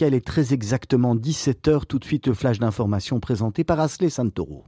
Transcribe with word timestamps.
Il 0.00 0.14
est 0.14 0.24
très 0.24 0.54
exactement 0.54 1.16
17h. 1.16 1.86
Tout 1.86 1.98
de 1.98 2.04
suite, 2.04 2.28
le 2.28 2.34
flash 2.34 2.58
d'information 2.60 3.18
présenté 3.18 3.64
par 3.64 3.80
Asley 3.80 4.10
Santoro. 4.10 4.64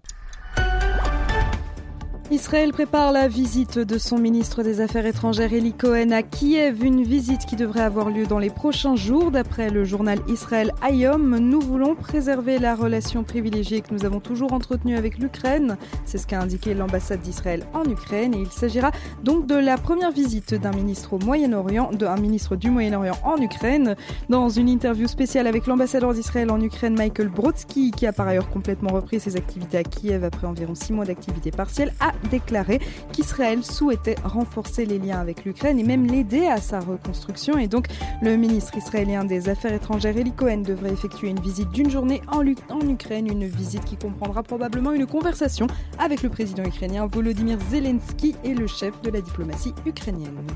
Israël 2.33 2.71
prépare 2.71 3.11
la 3.11 3.27
visite 3.27 3.81
de 3.81 3.99
son 3.99 4.17
ministre 4.17 4.63
des 4.63 4.81
Affaires 4.81 5.05
étrangères 5.05 5.53
Eli 5.53 5.73
Cohen 5.73 6.13
à 6.13 6.23
Kiev, 6.23 6.85
une 6.85 7.03
visite 7.03 7.45
qui 7.45 7.57
devrait 7.57 7.81
avoir 7.81 8.09
lieu 8.09 8.25
dans 8.25 8.39
les 8.39 8.51
prochains 8.51 8.95
jours. 8.95 9.33
D'après 9.33 9.69
le 9.69 9.83
journal 9.83 10.21
Israël 10.29 10.71
Ayom, 10.81 11.39
nous 11.39 11.61
voulons 11.61 11.97
préserver 11.97 12.61
la 12.61 12.77
relation 12.77 13.25
privilégiée 13.25 13.81
que 13.81 13.93
nous 13.93 14.05
avons 14.05 14.21
toujours 14.21 14.53
entretenue 14.53 14.97
avec 14.97 15.19
l'Ukraine. 15.19 15.77
C'est 16.05 16.19
ce 16.19 16.27
qu'a 16.29 16.41
indiqué 16.41 16.73
l'ambassade 16.73 17.21
d'Israël 17.21 17.67
en 17.75 17.83
Ukraine 17.91 18.33
et 18.35 18.43
il 18.43 18.51
s'agira 18.53 18.93
donc 19.25 19.49
de 19.49 19.57
la 19.57 19.77
première 19.77 20.13
visite 20.13 20.55
d'un 20.55 20.73
ministre 20.73 21.15
au 21.15 21.19
Moyen-Orient, 21.19 21.91
d'un 21.91 22.17
ministre 22.17 22.55
du 22.55 22.71
Moyen-Orient 22.71 23.19
en 23.25 23.39
Ukraine. 23.39 23.97
Dans 24.29 24.49
une 24.49 24.69
interview 24.69 25.09
spéciale 25.09 25.49
avec 25.49 25.67
l'ambassadeur 25.67 26.15
d'Israël 26.15 26.53
en 26.53 26.61
Ukraine, 26.61 26.95
Michael 26.95 27.29
Brodsky, 27.29 27.91
qui 27.91 28.07
a 28.07 28.13
par 28.13 28.29
ailleurs 28.29 28.51
complètement 28.51 28.93
repris 28.93 29.19
ses 29.19 29.37
activités 29.37 29.79
à 29.79 29.83
Kiev 29.83 30.23
après 30.23 30.47
environ 30.47 30.77
six 30.77 30.93
mois 30.93 31.05
d'activité 31.05 31.51
partielle, 31.51 31.93
a 31.99 32.13
déclaré 32.29 32.81
qu'Israël 33.13 33.65
souhaitait 33.65 34.17
renforcer 34.25 34.87
les 34.87 34.99
liens 34.99 35.21
avec 35.21 35.45
l'Ukraine 35.45 35.79
et 35.79 35.85
même 35.85 36.07
l'aider 36.07 36.47
à 36.47 36.59
sa 36.59 36.81
reconstruction. 36.81 37.59
Et 37.59 37.69
donc, 37.69 37.87
le 38.23 38.37
ministre 38.37 38.77
israélien 38.77 39.25
des 39.25 39.49
Affaires 39.49 39.75
étrangères, 39.75 40.17
Eli 40.17 40.33
Cohen, 40.33 40.59
devrait 40.59 40.93
effectuer 40.93 41.29
une 41.29 41.41
visite 41.41 41.71
d'une 41.71 41.91
journée 41.91 42.23
en, 42.29 42.47
Ukraine, 42.89 43.27
une 43.27 43.47
visite 43.47 43.85
qui 43.85 43.97
comprendra 43.97 44.43
probablement 44.43 44.93
une 44.93 45.07
conversation 45.07 45.67
avec 45.99 46.23
le 46.23 46.29
président 46.29 46.65
ukrainien 46.65 47.07
Volodymyr 47.07 47.59
Zelensky 47.71 48.35
et 48.45 48.55
le 48.55 48.67
chef 48.67 49.01
de 49.03 49.11
la 49.11 49.21
diplomatie 49.21 49.75
ukrainienne. 49.87 50.47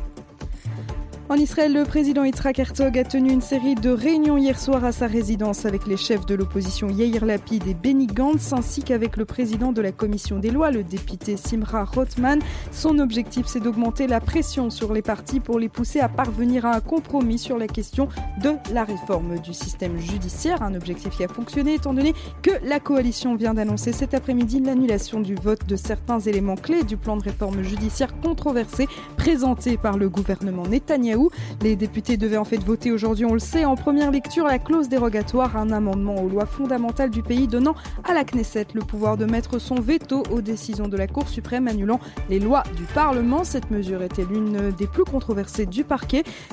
En 1.31 1.37
Israël, 1.37 1.73
le 1.73 1.85
président 1.85 2.23
Yitzhak 2.23 2.59
Herzog 2.59 2.99
a 2.99 3.03
tenu 3.05 3.33
une 3.33 3.41
série 3.41 3.75
de 3.75 3.89
réunions 3.89 4.37
hier 4.37 4.61
soir 4.61 4.85
à 4.85 4.93
sa 4.93 5.07
résidence 5.07 5.65
avec 5.65 5.87
les 5.87 5.97
chefs 5.97 6.27
de 6.27 6.35
l'opposition 6.35 6.91
Yair 6.91 7.25
Lapid 7.25 7.67
et 7.67 7.73
Benny 7.73 8.07
Gantz, 8.07 8.53
ainsi 8.53 8.83
qu'avec 8.83 9.17
le 9.17 9.25
président 9.25 9.73
de 9.73 9.81
la 9.81 9.91
commission 9.91 10.39
des 10.39 10.51
lois, 10.51 10.71
le 10.71 10.85
député 10.85 11.39
Simra 11.39 11.85
Rothman. 11.85 12.41
Son 12.73 12.99
objectif, 12.99 13.47
c'est 13.47 13.61
d'augmenter 13.61 14.07
la 14.07 14.21
pression 14.21 14.69
sur 14.69 14.93
les 14.93 15.01
partis 15.01 15.41
pour 15.41 15.59
les 15.59 15.71
pousser 15.71 15.99
à 15.99 16.11
parvenir 16.11 16.67
à 16.67 16.77
un 16.77 16.81
compromis 16.81 17.39
sur 17.39 17.57
la 17.57 17.69
question 17.69 18.11
de 18.43 18.51
la 18.75 18.85
réforme 18.85 19.39
du 19.39 19.55
système 19.55 19.99
judiciaire. 19.99 20.63
Un 20.63 20.75
objectif 20.75 21.17
qui 21.17 21.25
a 21.25 21.29
fonctionné 21.29 21.73
étant 21.73 21.95
donné 21.95 22.13
que 22.43 22.51
la 22.65 22.81
coalition 22.81 23.35
vient 23.35 23.55
d'annoncer 23.55 23.93
cet 23.93 24.13
après-midi 24.13 24.61
l'annulation 24.61 25.21
du 25.21 25.37
vote 25.37 25.67
de 25.67 25.77
certains 25.77 26.21
éléments 26.21 26.57
clés 26.57 26.83
du 26.83 26.99
plan 26.99 27.17
de 27.17 27.23
réforme 27.23 27.63
judiciaire 27.63 28.15
controversé 28.21 28.89
présenté 29.17 29.79
par 29.79 29.97
le 29.97 30.11
gouvernement 30.11 30.65
Netanyahu 30.67 31.14
les 31.63 31.77
députés 31.77 32.17
devaient 32.17 32.37
en 32.37 32.45
fait 32.45 32.63
voter 32.63 32.93
aujourd'hui, 32.93 33.25
on 33.25 33.35
le 33.35 33.39
sait, 33.39 33.65
en 33.65 33.75
première 33.77 34.11
lecture 34.11 34.47
la 34.47 34.59
clause 34.59 34.89
dérogatoire, 34.89 35.57
un 35.57 35.71
amendement 35.71 36.17
aux 36.17 36.29
lois 36.29 36.47
fondamentales 36.47 37.11
du 37.11 37.23
pays 37.23 37.49
donnant 37.49 37.75
à 38.05 38.15
la 38.15 38.25
Knesset 38.25 38.69
le 38.75 38.83
pouvoir 38.83 39.17
de 39.17 39.25
mettre 39.25 39.59
son 39.59 39.77
veto 39.77 40.23
aux 40.31 40.41
décisions 40.41 40.89
de 40.89 40.97
la 40.97 41.07
Cour 41.07 41.29
suprême 41.29 41.69
annulant 41.69 42.01
les 42.29 42.39
lois 42.39 42.63
du 42.77 42.85
Parlement. 42.95 43.45
Cette 43.45 43.71
mesure 43.71 44.03
était 44.03 44.25
l'une 44.25 44.71
des 44.71 44.87
plus 44.87 45.05
controversées 45.05 45.67
du 45.67 45.83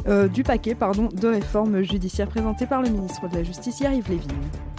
euh, 0.08 0.28
paquet 0.44 0.76
de 0.76 1.28
réformes 1.28 1.82
judiciaires 1.82 2.28
présenté 2.28 2.66
par 2.66 2.82
le 2.82 2.90
ministre 2.90 3.28
de 3.30 3.36
la 3.36 3.44
Justice 3.44 3.80
Yves 3.82 4.10
Lévin. 4.10 4.71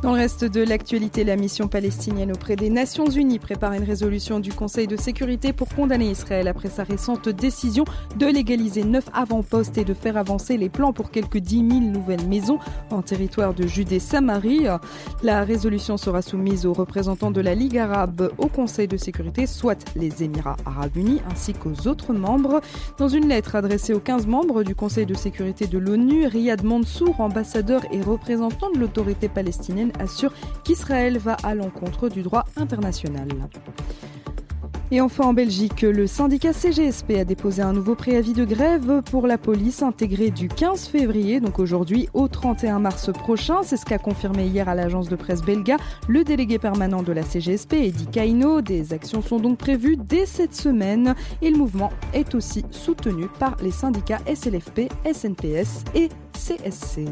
Dans 0.00 0.12
le 0.12 0.20
reste 0.20 0.44
de 0.44 0.60
l'actualité, 0.60 1.24
la 1.24 1.34
mission 1.34 1.66
palestinienne 1.66 2.30
auprès 2.30 2.54
des 2.54 2.70
Nations 2.70 3.10
Unies 3.10 3.40
prépare 3.40 3.72
une 3.72 3.82
résolution 3.82 4.38
du 4.38 4.52
Conseil 4.52 4.86
de 4.86 4.96
sécurité 4.96 5.52
pour 5.52 5.68
condamner 5.68 6.08
Israël 6.08 6.46
après 6.46 6.68
sa 6.68 6.84
récente 6.84 7.28
décision 7.28 7.84
de 8.16 8.26
légaliser 8.26 8.84
neuf 8.84 9.06
avant-postes 9.12 9.76
et 9.76 9.84
de 9.84 9.94
faire 9.94 10.16
avancer 10.16 10.56
les 10.56 10.68
plans 10.68 10.92
pour 10.92 11.10
quelques 11.10 11.38
10 11.38 11.68
000 11.68 11.80
nouvelles 11.80 12.28
maisons 12.28 12.60
en 12.90 13.02
territoire 13.02 13.54
de 13.54 13.66
Judée-Samarie. 13.66 14.66
La 15.24 15.42
résolution 15.42 15.96
sera 15.96 16.22
soumise 16.22 16.64
aux 16.64 16.74
représentants 16.74 17.32
de 17.32 17.40
la 17.40 17.56
Ligue 17.56 17.78
arabe 17.78 18.30
au 18.38 18.46
Conseil 18.46 18.86
de 18.86 18.96
sécurité, 18.96 19.48
soit 19.48 19.84
les 19.96 20.22
Émirats 20.22 20.56
arabes 20.64 20.96
unis 20.96 21.20
ainsi 21.28 21.54
qu'aux 21.54 21.88
autres 21.88 22.12
membres. 22.12 22.60
Dans 22.98 23.08
une 23.08 23.26
lettre 23.26 23.56
adressée 23.56 23.94
aux 23.94 24.00
15 24.00 24.28
membres 24.28 24.62
du 24.62 24.76
Conseil 24.76 25.06
de 25.06 25.14
sécurité 25.14 25.66
de 25.66 25.78
l'ONU, 25.78 26.28
Riyad 26.28 26.62
Mansour, 26.62 27.20
ambassadeur 27.20 27.82
et 27.90 28.00
représentant 28.00 28.70
de 28.70 28.78
l'autorité 28.78 29.28
palestinienne, 29.28 29.87
assure 29.98 30.32
qu'Israël 30.64 31.18
va 31.18 31.36
à 31.42 31.54
l'encontre 31.54 32.08
du 32.08 32.22
droit 32.22 32.44
international. 32.56 33.28
Et 34.90 35.02
enfin 35.02 35.24
en 35.24 35.32
Belgique, 35.34 35.82
le 35.82 36.06
syndicat 36.06 36.54
CGSP 36.54 37.10
a 37.20 37.24
déposé 37.24 37.60
un 37.60 37.74
nouveau 37.74 37.94
préavis 37.94 38.32
de 38.32 38.46
grève 38.46 39.02
pour 39.10 39.26
la 39.26 39.36
police 39.36 39.82
intégré 39.82 40.30
du 40.30 40.48
15 40.48 40.88
février, 40.88 41.40
donc 41.40 41.58
aujourd'hui 41.58 42.08
au 42.14 42.26
31 42.26 42.78
mars 42.78 43.12
prochain. 43.12 43.58
C'est 43.62 43.76
ce 43.76 43.84
qu'a 43.84 43.98
confirmé 43.98 44.46
hier 44.46 44.66
à 44.66 44.74
l'agence 44.74 45.10
de 45.10 45.16
presse 45.16 45.42
belga 45.42 45.76
le 46.08 46.24
délégué 46.24 46.58
permanent 46.58 47.02
de 47.02 47.12
la 47.12 47.22
CGSP, 47.22 47.74
Eddie 47.74 48.06
Kaino. 48.06 48.62
Des 48.62 48.94
actions 48.94 49.20
sont 49.20 49.38
donc 49.38 49.58
prévues 49.58 49.98
dès 49.98 50.24
cette 50.24 50.54
semaine 50.54 51.14
et 51.42 51.50
le 51.50 51.58
mouvement 51.58 51.90
est 52.14 52.34
aussi 52.34 52.64
soutenu 52.70 53.26
par 53.38 53.56
les 53.60 53.72
syndicats 53.72 54.20
SLFP, 54.26 54.90
SNPS 55.04 55.84
et 55.94 56.08
CSC. 56.32 57.04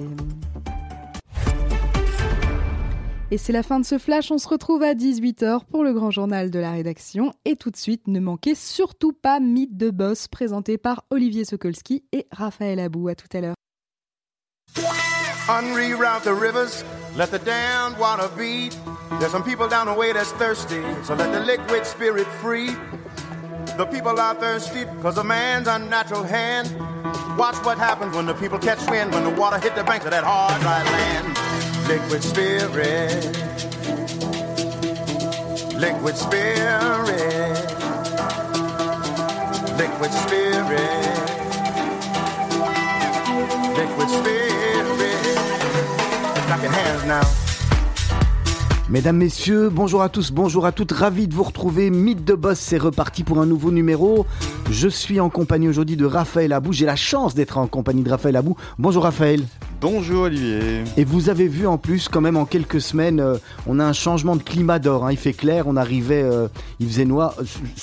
Et 3.33 3.39
c'est 3.39 3.53
la 3.53 3.65
fin 3.65 3.81
de 3.81 3.85
ce 3.85 3.99
flash. 3.99 4.31
On 4.31 4.39
se 4.39 4.47
retrouve 4.47 4.85
à 4.85 4.95
18h 4.95 5.65
pour 5.65 5.83
le 5.83 5.93
grand 5.93 6.13
journal 6.13 6.51
de 6.51 6.61
la 6.61 6.71
rédaction. 6.71 7.33
Et 7.45 7.57
tout 7.57 7.73
de 7.73 7.77
suite, 7.77 8.07
ne 8.07 8.21
manquez 8.21 8.55
surtout 8.55 9.13
pas 9.13 9.41
Mythe 9.41 9.77
de 9.77 9.91
Boss 9.91 10.29
présenté 10.29 10.79
par 10.79 11.05
Olivier 11.11 11.45
Sokolski 11.45 12.05
et 12.13 12.29
Raphaël 12.31 12.79
Abou. 12.79 13.09
À 13.09 13.17
tout 13.17 13.27
à 13.33 13.41
l'heure. 13.41 13.55
Unreroute 15.49 16.25
the 16.25 16.33
rivers, 16.33 16.85
let 17.17 17.29
the 17.29 17.39
damned 17.45 17.97
water 17.99 18.29
be. 18.37 18.71
There's 19.21 19.31
some 19.31 19.45
people 19.45 19.69
down 19.69 19.87
the 19.87 19.97
way 19.97 20.13
that's 20.13 20.33
thirsty, 20.33 20.83
so 21.05 21.15
let 21.15 21.33
the 21.33 21.41
liquid 21.41 21.87
spirit 21.87 22.27
free. 22.43 22.71
The 23.77 23.87
people 23.87 24.19
are 24.19 24.35
thirsty 24.35 24.85
because 24.85 25.19
of 25.19 25.25
man's 25.25 25.69
unnatural 25.69 26.25
hand. 26.25 26.75
Watch 27.39 27.57
what 27.65 27.79
happens 27.79 28.17
when 28.17 28.27
the 28.27 28.35
people 28.35 28.59
catch 28.59 28.81
wind, 28.91 29.13
when 29.13 29.23
the 29.23 29.41
water 29.41 29.59
hit 29.59 29.77
the 29.77 29.85
banks 29.85 30.05
of 30.05 30.11
that 30.11 30.25
hard, 30.25 30.61
dry 30.63 30.83
land. 30.83 31.46
Liquid 31.89 32.21
spirit. 32.21 33.37
Liquid 35.79 36.17
spirit. 36.17 37.57
Liquid 39.79 40.13
spirit. 40.13 41.17
Liquid 43.77 44.11
spirit. 44.11 45.39
Clap 46.47 46.63
your 46.63 46.73
hands 46.73 47.05
now. 47.07 47.21
Mesdames, 48.89 49.17
Messieurs, 49.17 49.69
bonjour 49.69 50.03
à 50.03 50.09
tous, 50.09 50.31
bonjour 50.31 50.65
à 50.65 50.73
toutes, 50.73 50.93
ravi 50.93 51.27
de 51.27 51.35
vous 51.35 51.43
retrouver. 51.43 51.91
Mythe 51.91 52.25
de 52.25 52.35
Boss, 52.35 52.59
c'est 52.59 52.79
reparti 52.79 53.25
pour 53.25 53.41
un 53.41 53.47
nouveau 53.47 53.73
numéro. 53.73 54.27
Je 54.71 54.89
suis 54.89 55.21
en 55.21 55.31
compagnie 55.31 55.69
aujourd'hui 55.69 55.97
de 55.97 56.05
Raphaël 56.05 56.53
Abou. 56.53 56.73
J'ai 56.73 56.87
la 56.87 56.97
chance 56.97 57.35
d'être 57.35 57.57
en 57.57 57.69
compagnie 57.69 58.03
de 58.03 58.11
Raphaël 58.11 58.35
Abou. 58.35 58.57
Bonjour 58.79 59.05
Raphaël. 59.05 59.43
Bonjour 59.81 60.23
Olivier. 60.23 60.83
Et 60.97 61.05
vous 61.05 61.29
avez 61.29 61.47
vu 61.47 61.69
en 61.69 61.79
plus, 61.79 62.09
quand 62.09 62.21
même 62.21 62.37
en 62.37 62.47
quelques 62.47 62.81
semaines, 62.81 63.21
euh, 63.21 63.37
on 63.69 63.79
a 63.79 63.85
un 63.85 63.93
changement 63.93 64.35
de 64.35 64.43
climat 64.43 64.81
d'or. 64.81 65.07
Hein. 65.07 65.13
Il 65.13 65.19
fait 65.19 65.35
clair, 65.35 65.67
on 65.69 65.77
arrivait, 65.77 66.23
euh, 66.23 66.49
il 66.81 66.89
faisait 66.89 67.05
noir. 67.05 67.35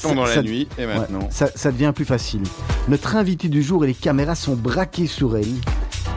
Pendant 0.02 0.26
la 0.26 0.42
nuit 0.42 0.68
et 0.78 0.86
maintenant. 0.86 1.28
ça, 1.30 1.48
ça 1.56 1.72
devient 1.72 1.94
plus 1.96 2.06
facile. 2.06 2.42
Notre 2.90 3.16
invité 3.16 3.48
du 3.48 3.64
jour 3.64 3.86
et 3.86 3.88
les 3.88 3.94
caméras 3.94 4.36
sont 4.36 4.56
braquées 4.56 5.08
sur 5.08 5.38
elle. 5.38 5.54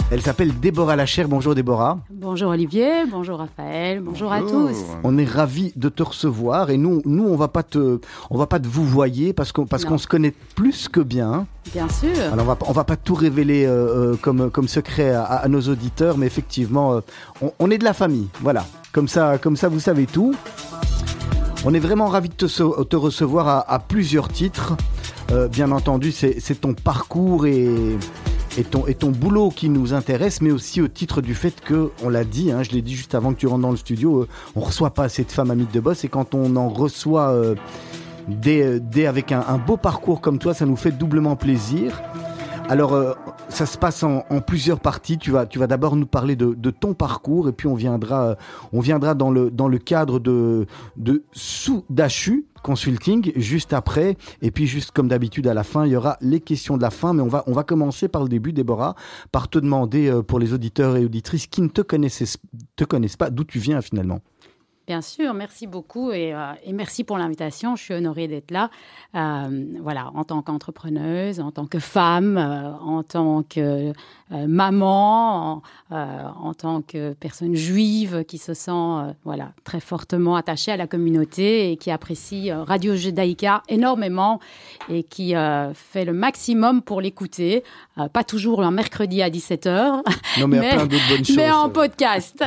Elle 0.08 0.22
s'appelle 0.22 0.52
Déborah 0.60 0.94
Lachère. 0.94 1.26
Bonjour 1.26 1.56
Déborah. 1.56 1.98
Bonjour 2.10 2.50
Olivier, 2.50 3.04
bonjour 3.10 3.38
Raphaël, 3.38 4.00
bonjour, 4.00 4.32
à 4.32 4.40
tous. 4.40 4.76
On 5.02 5.18
est 5.18 5.24
ravis 5.24 5.72
de 5.74 5.88
te 5.88 6.04
recevoir 6.04 6.70
et 6.70 6.76
nous, 6.76 7.02
nous 7.04 7.24
on 7.24 7.34
va 7.34 7.48
pas 7.48 7.64
te, 7.64 7.98
on 8.30 8.38
va 8.38 8.46
pas 8.46 8.60
te 8.60 8.68
vous 8.68 8.84
voyer 8.84 9.32
parce 9.32 9.50
qu'on 9.50 9.66
parce 9.66 9.84
qu'on 9.84 9.98
se 9.98 10.06
connaît 10.06 10.32
plus 10.54 10.88
que 10.88 11.00
bien. 11.00 11.48
Bien 11.72 11.88
sûr. 11.88 12.32
Alors 12.32 12.46
on 12.46 12.48
va 12.48 12.58
on 12.68 12.72
va 12.72 12.84
pas 12.84 12.94
tout 12.94 13.16
révéler 13.16 13.66
euh, 13.66 14.12
euh, 14.12 14.16
comme 14.16 14.48
comme 14.48 14.68
secret 14.68 15.10
à, 15.10 15.44
nos 15.48 15.62
auditeurs, 15.62 16.18
mais 16.18 16.26
effectivement, 16.26 16.94
euh, 16.94 17.00
on, 17.58 17.68
est 17.72 17.78
de 17.78 17.84
la 17.84 17.92
famille. 17.92 18.28
Voilà, 18.40 18.64
comme 18.92 19.08
ça 19.08 19.38
comme 19.38 19.56
ça 19.56 19.68
vous 19.68 19.80
savez 19.80 20.06
tout. 20.06 20.36
On 21.64 21.74
est 21.74 21.80
vraiment 21.80 22.06
ravis 22.06 22.28
de 22.28 22.34
te, 22.34 22.82
te 22.84 22.96
recevoir 22.96 23.48
à, 23.48 23.72
à, 23.72 23.80
plusieurs 23.80 24.28
titres. 24.28 24.76
bien 25.50 25.72
entendu, 25.72 26.12
c'est 26.12 26.60
ton 26.60 26.74
parcours 26.74 27.46
et 27.46 27.98
et 28.56 28.64
ton, 28.64 28.86
et 28.86 28.94
ton 28.94 29.10
boulot 29.10 29.50
qui 29.50 29.68
nous 29.68 29.94
intéresse, 29.94 30.40
mais 30.40 30.50
aussi 30.50 30.80
au 30.80 30.88
titre 30.88 31.20
du 31.20 31.34
fait 31.34 31.60
que, 31.60 31.90
on 32.02 32.08
l'a 32.08 32.24
dit, 32.24 32.50
hein, 32.50 32.62
je 32.62 32.70
l'ai 32.70 32.82
dit 32.82 32.94
juste 32.94 33.14
avant 33.14 33.32
que 33.32 33.38
tu 33.38 33.46
rentres 33.46 33.62
dans 33.62 33.70
le 33.70 33.76
studio, 33.76 34.22
euh, 34.22 34.28
on 34.54 34.60
reçoit 34.60 34.90
pas 34.90 35.04
assez 35.04 35.24
de 35.24 35.30
femmes 35.30 35.50
amies 35.50 35.66
de 35.70 35.80
boss, 35.80 36.04
et 36.04 36.08
quand 36.08 36.34
on 36.34 36.56
en 36.56 36.68
reçoit 36.68 37.30
euh, 37.30 37.54
des, 38.28 38.80
des, 38.80 39.06
avec 39.06 39.32
un, 39.32 39.58
beau 39.58 39.76
parcours 39.76 40.20
comme 40.20 40.38
toi, 40.38 40.54
ça 40.54 40.66
nous 40.66 40.76
fait 40.76 40.90
doublement 40.90 41.36
plaisir. 41.36 42.02
Alors, 42.68 42.94
euh, 42.94 43.14
ça 43.48 43.64
se 43.64 43.78
passe 43.78 44.02
en, 44.02 44.22
plusieurs 44.44 44.80
parties. 44.80 45.18
Tu 45.18 45.30
vas, 45.30 45.46
tu 45.46 45.58
vas 45.58 45.68
d'abord 45.68 45.94
nous 45.94 46.06
parler 46.06 46.34
de, 46.34 46.70
ton 46.70 46.94
parcours 46.94 47.48
et 47.48 47.52
puis 47.52 47.68
on 47.68 47.74
viendra, 47.74 48.36
on 48.72 48.80
viendra 48.80 49.14
dans 49.14 49.30
le, 49.30 49.50
dans 49.50 49.68
le 49.68 49.78
cadre 49.78 50.18
de, 50.18 50.66
de 50.96 51.22
Soudachu 51.32 52.46
Consulting 52.62 53.30
juste 53.36 53.72
après. 53.72 54.16
Et 54.42 54.50
puis, 54.50 54.66
juste 54.66 54.90
comme 54.90 55.06
d'habitude, 55.06 55.46
à 55.46 55.54
la 55.54 55.62
fin, 55.62 55.86
il 55.86 55.92
y 55.92 55.96
aura 55.96 56.16
les 56.20 56.40
questions 56.40 56.76
de 56.76 56.82
la 56.82 56.90
fin. 56.90 57.12
Mais 57.12 57.22
on 57.22 57.28
va, 57.28 57.44
on 57.46 57.52
va 57.52 57.62
commencer 57.62 58.08
par 58.08 58.24
le 58.24 58.28
début, 58.28 58.52
Déborah, 58.52 58.96
par 59.30 59.48
te 59.48 59.60
demander 59.60 60.08
euh, 60.08 60.22
pour 60.22 60.40
les 60.40 60.52
auditeurs 60.52 60.96
et 60.96 61.04
auditrices 61.04 61.46
qui 61.46 61.62
ne 61.62 61.68
te 61.68 61.82
connaissent, 61.82 62.38
te 62.74 62.84
connaissent 62.84 63.16
pas 63.16 63.30
d'où 63.30 63.44
tu 63.44 63.60
viens 63.60 63.80
finalement. 63.80 64.20
Bien 64.86 65.02
sûr, 65.02 65.34
merci 65.34 65.66
beaucoup 65.66 66.12
et, 66.12 66.32
euh, 66.32 66.52
merci 66.72 67.02
pour 67.02 67.18
l'invitation. 67.18 67.74
Je 67.74 67.82
suis 67.82 67.94
honorée 67.94 68.28
d'être 68.28 68.52
là. 68.52 68.70
Euh, 69.16 69.64
voilà, 69.80 70.12
en 70.14 70.22
tant 70.22 70.42
qu'entrepreneuse, 70.42 71.40
en 71.40 71.50
tant 71.50 71.66
que 71.66 71.80
femme, 71.80 72.36
euh, 72.38 72.70
en 72.74 73.02
tant 73.02 73.42
que 73.42 73.92
maman, 74.30 75.62
en, 75.90 76.54
tant 76.54 76.82
que 76.82 77.12
personne 77.12 77.54
juive 77.54 78.24
qui 78.24 78.38
se 78.38 78.54
sent 78.54 79.14
voilà 79.22 79.52
très 79.62 79.78
fortement 79.78 80.34
attachée 80.34 80.72
à 80.72 80.76
la 80.76 80.88
communauté 80.88 81.70
et 81.70 81.76
qui 81.76 81.92
apprécie 81.92 82.50
Radio 82.50 82.96
Judaïka 82.96 83.62
énormément 83.68 84.40
et 84.88 85.04
qui 85.04 85.34
fait 85.74 86.04
le 86.04 86.12
maximum 86.12 86.82
pour 86.82 87.00
l'écouter. 87.00 87.62
pas 88.12 88.24
toujours 88.24 88.64
un 88.64 88.72
mercredi 88.72 89.22
à 89.22 89.30
17h, 89.30 90.02
mais, 90.48 90.76
mais 91.36 91.50
en 91.52 91.70
podcast. 91.70 92.42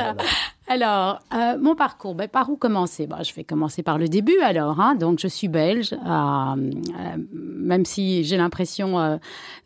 Alors, 0.70 1.18
euh, 1.34 1.58
mon 1.60 1.74
parcours, 1.74 2.14
ben, 2.14 2.28
par 2.28 2.48
où 2.48 2.56
commencer? 2.56 3.08
Ben, 3.08 3.24
Je 3.24 3.34
vais 3.34 3.42
commencer 3.42 3.82
par 3.82 3.98
le 3.98 4.06
début 4.06 4.38
alors. 4.38 4.80
Hein. 4.80 4.94
Donc, 4.94 5.18
je 5.18 5.26
suis 5.26 5.48
belge, 5.48 5.92
euh, 5.92 5.96
euh, 6.06 7.16
même 7.32 7.84
si 7.84 8.22
j'ai 8.22 8.36
l'impression 8.36 9.18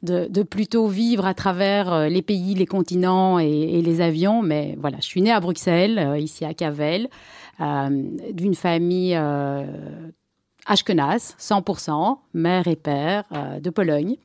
de, 0.02 0.42
plutôt 0.44 0.86
vivre 0.86 1.26
à 1.26 1.34
travers 1.34 2.08
les 2.08 2.22
pays, 2.22 2.54
les 2.54 2.64
continents 2.64 3.38
et, 3.38 3.82
les 3.82 4.00
avions. 4.00 4.40
Mais 4.40 4.78
voilà, 4.80 4.96
je 4.96 5.04
suis 5.04 5.20
née 5.20 5.30
à 5.30 5.40
Bruxelles, 5.40 6.14
ici 6.18 6.46
à 6.46 6.54
Cavel, 6.54 7.10
d'une 7.60 8.54
famille 8.54 9.14
Ashkenaz, 10.64 11.36
100%, 11.38 12.16
mère 12.32 12.66
et 12.66 12.76
père, 12.76 13.24
de 13.60 13.68
Pologne. 13.68 14.16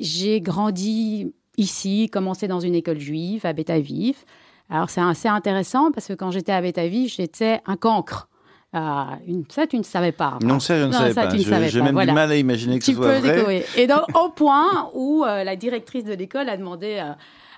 j'ai 0.00 0.40
grandi 0.40 1.32
ici, 1.58 2.10
commencé 2.10 2.48
dans 2.48 2.58
une 2.58 2.74
école 2.74 2.98
juive 2.98 3.46
à 3.46 3.52
Betaviv. 3.52 4.24
Alors 4.70 4.88
c'est 4.88 5.00
assez 5.00 5.28
intéressant 5.28 5.90
parce 5.92 6.06
que 6.06 6.12
quand 6.12 6.30
j'étais 6.30 6.52
à 6.52 6.62
Betaviv, 6.62 7.12
j'étais 7.14 7.60
un 7.66 7.76
cancre. 7.76 8.28
Euh, 8.72 8.78
une, 9.26 9.44
ça, 9.48 9.66
tu 9.66 9.78
ne 9.78 9.82
savais 9.82 10.12
pas. 10.12 10.38
Non, 10.42 10.60
ça, 10.60 10.78
je 10.78 10.84
ne 10.84 10.92
savais 10.92 11.12
pas. 11.12 11.28
J'ai 11.68 11.82
même 11.82 11.98
du 11.98 12.12
mal 12.12 12.30
à 12.30 12.36
imaginer 12.36 12.78
que 12.78 12.84
ce 12.84 12.92
soit 12.92 13.18
vrai. 13.18 13.64
Et 13.76 13.86
donc, 13.86 14.02
au 14.14 14.28
point 14.28 14.90
où 14.94 15.24
euh, 15.24 15.42
la 15.42 15.56
directrice 15.56 16.04
de 16.04 16.12
l'école 16.12 16.48
a 16.48 16.56
demandé 16.56 17.00
euh, 17.02 17.12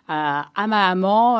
à, 0.08 0.66
ma 0.66 0.94
maman, 0.94 1.36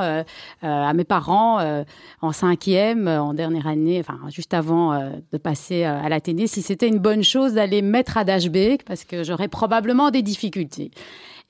à 0.62 0.92
mes 0.94 1.04
parents, 1.04 1.84
en 2.20 2.32
cinquième, 2.32 3.08
en 3.08 3.34
dernière 3.34 3.66
année, 3.66 4.00
enfin, 4.00 4.18
juste 4.30 4.54
avant 4.54 4.96
de 5.32 5.38
passer 5.38 5.84
à 5.84 6.08
l'Athénée, 6.08 6.46
si 6.46 6.62
c'était 6.62 6.88
une 6.88 7.00
bonne 7.00 7.25
chose 7.25 7.54
d'aller 7.54 7.82
mettre 7.82 8.16
à 8.16 8.25
Dashbeek, 8.25 8.84
parce 8.84 9.04
que 9.04 9.25
j'aurais 9.25 9.48
probablement 9.48 10.10
des 10.10 10.22
difficultés. 10.22 10.90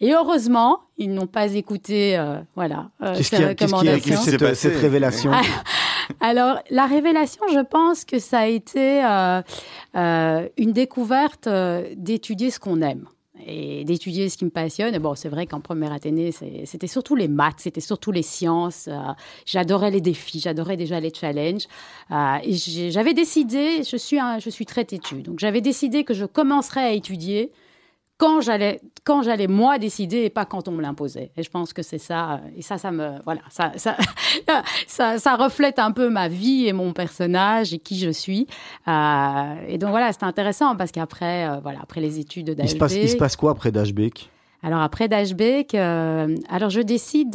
Et 0.01 0.13
heureusement, 0.13 0.81
ils 0.99 1.13
n'ont 1.13 1.27
pas 1.27 1.53
écouté 1.55 2.17
euh, 2.17 2.39
voilà, 2.55 2.91
euh, 3.03 3.15
ces 3.15 3.45
recommandations. 3.45 4.17
cette, 4.21 4.55
cette, 4.55 4.77
révélation? 4.77 5.31
Alors, 6.21 6.59
la 6.71 6.87
révélation, 6.87 7.43
je 7.53 7.61
pense 7.61 8.05
que 8.05 8.19
ça 8.19 8.41
a 8.41 8.47
été 8.47 9.05
euh, 9.05 9.43
euh 9.97 10.49
une 10.57 10.73
découverte 10.73 11.47
euh, 11.47 11.95
d'étudier 11.97 12.51
ce 12.51 12.59
qu'on 12.59 12.81
aime 12.83 13.07
et 13.45 13.85
d'étudier 13.85 14.29
ce 14.29 14.37
qui 14.37 14.45
me 14.45 14.51
passionne. 14.51 14.97
bon, 14.99 15.17
c'est 15.17 15.29
vrai 15.29 15.47
qu'en 15.47 15.61
première 15.61 15.93
Athénée, 15.93 16.31
c'était 16.65 16.87
surtout 16.87 17.17
les 17.17 17.27
maths, 17.27 17.59
c'était 17.59 17.81
surtout 17.81 18.13
les 18.13 18.23
sciences. 18.23 18.89
j'adorais 19.47 19.91
les 19.91 20.01
défis, 20.01 20.39
j'adorais 20.39 20.77
déjà 20.77 21.01
les 21.01 21.13
challenges. 21.13 21.67
et 22.45 22.91
j'avais 22.91 23.15
décidé, 23.15 23.83
je 23.83 23.97
suis, 23.97 24.19
je 24.39 24.49
suis 24.49 24.65
très 24.65 24.85
têtue, 24.85 25.23
donc 25.23 25.41
j'avais 25.41 25.61
décidé 25.61 26.05
que 26.05 26.15
je 26.15 26.25
commencerais 26.25 26.83
à 26.83 26.93
étudier 26.93 27.51
quand 28.23 28.41
j'allais 28.41 28.81
quand 29.03 29.23
j'allais 29.23 29.49
moi 29.49 29.81
décider 29.81 30.19
et 30.19 30.31
pas 30.31 30.45
quand 30.45 30.69
on 30.69 30.71
me 30.71 30.81
l'imposait. 30.81 31.33
Et 31.37 31.43
je 31.43 31.51
pense 31.51 31.73
que 31.73 31.83
c'est 31.83 31.99
ça 31.99 32.35
euh, 32.35 32.37
et 32.57 32.63
ça 32.63 32.79
ça 32.79 32.93
me 32.93 33.21
voilà 33.25 33.41
ça 33.51 33.73
ça, 33.75 33.97
ça 35.19 35.35
reflète 35.35 35.81
un 35.81 35.91
peu 35.91 36.09
ma 36.09 36.29
vie 36.29 36.69
et 36.69 36.73
mon 36.73 36.93
personnage 36.93 37.75
et 37.75 37.79
qui 37.81 37.99
je 37.99 38.11
suis. 38.11 38.47
Euh, 38.87 39.55
et 39.67 39.77
donc 39.77 39.91
voilà, 39.91 40.13
c'est 40.13 40.23
intéressant 40.23 40.77
parce 40.77 40.93
qu'après 40.93 41.49
euh, 41.49 41.59
voilà, 41.65 41.81
après 41.83 42.01
les 42.01 42.21
études 42.21 42.51
d'HBK. 42.51 42.63
Il 42.63 42.69
se 42.69 42.77
passe 42.77 42.95
il 42.95 43.09
se 43.09 43.17
passe 43.17 43.35
quoi 43.35 43.51
après 43.51 43.73
d'HBK 43.73 44.29
alors 44.65 44.83
après 44.83 45.09
Dashbeck, 45.09 45.75
alors 45.75 46.71
je 46.71 46.81
décide, 46.81 47.33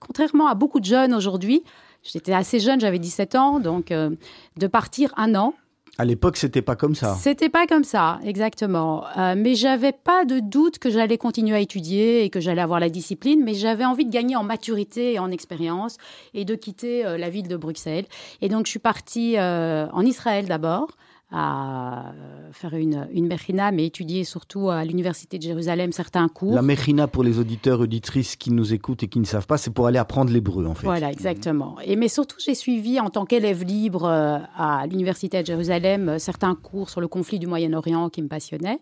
contrairement 0.00 0.48
à 0.48 0.54
beaucoup 0.54 0.78
de 0.78 0.84
jeunes 0.84 1.14
aujourd'hui, 1.14 1.62
j'étais 2.02 2.34
assez 2.34 2.60
jeune, 2.60 2.78
j'avais 2.78 2.98
17 2.98 3.34
ans, 3.36 3.58
donc 3.58 3.86
de 3.86 4.66
partir 4.66 5.14
un 5.16 5.34
an 5.34 5.54
à 5.96 6.04
l'époque, 6.04 6.36
c'était 6.36 6.62
pas 6.62 6.74
comme 6.74 6.94
ça. 6.94 7.14
C'était 7.20 7.48
pas 7.48 7.66
comme 7.66 7.84
ça, 7.84 8.18
exactement. 8.24 9.04
Euh, 9.16 9.34
mais 9.36 9.54
j'avais 9.54 9.92
pas 9.92 10.24
de 10.24 10.40
doute 10.40 10.78
que 10.78 10.90
j'allais 10.90 11.18
continuer 11.18 11.56
à 11.56 11.60
étudier 11.60 12.24
et 12.24 12.30
que 12.30 12.40
j'allais 12.40 12.62
avoir 12.62 12.80
la 12.80 12.88
discipline, 12.88 13.42
mais 13.44 13.54
j'avais 13.54 13.84
envie 13.84 14.04
de 14.04 14.10
gagner 14.10 14.34
en 14.34 14.42
maturité 14.42 15.14
et 15.14 15.18
en 15.18 15.30
expérience 15.30 15.98
et 16.34 16.44
de 16.44 16.54
quitter 16.56 17.06
euh, 17.06 17.16
la 17.16 17.30
ville 17.30 17.46
de 17.46 17.56
Bruxelles. 17.56 18.06
Et 18.42 18.48
donc, 18.48 18.66
je 18.66 18.70
suis 18.70 18.80
partie 18.80 19.38
euh, 19.38 19.86
en 19.92 20.04
Israël 20.04 20.46
d'abord 20.46 20.88
à 21.36 22.12
faire 22.52 22.74
une, 22.74 23.08
une 23.12 23.26
mechina, 23.26 23.72
mais 23.72 23.86
étudier 23.86 24.22
surtout 24.22 24.70
à 24.70 24.84
l'Université 24.84 25.36
de 25.36 25.42
Jérusalem 25.42 25.90
certains 25.90 26.28
cours. 26.28 26.54
La 26.54 26.62
mechina, 26.62 27.08
pour 27.08 27.24
les 27.24 27.40
auditeurs 27.40 27.80
et 27.80 27.82
auditrices 27.82 28.36
qui 28.36 28.52
nous 28.52 28.72
écoutent 28.72 29.02
et 29.02 29.08
qui 29.08 29.18
ne 29.18 29.24
savent 29.24 29.48
pas, 29.48 29.58
c'est 29.58 29.72
pour 29.72 29.88
aller 29.88 29.98
apprendre 29.98 30.32
l'hébreu, 30.32 30.64
en 30.64 30.74
fait. 30.74 30.86
Voilà, 30.86 31.10
exactement. 31.10 31.76
Et, 31.84 31.96
mais 31.96 32.06
surtout, 32.06 32.36
j'ai 32.38 32.54
suivi 32.54 33.00
en 33.00 33.10
tant 33.10 33.26
qu'élève 33.26 33.64
libre 33.64 34.04
euh, 34.04 34.38
à 34.56 34.86
l'Université 34.86 35.40
de 35.40 35.46
Jérusalem 35.46 36.08
euh, 36.08 36.18
certains 36.20 36.54
cours 36.54 36.88
sur 36.88 37.00
le 37.00 37.08
conflit 37.08 37.40
du 37.40 37.48
Moyen-Orient 37.48 38.10
qui 38.10 38.22
me 38.22 38.28
passionnaient. 38.28 38.78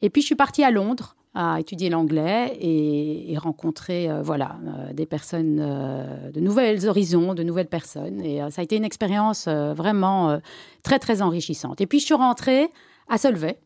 Et 0.00 0.10
puis, 0.10 0.22
je 0.22 0.26
suis 0.26 0.36
partie 0.36 0.62
à 0.62 0.70
Londres 0.70 1.16
à 1.34 1.60
étudier 1.60 1.90
l'anglais 1.90 2.56
et, 2.60 3.36
rencontrer 3.38 4.10
euh, 4.10 4.20
voilà 4.20 4.56
euh, 4.66 4.92
des 4.92 5.06
personnes 5.06 5.58
euh, 5.62 6.30
de 6.30 6.40
nouvelles 6.40 6.86
horizons, 6.88 7.34
de 7.34 7.42
nouvelles 7.42 7.68
personnes 7.68 8.20
et 8.20 8.40
ça 8.50 8.60
a 8.60 8.64
été 8.64 8.76
une 8.76 8.84
expérience 8.84 9.48
vraiment 9.48 10.40
très 10.82 10.98
très 10.98 11.22
enrichissante. 11.22 11.80
Et 11.80 11.86
puis 11.86 12.00
je 12.00 12.04
suis 12.04 12.14
rentrée 12.14 12.68
à 13.08 13.16
Solvay. 13.16 13.58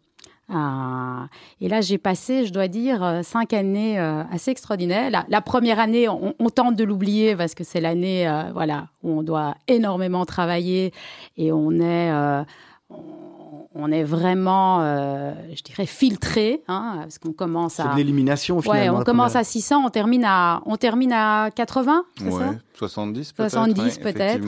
et 0.50 1.68
là, 1.68 1.80
j'ai 1.80 1.98
passé, 1.98 2.46
je 2.46 2.52
dois 2.52 2.68
dire, 2.68 3.20
cinq 3.22 3.52
années 3.52 3.98
assez 3.98 4.50
extraordinaires. 4.50 5.24
La, 5.28 5.40
première 5.40 5.80
année, 5.80 6.08
on, 6.08 6.50
tente 6.50 6.76
de 6.76 6.84
l'oublier 6.84 7.34
parce 7.34 7.54
que 7.54 7.64
c'est 7.64 7.80
l'année, 7.80 8.30
voilà, 8.52 8.88
où 9.02 9.10
on 9.18 9.22
doit 9.22 9.56
énormément 9.66 10.24
travailler 10.24 10.92
et 11.36 11.50
on 11.52 11.72
est, 11.72 12.44
est 13.92 14.04
vraiment, 14.04 14.80
euh, 14.80 15.32
je 15.54 15.62
dirais, 15.62 15.86
filtré, 15.86 16.62
hein, 16.68 16.98
parce 17.00 17.18
qu'on 17.18 17.32
commence 17.32 17.80
à. 17.80 17.84
C'est 17.84 17.90
de 17.90 17.96
l'élimination 17.96 18.60
finalement. 18.60 18.94
Ouais, 18.94 19.00
on 19.00 19.04
commence 19.04 19.36
à 19.36 19.44
600, 19.44 19.84
on 19.84 19.90
termine 19.90 20.24
à, 20.24 20.62
on 20.66 20.76
termine 20.76 21.12
à 21.12 21.50
80, 21.54 22.04
c'est 22.16 22.30
ça? 22.30 22.54
70 22.74 23.32
peut-être. 23.32 23.50
70 23.50 23.98
peut-être. 23.98 24.46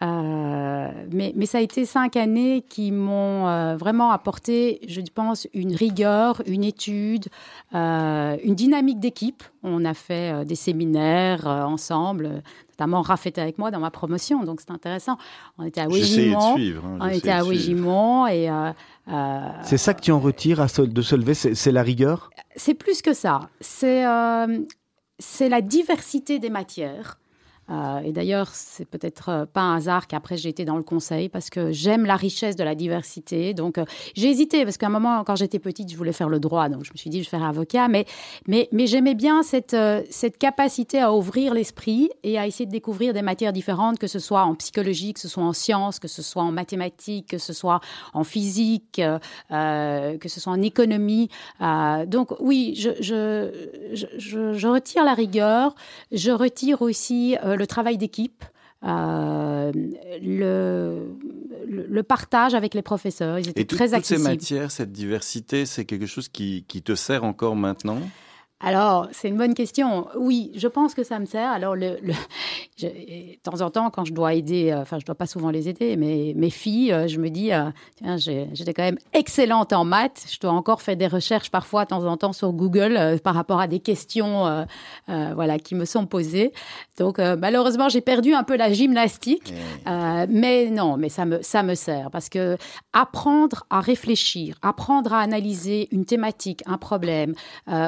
Euh, 0.00 0.88
mais, 1.12 1.32
mais 1.34 1.46
ça 1.46 1.58
a 1.58 1.60
été 1.60 1.84
cinq 1.84 2.16
années 2.16 2.64
qui 2.68 2.92
m'ont 2.92 3.48
euh, 3.48 3.76
vraiment 3.76 4.12
apporté, 4.12 4.80
je 4.86 5.00
pense, 5.12 5.48
une 5.54 5.74
rigueur, 5.74 6.40
une 6.46 6.62
étude, 6.62 7.26
euh, 7.74 8.36
une 8.44 8.54
dynamique 8.54 9.00
d'équipe. 9.00 9.42
On 9.64 9.84
a 9.84 9.94
fait 9.94 10.44
des 10.44 10.54
séminaires 10.54 11.46
ensemble, 11.46 12.42
notamment 12.78 13.02
Raph 13.02 13.26
était 13.26 13.40
avec 13.40 13.58
moi 13.58 13.70
dans 13.70 13.80
ma 13.80 13.90
promotion, 13.90 14.44
donc 14.44 14.60
c'est 14.60 14.70
intéressant. 14.70 15.18
On 15.58 15.64
était 15.64 15.80
à 15.80 15.88
Wégimont. 15.88 16.56
Hein, 16.56 16.98
on 17.00 17.08
était 17.08 17.30
à 17.30 17.42
Wégimont 17.44 18.26
et. 18.26 18.48
c'est 19.62 19.78
ça 19.78 19.94
que 19.94 20.00
tu 20.00 20.12
en 20.12 20.20
retires 20.20 20.60
à, 20.60 20.66
de 20.66 21.02
se 21.02 21.16
lever, 21.16 21.34
c'est 21.34 21.72
la 21.72 21.82
rigueur? 21.82 22.30
C'est 22.56 22.74
plus 22.74 23.02
que 23.02 23.14
ça. 23.14 23.48
C'est 23.60 24.04
c'est 25.18 25.48
la 25.48 25.60
diversité 25.60 26.38
des 26.38 26.50
matières. 26.50 27.18
Euh, 27.70 28.00
et 28.00 28.12
d'ailleurs, 28.12 28.48
c'est 28.52 28.86
peut-être 28.86 29.28
euh, 29.28 29.46
pas 29.46 29.60
un 29.60 29.76
hasard 29.76 30.06
qu'après 30.06 30.36
j'ai 30.36 30.48
été 30.48 30.64
dans 30.64 30.76
le 30.76 30.82
conseil 30.82 31.28
parce 31.28 31.50
que 31.50 31.70
j'aime 31.70 32.06
la 32.06 32.16
richesse 32.16 32.56
de 32.56 32.64
la 32.64 32.74
diversité. 32.74 33.52
Donc 33.52 33.78
euh, 33.78 33.84
j'ai 34.14 34.28
hésité 34.28 34.64
parce 34.64 34.78
qu'à 34.78 34.86
un 34.86 34.90
moment, 34.90 35.22
quand 35.24 35.36
j'étais 35.36 35.58
petite, 35.58 35.90
je 35.90 35.96
voulais 35.96 36.12
faire 36.12 36.28
le 36.28 36.40
droit, 36.40 36.68
donc 36.68 36.84
je 36.84 36.92
me 36.92 36.96
suis 36.96 37.10
dit 37.10 37.22
je 37.22 37.30
vais 37.30 37.38
faire 37.38 37.46
avocat. 37.46 37.88
Mais 37.88 38.06
mais 38.46 38.68
mais 38.72 38.86
j'aimais 38.86 39.14
bien 39.14 39.42
cette 39.42 39.76
cette 40.10 40.38
capacité 40.38 41.00
à 41.00 41.12
ouvrir 41.12 41.52
l'esprit 41.52 42.10
et 42.22 42.38
à 42.38 42.46
essayer 42.46 42.66
de 42.66 42.70
découvrir 42.70 43.12
des 43.12 43.22
matières 43.22 43.52
différentes, 43.52 43.98
que 43.98 44.06
ce 44.06 44.18
soit 44.18 44.42
en 44.42 44.54
psychologie, 44.54 45.12
que 45.12 45.20
ce 45.20 45.28
soit 45.28 45.42
en 45.42 45.52
sciences, 45.52 45.98
que 45.98 46.08
ce 46.08 46.22
soit 46.22 46.42
en 46.42 46.52
mathématiques, 46.52 47.28
que 47.28 47.38
ce 47.38 47.52
soit 47.52 47.80
en 48.14 48.24
physique, 48.24 49.00
que 49.50 50.28
ce 50.28 50.40
soit 50.40 50.52
en 50.52 50.62
économie. 50.62 51.28
donc 52.06 52.34
oui, 52.40 52.74
je 52.76 52.90
je, 53.00 53.50
je 53.92 54.54
je 54.54 54.68
retire 54.68 55.04
la 55.04 55.14
rigueur, 55.14 55.74
je 56.12 56.30
retire 56.30 56.82
aussi 56.82 57.36
le 57.58 57.66
travail 57.66 57.98
d'équipe. 57.98 58.44
le, 58.82 59.72
le, 61.68 62.02
partage 62.02 62.54
avec 62.54 62.74
les 62.74 62.82
professeurs. 62.82 63.38
Ils 63.38 63.48
étaient 63.48 63.62
Et 63.62 63.66
très 63.66 63.94
accessibles. 63.94 64.20
toutes 64.20 64.40
ces 64.40 64.54
matières, 64.54 64.70
cette 64.70 64.92
diversité, 64.92 65.66
c'est 65.66 65.84
quelque 65.84 66.06
chose 66.06 66.28
qui, 66.28 66.64
qui 66.68 66.82
te 66.82 66.94
sert 66.94 67.24
encore 67.24 67.56
maintenant? 67.56 68.00
Alors, 68.60 69.06
c'est 69.12 69.28
une 69.28 69.36
bonne 69.36 69.54
question. 69.54 70.08
Oui, 70.16 70.50
je 70.56 70.66
pense 70.66 70.94
que 70.94 71.04
ça 71.04 71.20
me 71.20 71.26
sert. 71.26 71.48
Alors, 71.48 71.76
le, 71.76 71.96
de 72.82 73.36
temps 73.42 73.60
en 73.60 73.70
temps, 73.70 73.90
quand 73.90 74.04
je 74.04 74.12
dois 74.12 74.34
aider, 74.34 74.70
euh, 74.70 74.82
enfin, 74.82 74.98
je 74.98 75.06
dois 75.06 75.14
pas 75.14 75.26
souvent 75.26 75.50
les 75.50 75.68
aider, 75.68 75.96
mais 75.96 76.32
mes 76.34 76.50
filles, 76.50 76.92
euh, 76.92 77.06
je 77.06 77.18
me 77.18 77.30
dis, 77.30 77.52
euh, 77.52 77.70
tiens, 77.96 78.16
j'étais 78.16 78.74
quand 78.74 78.82
même 78.82 78.98
excellente 79.12 79.72
en 79.72 79.84
maths. 79.84 80.26
Je 80.32 80.40
dois 80.40 80.50
encore 80.50 80.82
faire 80.82 80.96
des 80.96 81.06
recherches 81.06 81.50
parfois, 81.50 81.84
de 81.84 81.90
temps 81.90 82.04
en 82.04 82.16
temps, 82.16 82.32
sur 82.32 82.52
Google 82.52 83.20
par 83.22 83.34
rapport 83.34 83.60
à 83.60 83.68
des 83.68 83.78
questions, 83.78 84.66
voilà, 85.06 85.58
qui 85.58 85.74
me 85.74 85.84
sont 85.84 86.06
posées. 86.06 86.52
Donc, 86.98 87.18
malheureusement, 87.18 87.88
j'ai 87.88 88.00
perdu 88.00 88.34
un 88.34 88.42
peu 88.42 88.56
la 88.56 88.72
gymnastique, 88.72 89.54
eh 89.86 90.26
mais 90.28 90.70
non, 90.70 90.96
mais 90.96 91.08
ça 91.08 91.24
me 91.24 91.42
ça 91.42 91.62
me 91.62 91.74
sert 91.74 92.10
parce 92.10 92.28
que 92.28 92.56
apprendre 92.92 93.64
à 93.70 93.80
réfléchir, 93.80 94.56
apprendre 94.62 95.12
à 95.12 95.20
analyser 95.20 95.88
une 95.92 96.04
thématique, 96.04 96.62
un 96.66 96.78
problème, 96.78 97.34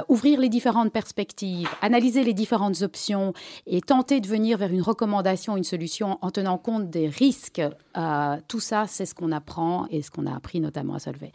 ouvrir 0.09 0.41
les 0.41 0.49
différentes 0.61 0.93
perspectives, 0.93 1.71
analyser 1.81 2.23
les 2.23 2.35
différentes 2.35 2.83
options 2.83 3.33
et 3.67 3.81
tenter 3.81 4.21
de 4.21 4.27
venir 4.27 4.59
vers 4.59 4.71
une 4.71 4.83
recommandation, 4.83 5.57
une 5.57 5.65
solution 5.65 6.19
en 6.21 6.31
tenant 6.31 6.59
compte 6.59 6.91
des 6.91 7.09
risques, 7.09 7.63
euh, 7.97 8.37
tout 8.47 8.61
ça, 8.61 8.85
c'est 8.87 9.07
ce 9.07 9.15
qu'on 9.15 9.33
apprend 9.33 9.87
et 9.91 10.03
ce 10.03 10.11
qu'on 10.11 10.27
a 10.27 10.37
appris 10.37 10.61
notamment 10.61 10.97
à 10.97 10.99
Solvay. 10.99 11.33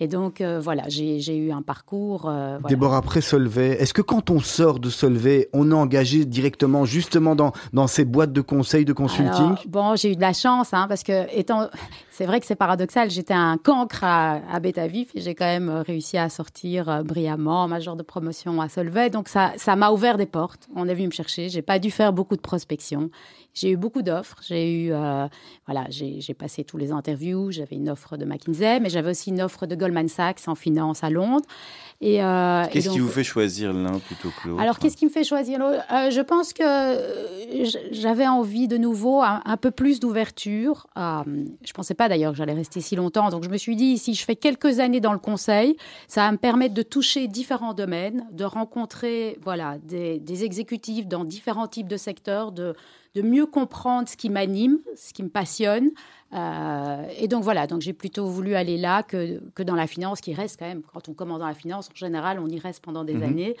Et 0.00 0.08
donc, 0.08 0.40
euh, 0.40 0.58
voilà, 0.58 0.84
j'ai 0.88 1.36
eu 1.36 1.52
un 1.52 1.60
parcours. 1.60 2.30
Euh, 2.30 2.58
D'abord, 2.66 2.94
après 2.94 3.20
Solvay, 3.20 3.76
est-ce 3.78 3.92
que 3.92 4.00
quand 4.00 4.30
on 4.30 4.40
sort 4.40 4.80
de 4.80 4.88
Solvay, 4.88 5.50
on 5.52 5.70
est 5.70 5.74
engagé 5.74 6.24
directement 6.24 6.86
justement 6.86 7.36
dans, 7.36 7.52
dans 7.74 7.86
ces 7.86 8.06
boîtes 8.06 8.32
de 8.32 8.40
conseils, 8.40 8.86
de 8.86 8.94
consulting? 8.94 9.54
Bon, 9.68 9.96
j'ai 9.96 10.12
eu 10.12 10.16
de 10.16 10.22
la 10.22 10.32
chance, 10.32 10.72
hein, 10.72 10.86
parce 10.88 11.02
que 11.02 11.26
étant, 11.36 11.68
c'est 12.12 12.26
vrai 12.26 12.40
que 12.40 12.46
c'est 12.46 12.56
paradoxal, 12.56 13.10
j'étais 13.10 13.32
un 13.32 13.56
cancre 13.56 14.04
à, 14.04 14.40
à 14.52 14.86
Vif 14.86 15.08
et 15.14 15.20
j'ai 15.20 15.34
quand 15.34 15.46
même 15.46 15.70
réussi 15.70 16.18
à 16.18 16.28
sortir 16.28 17.02
brillamment, 17.04 17.66
major 17.68 17.96
de 17.96 18.02
promotion 18.02 18.60
à 18.60 18.68
Solvay. 18.68 19.08
Donc 19.08 19.28
ça, 19.28 19.52
ça 19.56 19.76
m'a 19.76 19.90
ouvert 19.90 20.18
des 20.18 20.26
portes. 20.26 20.68
On 20.76 20.88
est 20.88 20.94
venu 20.94 21.06
me 21.06 21.12
chercher. 21.12 21.48
J'ai 21.48 21.62
pas 21.62 21.78
dû 21.78 21.90
faire 21.90 22.12
beaucoup 22.12 22.36
de 22.36 22.42
prospection. 22.42 23.10
J'ai 23.54 23.70
eu 23.70 23.76
beaucoup 23.76 24.02
d'offres. 24.02 24.36
J'ai 24.46 24.86
eu, 24.86 24.92
euh, 24.92 25.26
voilà, 25.66 25.86
j'ai 25.90 26.34
passé 26.34 26.64
tous 26.64 26.78
les 26.78 26.90
interviews. 26.90 27.50
J'avais 27.50 27.76
une 27.76 27.90
offre 27.90 28.16
de 28.16 28.24
McKinsey, 28.24 28.80
mais 28.80 28.88
j'avais 28.88 29.10
aussi 29.10 29.30
une 29.30 29.42
offre 29.42 29.66
de 29.66 29.74
Goldman 29.74 30.08
Sachs 30.08 30.48
en 30.48 30.54
finance 30.54 31.04
à 31.04 31.10
Londres. 31.10 31.44
Et 32.00 32.22
euh, 32.22 32.64
qu'est-ce 32.70 32.88
qui 32.88 32.98
vous 32.98 33.08
fait 33.08 33.22
choisir 33.22 33.72
l'un 33.72 33.98
plutôt 34.00 34.30
que 34.42 34.48
l'autre 34.48 34.60
Alors, 34.60 34.78
qu'est-ce 34.78 34.96
qui 34.96 35.04
me 35.04 35.10
fait 35.10 35.22
choisir 35.22 35.58
l'autre? 35.60 35.82
Euh, 35.92 36.10
Je 36.10 36.20
pense 36.20 36.52
que 36.52 36.64
j'avais 37.92 38.26
envie 38.26 38.66
de 38.68 38.76
nouveau 38.76 39.22
un, 39.22 39.40
un 39.44 39.56
peu 39.56 39.70
plus 39.70 40.00
d'ouverture. 40.00 40.86
je 40.96 41.72
pensais 41.74 41.94
pas 41.94 42.08
d'ailleurs 42.08 42.32
que 42.32 42.38
j'allais 42.38 42.54
rester 42.54 42.80
si 42.80 42.96
longtemps, 42.96 43.28
donc 43.30 43.44
je 43.44 43.50
me 43.50 43.56
suis 43.56 43.76
dit 43.76 43.98
si 43.98 44.14
je 44.14 44.24
fais 44.24 44.34
quelques 44.36 44.80
années 44.80 45.00
dans 45.00 45.12
le 45.12 45.18
conseil, 45.18 45.76
ça 46.08 46.22
va 46.22 46.32
me 46.32 46.38
permettre 46.38 46.74
de 46.74 46.82
toucher 46.82 47.28
différents 47.28 47.74
domaines, 47.74 48.26
de 48.32 48.44
rencontrer 48.44 49.38
voilà 49.42 49.76
des, 49.84 50.18
des 50.18 50.44
exécutifs 50.44 51.06
dans 51.06 51.24
différents 51.24 51.68
types 51.68 51.88
de 51.88 51.96
secteurs, 51.96 52.50
de 52.52 52.74
de 53.14 53.22
mieux 53.22 53.46
comprendre 53.46 54.08
ce 54.08 54.16
qui 54.16 54.30
m'anime, 54.30 54.78
ce 54.96 55.12
qui 55.12 55.22
me 55.22 55.28
passionne. 55.28 55.90
Euh, 56.32 57.06
et 57.18 57.28
donc 57.28 57.44
voilà, 57.44 57.66
donc 57.66 57.82
j'ai 57.82 57.92
plutôt 57.92 58.26
voulu 58.26 58.54
aller 58.54 58.78
là 58.78 59.02
que, 59.02 59.40
que 59.54 59.62
dans 59.62 59.74
la 59.74 59.86
finance, 59.86 60.20
qui 60.20 60.32
reste 60.32 60.58
quand 60.58 60.66
même, 60.66 60.82
quand 60.82 61.08
on 61.08 61.14
commence 61.14 61.40
dans 61.40 61.46
la 61.46 61.54
finance, 61.54 61.90
en 61.90 61.94
général, 61.94 62.38
on 62.38 62.48
y 62.48 62.58
reste 62.58 62.82
pendant 62.82 63.04
des 63.04 63.14
mhm. 63.14 63.22
années. 63.22 63.56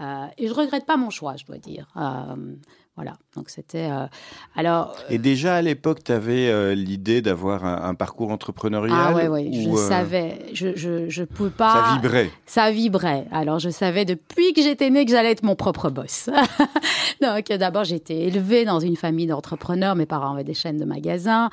Euh, 0.00 0.26
et 0.36 0.48
je 0.48 0.52
regrette 0.52 0.86
pas 0.86 0.96
mon 0.96 1.10
choix, 1.10 1.36
je 1.36 1.44
dois 1.46 1.58
dire. 1.58 1.88
Euh, 1.96 2.54
voilà, 2.96 3.12
donc 3.36 3.50
c'était. 3.50 3.90
Euh, 3.90 4.06
alors. 4.54 4.96
Euh, 4.98 5.14
Et 5.14 5.18
déjà 5.18 5.56
à 5.56 5.62
l'époque, 5.62 6.02
tu 6.02 6.12
avais 6.12 6.48
euh, 6.48 6.74
l'idée 6.74 7.20
d'avoir 7.20 7.66
un, 7.66 7.94
parcours 7.94 8.30
entrepreneurial 8.30 8.98
Ah 8.98 9.14
ouais, 9.14 9.28
ouais, 9.28 9.50
je 9.52 9.76
savais. 9.76 10.46
Je, 10.54 10.74
je, 10.74 11.06
je 11.10 11.22
pouvais 11.24 11.50
pas. 11.50 11.74
Ça 11.74 11.94
vibrait. 11.94 12.30
Ça 12.46 12.70
vibrait. 12.70 13.26
Alors 13.32 13.58
je 13.58 13.68
savais 13.68 14.06
depuis 14.06 14.54
que 14.54 14.62
j'étais 14.62 14.88
née 14.88 15.04
que 15.04 15.10
j'allais 15.10 15.32
être 15.32 15.42
mon 15.42 15.56
propre 15.56 15.90
boss. 15.90 16.30
donc 17.20 17.48
d'abord, 17.48 17.84
j'étais 17.84 18.16
élevée 18.16 18.64
dans 18.64 18.80
une 18.80 18.96
famille 18.96 19.26
d'entrepreneurs. 19.26 19.94
Mes 19.94 20.06
parents 20.06 20.32
avaient 20.32 20.42
des 20.42 20.54
chaînes 20.54 20.78
de 20.78 20.86
magasins. 20.86 21.50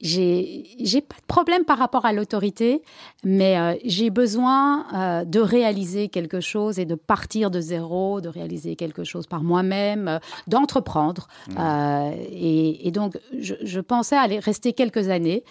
J'ai 0.00 1.00
pas 1.00 1.16
de 1.16 1.26
problème 1.28 1.64
par 1.64 1.78
rapport 1.78 2.04
à 2.04 2.12
l'autorité, 2.12 2.82
mais 3.24 3.80
j'ai 3.86 4.10
besoin 4.10 5.24
de 5.24 5.40
réaliser 5.40 6.08
quelque 6.08 6.40
chose 6.40 6.78
et 6.78 6.84
de 6.84 6.94
partir 6.94 7.50
de 7.50 7.60
zéro, 7.60 8.20
de 8.20 8.28
réaliser 8.28 8.76
quelque 8.76 9.02
chose 9.02 9.26
par 9.26 9.42
moi-même 9.42 10.09
euh, 10.16 10.18
d'entreprendre. 10.46 11.28
Mmh. 11.48 11.54
Euh, 11.58 12.10
et, 12.30 12.90
donc, 12.90 13.18
je, 13.38 13.80
pensais 13.80 14.16
aller 14.16 14.38
rester 14.38 14.72
quelques 14.72 15.08
années. 15.08 15.44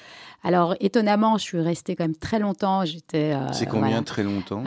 Alors, 0.43 0.75
étonnamment, 0.79 1.37
je 1.37 1.43
suis 1.43 1.59
restée 1.59 1.95
quand 1.95 2.05
même 2.05 2.15
très 2.15 2.39
longtemps. 2.39 2.85
J'étais. 2.85 3.33
Euh, 3.33 3.51
c'est 3.51 3.65
combien 3.65 4.03
très 4.03 4.23
longtemps? 4.23 4.63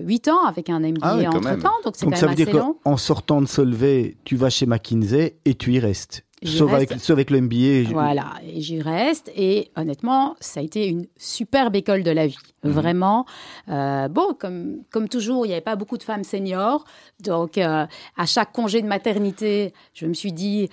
Huit 0.00 0.28
ans 0.28 0.44
avec 0.46 0.68
un 0.70 0.80
MBA 0.80 0.98
ah 1.02 1.16
entre-temps. 1.28 1.70
Donc, 1.84 1.94
c'est 1.96 2.06
quand 2.06 2.16
ça 2.16 2.26
veut 2.26 2.34
dire 2.34 2.50
qu'en 2.50 2.96
sortant 2.96 3.40
de 3.40 3.46
Solvay, 3.46 4.16
tu 4.24 4.36
vas 4.36 4.50
chez 4.50 4.66
McKinsey 4.66 5.36
et 5.44 5.54
tu 5.54 5.72
y 5.72 5.78
restes. 5.78 6.25
Sauf 6.44 6.72
avec, 6.72 6.92
avec, 6.92 7.30
le 7.30 7.40
MBA. 7.40 7.90
Voilà, 7.92 8.34
et 8.46 8.60
j'y 8.60 8.82
reste. 8.82 9.32
Et 9.34 9.70
honnêtement, 9.74 10.36
ça 10.38 10.60
a 10.60 10.62
été 10.62 10.86
une 10.86 11.06
superbe 11.16 11.74
école 11.76 12.02
de 12.02 12.10
la 12.10 12.26
vie. 12.26 12.36
Mhm. 12.62 12.72
Vraiment. 12.72 13.26
Euh, 13.68 14.08
bon, 14.08 14.34
comme, 14.38 14.82
comme 14.90 15.08
toujours, 15.08 15.46
il 15.46 15.48
n'y 15.48 15.54
avait 15.54 15.62
pas 15.62 15.76
beaucoup 15.76 15.96
de 15.96 16.02
femmes 16.02 16.24
seniors. 16.24 16.84
Donc, 17.20 17.56
euh, 17.56 17.86
à 18.16 18.26
chaque 18.26 18.52
congé 18.52 18.82
de 18.82 18.86
maternité, 18.86 19.72
je 19.94 20.04
me 20.04 20.12
suis 20.12 20.32
dit, 20.32 20.68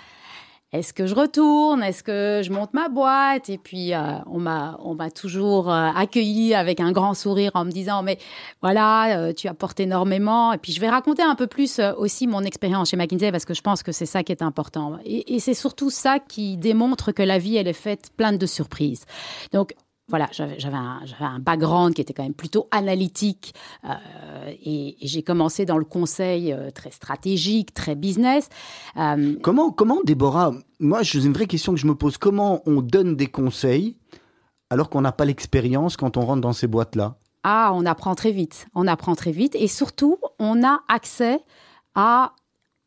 est-ce 0.74 0.92
que 0.92 1.06
je 1.06 1.13
retourne? 1.13 1.84
Est-ce 1.84 2.01
que 2.01 2.42
je 2.44 2.51
monte 2.51 2.74
ma 2.74 2.89
boîte? 2.89 3.48
Et 3.48 3.60
puis, 3.60 3.94
euh, 3.94 4.00
on 4.25 4.39
m'a 4.39 4.80
on 4.84 4.96
m'a 4.96 5.12
toujours 5.12 5.72
euh, 5.72 5.89
accueilli 5.96 6.56
avec 6.56 6.80
un 6.80 6.92
grand 6.92 7.13
sourire 7.13 7.51
en 7.53 7.63
me 7.63 7.72
disant, 7.72 8.01
mais 8.01 8.18
voilà, 8.63 9.20
euh, 9.20 9.34
tu 9.34 9.48
apportes 9.48 9.80
énormément. 9.80 10.51
Et 10.51 10.58
puis, 10.58 10.74
je 10.74 10.82
vais 10.82 10.89
raconter 10.89 11.22
un 11.22 11.36
peu 11.36 11.46
plus 11.46 11.80
aussi 11.98 12.25
mon 12.25 12.42
expérience 12.42 12.89
chez 12.89 12.98
McKinsey 12.98 13.32
parce 13.32 13.46
que 13.46 13.53
je 13.53 13.62
pense 13.62 13.84
que 13.84 13.92
c'est 13.92 14.08
ça 14.08 14.24
qui 14.24 14.32
est 14.32 14.42
important. 14.42 14.98
Et, 15.06 15.36
et 15.36 15.39
c'est 15.39 15.53
surtout 15.53 15.92
ça 15.92 16.18
qui 16.18 16.58
démontre 16.58 17.12
que 17.12 17.22
la 17.22 17.38
vie, 17.38 17.56
elle 17.56 17.68
est 17.68 17.74
faite 17.74 18.10
pleine 18.18 18.39
de 18.39 18.48
surprises. 18.48 19.06
Donc, 19.51 19.75
voilà, 20.10 20.27
j'avais 20.31 20.75
un, 20.75 21.01
un, 21.22 21.39
background 21.39 21.93
qui 21.93 22.01
était 22.01 22.13
quand 22.13 22.24
même 22.24 22.33
plutôt 22.33 22.67
analytique 22.72 23.53
euh, 23.86 23.93
et, 24.48 24.98
j'ai 25.01 25.24
commencé 25.24 25.65
dans 25.65 25.77
le 25.77 25.86
conseil 25.86 26.51
euh, 26.51 26.72
très 26.72 26.91
stratégique, 26.91 27.74
très 27.74 27.95
business. 27.95 28.50
Euh, 28.98 29.38
comment, 29.41 29.72
comment, 29.72 30.00
Déborah, 30.03 30.51
moi, 30.79 31.03
j'ai 31.03 31.24
une 31.24 31.33
vraie 31.33 31.48
question 31.48 31.74
que 31.74 31.79
je 31.79 31.88
me 31.88 31.95
pose. 31.95 32.17
Comment 32.17 32.62
on 32.65 32.81
donne 32.81 33.15
des 33.15 33.27
conseils 33.27 33.95
alors 34.69 34.89
qu'on 34.89 35.01
n'a 35.01 35.13
pas 35.13 35.25
l'expérience 35.25 35.95
quand 35.95 36.17
on 36.17 36.22
rentre 36.22 36.41
dans 36.41 36.53
ces 36.53 36.67
boîtes-là? 36.67 37.15
Ah, 37.43 37.72
on 37.74 37.86
apprend 37.86 38.15
très 38.15 38.31
vite. 38.31 38.67
On 38.75 38.88
apprend 38.88 39.15
très 39.15 39.31
vite 39.31 39.55
et 39.55 39.67
surtout, 39.67 40.17
on 40.38 40.63
a 40.65 40.81
accès 40.89 41.39
à 41.95 42.33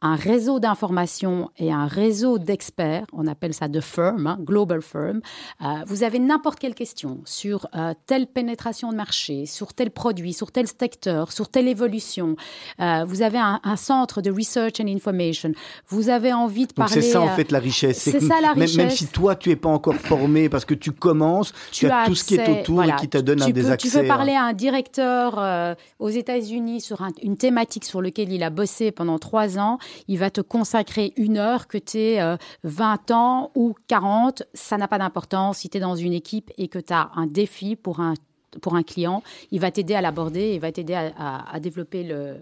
un 0.07 0.15
réseau 0.15 0.61
d'information 0.61 1.51
et 1.59 1.73
un 1.73 1.87
réseau 1.87 2.39
d'experts, 2.39 3.07
on 3.13 3.27
appelle 3.27 3.55
ça 3.55 3.67
de 3.67 3.81
firm, 3.81 4.27
hein, 4.27 4.39
global 4.41 4.81
firm. 4.81 5.21
Euh, 5.63 5.67
vous 5.87 6.05
avez 6.05 6.19
n'importe 6.19 6.61
quelle 6.61 6.75
question 6.75 7.21
sur 7.25 7.67
euh, 7.75 7.93
telle 8.07 8.27
pénétration 8.29 8.93
de 8.93 8.97
marché, 8.97 9.47
sur 9.47 9.75
tel 9.75 9.91
produit, 9.91 10.33
sur 10.33 10.53
tel 10.53 10.69
secteur, 10.69 11.33
sur 11.33 11.49
telle 11.49 11.67
évolution. 11.67 12.37
Euh, 12.81 13.05
vous 13.05 13.23
avez 13.23 13.39
un, 13.39 13.61
centre 13.77 14.23
de 14.23 14.31
research 14.31 14.81
and 14.81 14.87
information. 14.87 15.53
Vous 15.89 16.09
avez 16.09 16.33
envie 16.33 16.67
de 16.67 16.73
parler. 16.73 16.95
C'est 16.95 17.03
ça 17.03 17.21
en 17.21 17.29
fait 17.29 17.51
la 17.51 17.59
richesse. 17.59 17.99
C'est 17.99 18.21
ça 18.21 18.41
la 18.41 18.53
richesse. 18.53 18.77
Même, 18.77 18.91
si 18.91 19.07
toi 19.07 19.37
tu 19.37 19.51
es 19.51 19.57
pas 19.57 19.69
encore 19.69 19.97
formé 19.97 20.49
parce 20.49 20.65
que 20.65 20.75
tu 20.75 20.93
commences, 20.93 21.53
tu, 21.73 21.87
as, 21.91 22.07
tout 22.07 22.15
ce 22.15 22.25
qui 22.25 22.37
est 22.37 22.49
autour 22.49 22.83
et 22.85 22.95
qui 22.97 23.09
te 23.09 23.19
donne 23.19 23.43
un 23.43 23.51
des 23.51 23.71
accès. 23.71 23.89
Tu 23.89 23.99
peux 23.99 24.07
parler 24.07 24.33
à 24.33 24.45
un 24.45 24.53
directeur 24.53 25.77
aux 25.99 26.09
États-Unis 26.09 26.81
sur 26.81 27.03
une 27.23 27.37
thématique 27.37 27.85
sur 27.85 28.01
laquelle 28.01 28.33
il 28.33 28.43
a 28.43 28.51
bossé 28.51 28.93
pendant 28.93 29.19
trois 29.19 29.59
ans 29.59 29.79
il 30.09 30.19
va 30.19 30.31
te 30.31 30.41
consacrer 30.41 31.13
une 31.17 31.39
heure, 31.39 31.69
que 31.69 31.79
tu 31.79 31.99
aies 31.99 32.37
20 32.65 33.11
ans 33.11 33.51
ou 33.55 33.75
40, 33.89 34.43
ça 34.55 34.77
n'a 34.77 34.89
pas 34.89 34.99
d'importance. 34.99 35.59
Si 35.59 35.69
tu 35.69 35.79
es 35.79 35.81
dans 35.81 35.97
une 35.97 36.13
équipe 36.13 36.51
et 36.59 36.69
que 36.69 36.79
tu 36.79 36.93
as 36.93 37.11
un 37.15 37.27
défi 37.27 37.77
pour 37.77 38.01
un, 38.01 38.15
pour 38.61 38.75
un 38.75 38.83
client, 38.83 39.23
il 39.51 39.61
va 39.61 39.71
t'aider 39.71 39.95
à 39.95 40.01
l'aborder, 40.01 40.55
il 40.55 40.61
va 40.61 40.73
t'aider 40.73 40.95
à, 40.95 41.61
développer 41.61 42.03
le, 42.03 42.37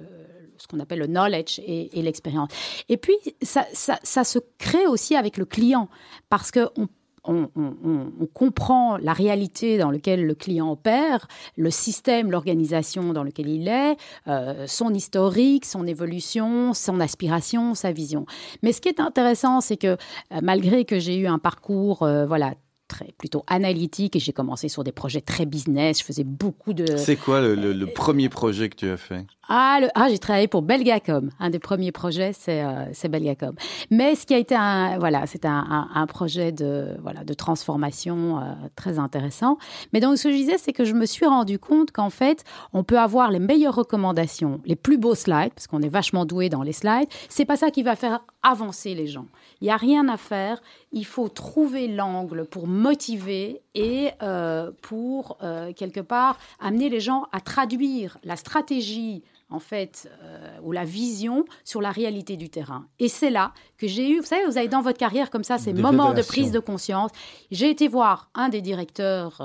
ce 0.59 0.67
qu'on 0.67 0.81
appelle 0.81 1.01
le 1.01 1.07
knowledge 1.07 1.61
et, 1.61 2.03
l'expérience. 2.03 2.51
Et 2.89 2.97
puis, 2.97 3.15
ça, 3.43 3.67
ça, 3.73 3.99
ça, 4.03 4.25
se 4.25 4.39
crée 4.59 4.87
aussi 4.87 5.17
avec 5.17 5.37
le 5.37 5.45
client, 5.45 5.89
parce 6.29 6.51
qu'on 6.51 6.89
on, 7.27 7.49
comprend 8.33 8.97
la 8.97 9.13
réalité 9.13 9.79
dans 9.79 9.91
laquelle 9.91 10.25
le 10.25 10.35
client 10.35 10.71
opère, 10.71 11.29
le 11.57 11.71
système, 11.71 12.31
l'organisation 12.31 13.13
dans 13.13 13.23
lequel 13.23 13.49
il 13.49 13.69
est, 13.69 13.97
euh, 14.29 14.67
son 14.67 14.93
historique, 14.93 15.65
son 15.65 15.87
évolution, 15.87 16.75
son 16.75 17.01
aspiration, 17.01 17.75
sa 17.75 17.93
vision. 17.93 18.27
Mais 18.63 18.73
ce 18.73 18.81
qui 18.81 18.89
est 18.89 19.01
intéressant, 19.01 19.61
c'est 19.61 19.77
que 19.77 19.87
euh, 19.87 19.97
malgré 20.43 20.85
que 20.85 20.99
j'ai 20.99 21.17
eu 21.17 21.27
un 21.27 21.39
parcours, 21.39 22.03
euh, 22.03 22.27
voilà, 22.27 22.55
très 22.95 23.13
plutôt 23.19 23.43
analytique 23.49 24.15
et 24.15 24.21
j'ai 24.21 24.33
commencé 24.33 24.69
sur 24.69 24.85
des 24.85 24.93
projets 24.93 25.21
très 25.21 25.47
business. 25.47 25.99
Je 25.99 26.05
faisais 26.05 26.23
beaucoup 26.23 26.73
de. 26.73 26.97
C'est 26.97 27.17
quoi 27.17 27.41
le, 27.41 27.55
le, 27.55 27.87
premier 27.87 28.29
projet 28.29 28.69
que 28.69 28.77
tu 28.77 28.89
as 28.89 28.97
fait? 28.97 29.27
Ah, 29.49 29.81
ah 29.95 30.07
j'ai 30.09 30.19
travaillé 30.19 30.47
pour 30.47 30.63
Belgacom. 30.63 31.31
Un 31.41 31.51
des 31.51 31.59
premiers 31.59 31.91
projets, 31.91 32.33
c'est 32.33 32.63
euh, 32.63 33.09
Belgacom. 33.09 33.55
Mais 33.91 34.15
ce 34.15 34.27
qui 34.27 34.35
a 34.35 34.39
été 34.39 34.55
un 34.55 34.99
voilà, 34.99 35.25
un, 35.43 35.89
un, 35.93 36.07
projet 36.07 36.53
de 36.53 36.97
voilà 37.03 37.25
de 37.25 37.35
transformation 37.35 38.39
euh, 38.39 38.43
très 38.77 38.99
intéressant. 39.01 39.59
Mais 39.93 39.99
donc 39.99 40.17
ce 40.17 40.25
que 40.25 40.31
je 40.31 40.37
disais, 40.37 40.59
c'est 40.59 40.73
que 40.73 40.85
je 40.85 40.95
me 40.95 41.07
suis 41.07 41.27
rendu 41.27 41.59
compte 41.59 41.91
qu'en 41.91 42.11
fait, 42.11 42.45
on 42.73 42.85
peut 42.85 42.99
avoir 42.99 43.33
les 43.33 43.41
meilleures 43.41 43.75
recommandations, 43.75 44.61
les 44.65 44.77
plus 44.77 44.99
beaux 44.99 45.17
slides, 45.17 45.53
parce 45.53 45.67
qu'on 45.67 45.83
est 45.83 45.89
vachement 45.89 46.25
doué 46.27 46.49
dans 46.49 46.63
les 46.63 46.73
slides. 46.73 47.09
C'est 47.29 47.45
pas 47.45 47.57
ça 47.57 47.73
qui 47.73 47.83
va 47.83 47.97
faire 47.97 48.21
avancer 48.45 48.95
les 48.95 49.09
gens. 49.09 49.27
Il 49.61 49.65
n'y 49.65 49.71
a 49.71 49.77
rien 49.77 50.09
à 50.09 50.17
faire. 50.17 50.63
Il 50.93 51.07
faut 51.07 51.29
trouver 51.29 51.89
l'angle 51.89 52.45
pour 52.45 52.69
motiver 52.69 53.63
et 53.75 54.11
euh, 54.23 54.71
pour, 54.83 55.39
euh, 55.43 55.73
quelque 55.73 56.01
part, 56.01 56.39
amener 56.61 56.89
les 56.89 57.01
gens 57.01 57.27
à 57.33 57.41
traduire 57.41 58.19
la 58.23 58.37
stratégie 58.37 59.25
en 59.51 59.61
fait, 59.61 60.11
euh, 60.23 60.57
ou 60.63 60.73
la 60.73 60.85
vision 60.85 61.45
sur 61.65 61.81
la 61.81 61.91
réalité 61.91 62.37
du 62.37 62.49
terrain. 62.49 62.87
Et 62.99 63.09
c'est 63.09 63.31
là 63.31 63.53
que 63.79 63.87
j'ai 63.87 64.11
eu, 64.11 64.21
vous 64.21 64.27
savez, 64.27 64.45
vous 64.47 64.59
avez 64.59 64.69
dans 64.69 64.81
votre 64.81 64.99
carrière 64.99 65.31
comme 65.31 65.45
ça 65.45 65.59
ces 65.59 65.73
moments 65.73 66.13
de 66.13 66.23
prise 66.23 66.51
de 66.51 66.59
conscience. 66.59 67.11
J'ai 67.51 67.71
été 67.71 67.87
voir 67.87 68.31
un 68.35 68.49
des 68.49 68.63
directeurs 68.63 69.41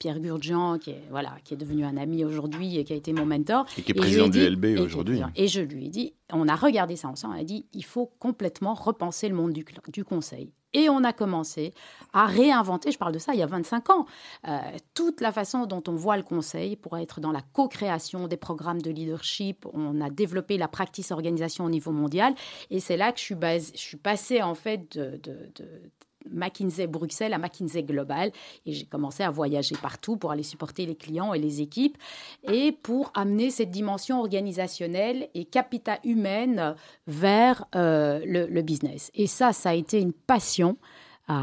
Pierre 0.00 0.18
Gurdjian, 0.18 0.78
qui 0.78 0.90
est, 0.90 1.04
voilà, 1.10 1.36
qui 1.44 1.52
est 1.54 1.58
devenu 1.58 1.84
un 1.84 1.98
ami 1.98 2.24
aujourd'hui 2.24 2.78
et 2.78 2.84
qui 2.84 2.94
a 2.94 2.96
été 2.96 3.12
mon 3.12 3.26
mentor. 3.26 3.66
Et 3.76 3.82
qui 3.82 3.92
est 3.92 3.94
président 3.94 4.28
du 4.28 4.44
LB 4.48 4.80
aujourd'hui. 4.80 5.20
Et 5.36 5.46
je 5.46 5.60
lui 5.60 5.86
ai 5.86 5.88
dit, 5.90 6.14
on 6.32 6.48
a 6.48 6.56
regardé 6.56 6.96
ça 6.96 7.08
ensemble, 7.08 7.34
on 7.36 7.40
a 7.40 7.44
dit, 7.44 7.66
il 7.74 7.84
faut 7.84 8.10
complètement 8.18 8.72
repenser 8.72 9.28
le 9.28 9.34
monde 9.34 9.52
du, 9.52 9.62
du 9.92 10.04
conseil. 10.04 10.52
Et 10.72 10.88
on 10.88 11.04
a 11.04 11.12
commencé 11.12 11.74
à 12.14 12.26
réinventer, 12.26 12.92
je 12.92 12.98
parle 12.98 13.12
de 13.12 13.18
ça 13.18 13.34
il 13.34 13.40
y 13.40 13.42
a 13.42 13.46
25 13.46 13.90
ans, 13.90 14.06
euh, 14.48 14.58
toute 14.94 15.20
la 15.20 15.32
façon 15.32 15.66
dont 15.66 15.82
on 15.86 15.96
voit 15.96 16.16
le 16.16 16.22
conseil 16.22 16.76
pour 16.76 16.96
être 16.96 17.20
dans 17.20 17.32
la 17.32 17.42
co-création 17.42 18.26
des 18.26 18.36
programmes 18.38 18.80
de 18.80 18.90
leadership. 18.90 19.66
On 19.74 20.00
a 20.00 20.08
développé 20.08 20.56
la 20.56 20.68
practice 20.68 21.10
organisation 21.10 21.64
au 21.66 21.70
niveau 21.70 21.90
mondial. 21.90 22.34
Et 22.70 22.80
c'est 22.80 22.96
là 22.96 23.12
que 23.12 23.18
je 23.18 23.24
suis, 23.24 23.34
base, 23.34 23.72
je 23.74 23.80
suis 23.80 23.96
passée 23.98 24.40
en 24.40 24.54
fait 24.54 24.96
de, 24.96 25.20
de 25.22 25.90
McKinsey 26.30 26.86
Bruxelles 26.86 27.32
à 27.32 27.38
McKinsey 27.38 27.82
Global 27.82 28.30
et 28.66 28.72
j'ai 28.72 28.84
commencé 28.84 29.22
à 29.22 29.30
voyager 29.30 29.76
partout 29.80 30.16
pour 30.16 30.30
aller 30.30 30.42
supporter 30.42 30.86
les 30.86 30.96
clients 30.96 31.34
et 31.34 31.38
les 31.38 31.60
équipes 31.60 31.96
et 32.44 32.72
pour 32.72 33.12
amener 33.14 33.50
cette 33.50 33.70
dimension 33.70 34.20
organisationnelle 34.20 35.28
et 35.34 35.44
capital 35.44 35.98
humaine 36.04 36.74
vers 37.06 37.64
euh, 37.74 38.20
le, 38.24 38.62
business. 38.62 39.10
Et 39.14 39.26
ça, 39.26 39.52
ça 39.52 39.70
a 39.70 39.74
été 39.74 40.00
une 40.00 40.12
passion. 40.12 40.76
Euh, 41.28 41.34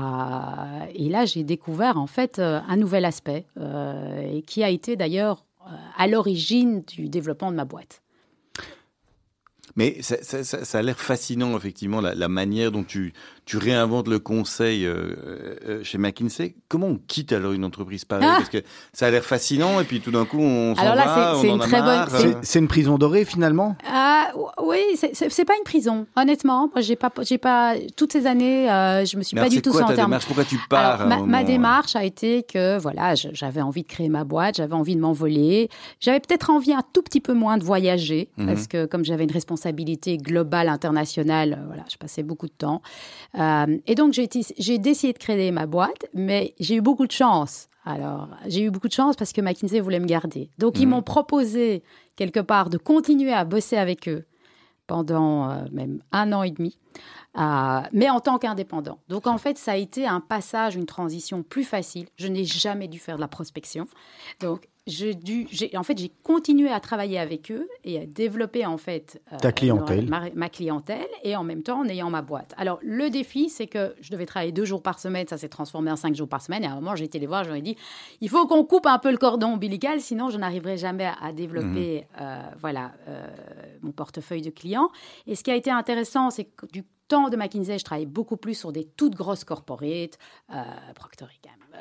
et 0.94 1.10
là, 1.10 1.26
j'ai 1.26 1.44
découvert 1.44 1.98
en 1.98 2.08
fait 2.08 2.40
euh, 2.40 2.60
un 2.68 2.78
nouvel 2.78 3.06
aspect 3.06 3.46
et 4.32 4.42
qui 4.44 4.64
a 4.64 4.70
été 4.70 4.96
d'ailleurs 4.96 5.46
à 5.98 6.08
l'origine 6.08 6.82
du 6.84 7.10
développement 7.10 7.52
de 7.52 7.58
ma 7.58 7.66
boîte. 7.66 8.02
Mais 9.78 10.02
ça, 10.02 10.80
a 10.80 10.82
l'air 10.82 11.00
fascinant, 11.00 11.56
effectivement, 11.56 12.02
la, 12.02 12.28
manière 12.28 12.72
dont 12.72 12.84
tu, 12.84 13.14
tu 13.48 13.58
réinventes 13.58 14.08
le 14.08 14.20
conseil 14.20 14.86
euh, 14.86 15.16
euh, 15.68 15.84
chez 15.84 15.98
McKinsey. 15.98 16.56
Comment 16.68 16.88
on 16.88 17.00
quitte 17.08 17.34
alors 17.34 17.54
une 17.54 17.66
entreprise 17.66 18.06
pareille 18.06 18.27
ah 18.30 18.38
Parce 18.38 18.50
que 18.50 18.62
ça 18.94 19.08
a 19.08 19.12
l'air 19.12 19.24
fascinant, 19.24 19.80
et 19.80 19.84
puis 19.84 20.01
tout 20.01 20.12
d'un 20.12 20.25
coup, 20.25 20.39
on 20.39 20.75
s'en 20.75 20.84
va, 20.84 21.36
on 21.38 21.50
en 21.50 21.60
a 21.60 21.68
marre. 21.68 22.10
C'est 22.44 22.60
une 22.60 22.68
prison 22.68 22.98
dorée, 22.98 23.25
finalement? 23.25 23.75
Ah, 23.89 24.32
Oui, 24.62 24.80
c'est 24.96 25.46
pas 25.46 25.56
une 25.58 25.63
prison, 25.63 26.08
honnêtement. 26.16 26.70
Moi, 26.74 26.82
j'ai 26.82 26.96
pas, 26.96 27.12
j'ai 27.22 27.38
pas, 27.38 27.74
toutes 27.96 28.13
ces 28.13 28.27
années, 28.27 28.70
euh, 28.70 29.06
je 29.06 29.18
me 29.18 29.24
suis 29.24 29.36
pas 29.36 29.50
du 29.50 29.62
tout 29.62 29.74
senti 29.74 30.01
en 30.01 30.10
Pourquoi 30.10 30.44
tu 30.44 30.60
pars 30.70 31.01
alors, 31.01 31.25
ma, 31.25 31.44
démarche 31.44 31.96
a 31.96 32.04
été 32.04 32.44
que, 32.44 32.77
voilà, 32.77 33.16
j'avais 33.16 33.62
envie 33.62 33.84
de 33.84 33.88
créer 33.88 34.10
ma 34.10 34.24
boîte, 34.24 34.58
j'avais 34.58 34.74
envie 34.74 34.96
de 34.96 35.01
m'envoler. 35.01 35.70
J'avais 36.00 36.20
peut-être 36.20 36.50
envie 36.50 36.74
un 36.74 36.84
tout 36.94 37.01
petit 37.01 37.22
peu 37.22 37.34
moins 37.34 37.58
de 37.58 37.63
voyager, 37.63 38.30
mhm. 38.38 38.46
parce 38.46 38.68
que 38.68 38.86
comme 38.86 39.06
j'avais 39.06 39.24
une 39.24 39.32
responsabilité 39.32 39.48
responsabilité 39.58 40.18
globale, 40.18 40.70
internationale. 40.70 41.54
Euh, 41.54 41.66
voilà, 41.68 41.84
je 41.89 41.98
passais 41.98 42.24
beaucoup 42.24 42.48
de 42.48 42.54
temps. 42.58 42.82
Euh, 43.38 43.77
et 43.86 43.96
donc, 43.96 44.13
j'ai 44.13 44.27
décidé 44.77 45.13
de 45.13 45.17
créer 45.17 45.51
ma 45.51 45.65
boîte, 45.65 46.08
mais 46.13 46.56
j'ai 46.60 46.75
eu 46.75 46.82
beaucoup 46.82 47.06
de 47.06 47.12
chance. 47.12 47.70
Alors, 47.86 48.27
j'ai 48.48 48.63
eu 48.63 48.72
beaucoup 48.72 48.88
de 48.88 48.94
chance 48.94 49.15
parce 49.15 49.32
que 49.32 49.41
McKinsey 49.41 49.79
voulait 49.79 50.00
me 50.00 50.08
garder. 50.08 50.50
Donc, 50.58 50.79
ils 50.79 50.86
mhm. 50.86 50.91
m'ont 50.91 51.01
proposé, 51.01 51.84
quelque 52.15 52.39
part, 52.39 52.70
de 52.70 52.77
continuer 52.77 53.32
à 53.32 53.46
bosser 53.46 53.77
avec 53.77 54.10
eux 54.10 54.25
pendant 54.88 55.50
euh, 55.50 55.65
même 55.72 56.01
un 56.12 56.34
an 56.34 56.44
et 56.44 56.51
demi, 56.51 56.77
mais 57.94 58.10
en 58.10 58.20
tant 58.20 58.39
qu'indépendant. 58.39 59.00
Donc, 59.10 59.27
en 59.27 59.38
fait, 59.38 59.58
ça 59.58 59.74
a 59.74 59.75
été 59.75 60.08
un 60.08 60.20
passage, 60.20 60.75
une 60.75 60.86
transition 60.86 61.44
plus 61.44 61.63
facile. 61.63 62.08
Je 62.15 62.27
n'ai 62.27 62.46
jamais 62.46 62.88
dû 62.88 63.00
faire 63.00 63.17
de 63.17 63.22
la 63.22 63.27
prospection. 63.27 63.88
Donc, 64.39 64.67
dû, 64.88 65.48
en 65.75 65.84
fait, 65.84 65.98
j'ai 65.98 66.12
continué 66.24 66.70
à 66.70 66.79
travailler 66.79 67.20
avec 67.20 67.51
eux 67.51 67.67
et 67.84 68.00
à 68.00 68.06
développer 68.06 68.65
en 68.65 68.77
fait 68.77 69.22
euh, 69.34 69.38
ta 69.38 69.51
clientèle, 69.51 70.10
ma, 70.34 70.50
clientèle, 70.50 71.08
et 71.24 71.36
en 71.36 71.44
même 71.44 71.62
temps 71.62 71.82
en 71.82 71.88
ayant 71.88 72.10
ma 72.10 72.22
boîte. 72.22 72.53
Alors 72.58 72.79
le 72.82 73.10
défi, 73.10 73.50
c'est 73.50 73.67
que 73.67 73.96
je 74.01 74.12
devais 74.12 74.25
travailler 74.25 74.51
deux 74.51 74.65
jours 74.65 74.82
par 74.82 75.00
semaine, 75.00 75.28
ça 75.28 75.38
s'est 75.38 75.50
transformé 75.50 75.91
en 75.91 75.95
cinq 75.95 76.15
jours 76.15 76.30
par 76.30 76.41
semaine. 76.41 76.63
Et 76.63 76.67
à 76.67 76.71
un 76.71 76.76
moment, 76.76 76.95
j'ai 76.95 77.06
été 77.06 77.19
les 77.19 77.28
voir, 77.28 77.43
j'aurais 77.43 77.62
dit, 77.62 77.76
il 78.21 78.30
faut 78.30 78.47
qu'on 78.47 78.63
coupe 78.63 78.86
un 78.86 79.00
peu 79.00 79.12
le 79.12 79.17
cordon 79.17 79.54
ombilical, 79.54 80.00
sinon 80.00 80.30
je 80.30 80.38
n'arriverai 80.38 80.78
jamais 80.78 81.12
à, 81.21 81.32
développer, 81.34 82.02
mmh. 82.02 82.21
euh, 82.21 82.41
voilà, 82.60 82.93
euh, 83.08 83.28
mon 83.82 83.91
portefeuille 83.91 84.41
de 84.41 84.50
clients. 84.50 84.89
Et 85.28 85.36
ce 85.36 85.43
qui 85.43 85.52
a 85.52 85.56
été 85.56 85.69
intéressant, 85.69 86.30
c'est 86.30 86.45
que 86.45 86.65
du 86.65 86.84
temps 87.08 87.30
de 87.30 87.38
McKinsey, 87.38 87.78
je 87.78 87.84
travaillais 87.84 88.06
beaucoup 88.06 88.38
plus 88.38 88.54
sur 88.54 88.71
des 88.71 88.86
toutes 88.86 89.15
grosses 89.15 89.43
corporates, 89.43 90.17
Procter 90.95 91.26
Gamble, 91.43 91.78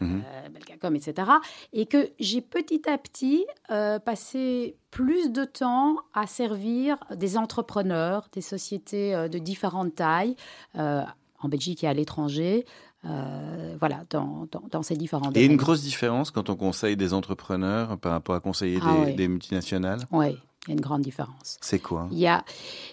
mmh. 0.00 0.22
Belgacom, 0.52 0.94
etc. 0.94 1.30
Et 1.72 1.86
que 1.86 2.10
j'ai 2.18 2.40
petit 2.40 2.88
à 2.88 2.98
petit 2.98 3.44
euh, 3.70 3.98
passé 3.98 4.76
plus 4.90 5.30
de 5.30 5.44
temps 5.44 5.96
à 6.14 6.26
servir 6.26 6.98
des 7.14 7.36
entrepreneurs, 7.36 8.28
des 8.32 8.40
sociétés 8.40 9.14
euh, 9.14 9.28
de 9.28 9.38
différentes 9.38 9.94
tailles, 9.94 10.36
euh, 10.76 11.02
en 11.40 11.48
Belgique 11.48 11.84
et 11.84 11.88
à 11.88 11.94
l'étranger. 11.94 12.66
voilà, 13.02 14.04
dans, 14.10 14.46
dans, 14.70 14.82
ces 14.82 14.94
différents 14.94 15.30
domaines. 15.30 15.42
Et 15.42 15.46
une 15.46 15.56
grosse 15.56 15.82
différence 15.82 16.30
quand 16.30 16.50
on 16.50 16.56
conseille 16.56 16.96
des 16.96 17.14
entrepreneurs 17.14 17.98
par 17.98 18.12
rapport 18.12 18.34
à 18.34 18.40
conseiller 18.40 18.78
ah 18.82 19.06
des, 19.06 19.26
multinationales? 19.26 20.00
Oui, 20.12 20.36
il 20.66 20.68
y 20.68 20.72
a 20.72 20.74
une 20.74 20.82
grande 20.82 21.00
différence. 21.00 21.56
C'est 21.62 21.78
quoi? 21.78 22.08
Il 22.12 22.18
y, 22.18 22.26
a, 22.26 22.44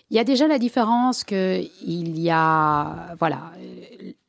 il 0.10 0.16
y 0.16 0.20
a 0.20 0.24
déjà 0.24 0.48
la 0.48 0.60
différence 0.60 1.26
qu'il 1.26 2.20
y 2.20 2.30
a 2.30 3.16
voilà, 3.20 3.52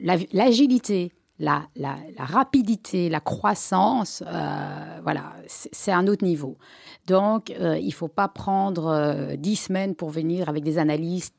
l'agilité 0.01 1.13
la, 1.39 1.69
rapidité, 2.19 3.09
la 3.09 3.21
croissance, 3.21 4.23
euh, 4.27 5.01
voilà, 5.03 5.35
c'est 5.47 5.93
un 5.93 6.07
autre 6.07 6.25
niveau. 6.25 6.57
Donc, 7.07 7.51
euh, 7.51 7.79
il 7.79 7.87
ne 7.87 7.93
faut 7.93 8.09
pas 8.09 8.29
prendre 8.29 8.87
euh, 8.87 9.37
dix 9.37 9.57
semaines 9.57 9.95
pour 9.95 10.11
venir 10.11 10.49
avec 10.49 10.65
des 10.65 10.79
analystes 10.79 11.35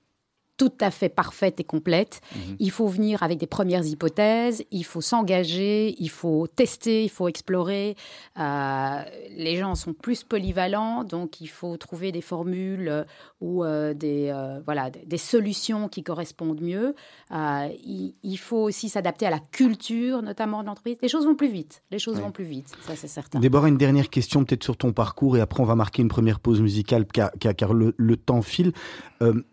tout 0.59 0.73
à 0.81 0.91
fait 0.91 1.07
parfaite 1.07 1.61
et 1.61 1.63
complète. 1.63 2.19
Mhm. 2.35 2.57
Il 2.59 2.69
faut 2.69 2.87
venir 2.87 3.23
avec 3.23 3.39
des 3.39 3.47
premières 3.47 3.85
hypothèses, 3.85 4.65
il 4.71 4.83
faut 4.83 4.99
s'engager, 4.99 5.95
il 5.97 6.09
faut 6.09 6.47
tester, 6.47 7.05
il 7.05 7.09
faut 7.09 7.29
explorer. 7.29 7.95
Euh, 8.37 9.03
les 9.37 9.55
gens 9.55 9.73
sont 9.75 9.93
plus 9.93 10.23
polyvalents, 10.23 11.05
donc 11.05 11.39
il 11.39 11.47
faut 11.47 11.77
trouver 11.77 12.11
des 12.11 12.19
formules 12.19 12.89
euh, 12.89 13.03
ou 13.39 13.63
euh, 13.63 13.93
des, 13.93 14.35
voilà, 14.65 14.89
des 14.89 15.17
solutions 15.17 15.87
qui 15.87 16.03
correspondent 16.03 16.61
mieux. 16.61 16.93
Il, 17.31 18.37
faut 18.37 18.63
aussi 18.63 18.89
s'adapter 18.89 19.25
à 19.25 19.29
la 19.29 19.39
culture, 19.39 20.21
notamment 20.21 20.61
de 20.61 20.67
l'entreprise. 20.67 20.97
Les 21.01 21.07
choses 21.07 21.25
vont 21.25 21.35
plus 21.35 21.49
vite, 21.49 21.83
les 21.89 21.99
choses 21.99 22.19
vont 22.19 22.31
plus 22.31 22.43
vite, 22.43 22.67
ça 22.85 22.97
c'est 22.97 23.07
certain. 23.07 23.39
Déborah, 23.39 23.69
une 23.69 23.77
dernière 23.77 24.09
question 24.09 24.43
peut-être 24.43 24.63
sur 24.63 24.75
ton 24.75 24.91
parcours 24.91 25.37
et 25.37 25.41
après 25.41 25.61
on 25.61 25.65
va 25.65 25.75
marquer 25.75 26.01
une 26.01 26.09
première 26.09 26.41
pause 26.41 26.59
musicale 26.59 27.05
car, 27.05 27.31
car, 27.39 27.73
le, 27.73 27.93
le, 27.97 28.17
temps 28.17 28.41
file. 28.41 28.73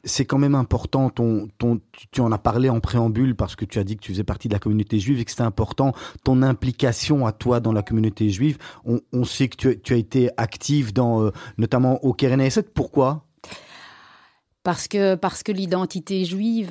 C'est 0.04 0.24
quand 0.24 0.38
même 0.38 0.54
important 0.54 1.10
ton, 1.10 1.48
tu 2.12 2.20
en 2.20 2.32
as 2.32 2.38
parlé 2.38 2.68
en 2.68 2.80
préambule 2.80 3.34
parce 3.34 3.56
que 3.56 3.64
tu 3.64 3.78
as 3.78 3.84
dit 3.84 3.96
que 3.96 4.02
tu 4.02 4.12
faisais 4.12 4.24
partie 4.24 4.48
de 4.48 4.52
la 4.52 4.58
communauté 4.58 4.98
juive 4.98 5.18
et 5.20 5.24
que 5.24 5.30
c'était 5.30 5.42
important, 5.42 5.92
ton 6.24 6.42
implication 6.42 7.26
à 7.26 7.32
toi 7.32 7.60
dans 7.60 7.72
la 7.72 7.82
communauté 7.82 8.30
juive. 8.30 8.58
On, 8.84 9.24
sait 9.24 9.48
que 9.48 9.72
tu, 9.72 9.92
as 9.92 9.96
été 9.96 10.30
active 10.36 10.92
dans, 10.92 11.22
euh, 11.22 11.30
notamment 11.58 12.04
au 12.04 12.12
Keren 12.12 12.40
Pourquoi? 12.74 13.25
Parce 14.66 14.88
que 14.88 15.14
parce 15.14 15.44
que 15.44 15.52
l'identité 15.52 16.24
juive 16.24 16.70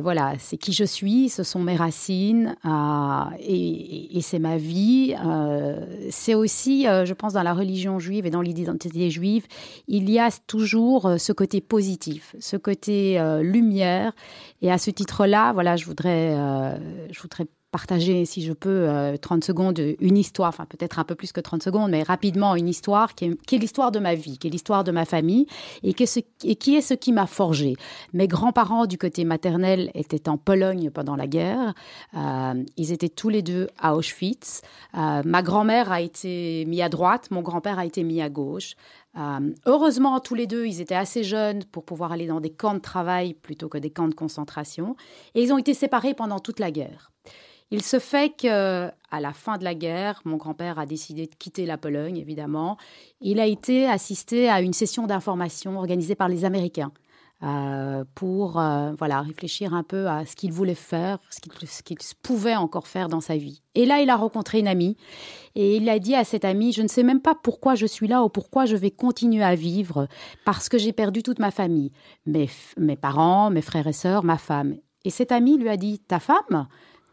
voilà 0.00 0.34
c'est 0.38 0.56
qui 0.56 0.72
je 0.72 0.84
suis 0.84 1.28
ce 1.28 1.42
sont 1.42 1.58
mes 1.58 1.74
racines 1.74 2.54
euh, 2.64 3.24
et, 3.40 4.20
c'est 4.20 4.38
ma 4.38 4.56
vie. 4.56 5.16
Euh, 5.26 5.84
c'est 6.10 6.34
aussi 6.34 6.86
euh, 6.86 7.04
je 7.04 7.12
pense 7.12 7.32
dans 7.32 7.42
la 7.42 7.52
religion 7.52 7.98
juive 7.98 8.24
et 8.24 8.30
dans 8.30 8.40
l'identité 8.40 9.10
juive 9.10 9.46
il 9.88 10.08
y 10.10 10.20
a 10.20 10.28
toujours 10.46 11.14
ce 11.18 11.32
côté 11.32 11.60
positif 11.60 12.36
ce 12.38 12.56
côté 12.56 13.20
lumière. 13.42 14.12
Et 14.62 14.70
à 14.70 14.78
ce 14.78 14.92
titre 14.92 15.26
là 15.26 15.52
voilà 15.52 15.74
je 15.74 15.86
voudrais 15.86 16.36
je 17.10 17.20
voudrais 17.20 17.46
partager, 17.74 18.24
si 18.24 18.44
je 18.44 18.52
peux, 18.52 18.86
30 19.20 19.42
euh, 19.42 19.44
secondes, 19.44 19.82
une 19.98 20.16
histoire, 20.16 20.50
enfin 20.50 20.64
peut-être 20.64 21.00
un 21.00 21.04
peu 21.04 21.16
plus 21.16 21.32
que 21.32 21.40
30 21.40 21.60
secondes, 21.60 21.90
mais 21.90 22.04
rapidement 22.04 22.54
une 22.54 22.68
histoire 22.68 23.16
qui 23.16 23.24
est, 23.24 23.58
l'histoire 23.58 23.90
de 23.90 23.98
ma 23.98 24.14
vie, 24.14 24.38
qui 24.38 24.46
est 24.46 24.50
l'histoire 24.50 24.84
de 24.84 24.92
ma 24.92 25.04
famille 25.04 25.48
et, 25.82 25.92
qui 25.92 26.04
est 26.04 26.80
ce 26.80 26.94
qui 26.94 27.12
m'a 27.12 27.26
forgé. 27.26 27.74
Mes 28.12 28.28
grands-parents 28.28 28.86
du 28.86 28.96
côté 28.96 29.24
maternel 29.24 29.90
étaient 29.94 30.28
en 30.28 30.36
Pologne 30.36 30.90
pendant 30.90 31.16
la 31.16 31.26
guerre. 31.26 31.74
Euh, 32.16 32.62
ils 32.76 32.92
étaient 32.92 33.08
tous 33.08 33.28
les 33.28 33.42
deux 33.42 33.66
à 33.76 33.96
Auschwitz. 33.96 34.62
Euh, 34.96 35.22
ma 35.24 35.42
grand-mère 35.42 35.90
a 35.90 36.00
été 36.00 36.64
mise 36.66 36.80
à 36.80 36.88
droite, 36.88 37.32
mon 37.32 37.42
grand-père 37.42 37.80
a 37.80 37.84
été 37.84 38.04
mis 38.04 38.22
à 38.22 38.28
gauche. 38.28 38.76
Heureusement, 39.66 40.18
tous 40.20 40.34
les 40.34 40.46
deux, 40.46 40.66
ils 40.66 40.80
étaient 40.80 40.94
assez 40.94 41.24
jeunes 41.24 41.64
pour 41.64 41.84
pouvoir 41.84 42.12
aller 42.12 42.26
dans 42.26 42.40
des 42.40 42.50
camps 42.50 42.74
de 42.74 42.80
travail 42.80 43.34
plutôt 43.34 43.68
que 43.68 43.78
des 43.78 43.90
camps 43.90 44.08
de 44.08 44.14
concentration. 44.14 44.96
Et 45.34 45.42
ils 45.42 45.52
ont 45.52 45.58
été 45.58 45.74
séparés 45.74 46.14
pendant 46.14 46.40
toute 46.40 46.60
la 46.60 46.70
guerre. 46.70 47.10
Il 47.70 47.82
se 47.82 47.98
fait 47.98 48.36
que, 48.36 48.88
à 49.10 49.20
la 49.20 49.32
fin 49.32 49.58
de 49.58 49.64
la 49.64 49.74
guerre, 49.74 50.20
mon 50.24 50.36
grand-père 50.36 50.78
a 50.78 50.86
décidé 50.86 51.26
de 51.26 51.34
quitter 51.34 51.66
la 51.66 51.78
Pologne, 51.78 52.18
évidemment. 52.18 52.76
Il 53.20 53.40
a 53.40 53.46
été 53.46 53.86
assisté 53.86 54.48
à 54.48 54.60
une 54.60 54.72
session 54.72 55.06
d'information 55.06 55.78
organisée 55.78 56.14
par 56.14 56.28
les 56.28 56.44
Américains. 56.44 56.92
Euh, 57.42 58.04
pour 58.14 58.58
euh, 58.58 58.92
voilà 58.96 59.20
réfléchir 59.20 59.74
un 59.74 59.82
peu 59.82 60.06
à 60.06 60.24
ce 60.24 60.34
qu'il 60.34 60.50
voulait 60.50 60.74
faire, 60.74 61.18
ce 61.28 61.82
qu'il 61.82 61.98
pouvait 62.22 62.56
encore 62.56 62.86
faire 62.86 63.08
dans 63.08 63.20
sa 63.20 63.36
vie. 63.36 63.60
Et 63.74 63.84
là, 63.84 64.00
il 64.00 64.08
a 64.08 64.16
rencontré 64.16 64.60
une 64.60 64.68
amie 64.68 64.96
et 65.54 65.76
il 65.76 65.86
a 65.90 65.98
dit 65.98 66.14
à 66.14 66.24
cette 66.24 66.46
amie, 66.46 66.72
je 66.72 66.80
ne 66.80 66.88
sais 66.88 67.02
même 67.02 67.20
pas 67.20 67.34
pourquoi 67.34 67.74
je 67.74 67.84
suis 67.84 68.06
là 68.06 68.22
ou 68.22 68.30
pourquoi 68.30 68.64
je 68.64 68.76
vais 68.76 68.90
continuer 68.90 69.42
à 69.42 69.56
vivre, 69.56 70.08
parce 70.46 70.70
que 70.70 70.78
j'ai 70.78 70.92
perdu 70.92 71.22
toute 71.22 71.38
ma 71.38 71.50
famille, 71.50 71.92
mes, 72.24 72.48
mes 72.78 72.96
parents, 72.96 73.50
mes 73.50 73.62
frères 73.62 73.88
et 73.88 73.92
sœurs, 73.92 74.24
ma 74.24 74.38
femme. 74.38 74.76
Et 75.04 75.10
cette 75.10 75.32
amie 75.32 75.58
lui 75.58 75.68
a 75.68 75.76
dit, 75.76 75.98
ta 75.98 76.20
femme 76.20 76.66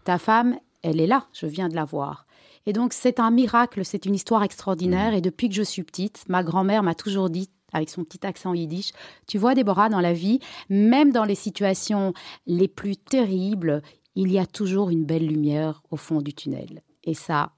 ta 0.04 0.18
femme, 0.18 0.58
elle 0.82 1.00
est 1.00 1.08
là, 1.08 1.28
je 1.34 1.46
viens 1.46 1.70
de 1.70 1.76
la 1.76 1.86
voir. 1.86 2.26
Et 2.66 2.74
donc 2.74 2.94
c'est 2.94 3.20
un 3.20 3.32
miracle, 3.32 3.84
c'est 3.86 4.06
une 4.06 4.16
histoire 4.16 4.44
extraordinaire. 4.44 5.12
Mmh. 5.12 5.16
Et 5.16 5.22
depuis 5.22 5.50
que 5.50 5.56
je 5.56 5.64
suis 5.64 5.84
petite, 5.84 6.24
ma 6.28 6.44
grand-mère 6.44 6.84
m'a 6.84 6.96
toujours 6.96 7.30
dit, 7.30 7.50
avec 7.74 7.90
son 7.90 8.04
petit 8.04 8.26
accent 8.26 8.54
yiddish, 8.54 8.92
tu 9.28 9.38
vois 9.38 9.56
Déborah, 9.56 9.90
dans 9.90 10.02
la 10.02 10.14
vie, 10.14 10.40
même 10.70 11.12
dans 11.12 11.26
les 11.26 11.36
situations 11.36 12.14
les 12.46 12.68
plus 12.68 12.98
terribles, 12.98 13.82
il 14.16 14.32
y 14.32 14.40
a 14.40 14.46
toujours 14.46 14.90
une 14.90 15.06
belle 15.06 15.28
lumière 15.28 15.84
au 15.92 15.98
fond 15.98 16.22
du 16.22 16.34
tunnel. 16.34 16.84
Et 17.04 17.14
ça, 17.14 17.54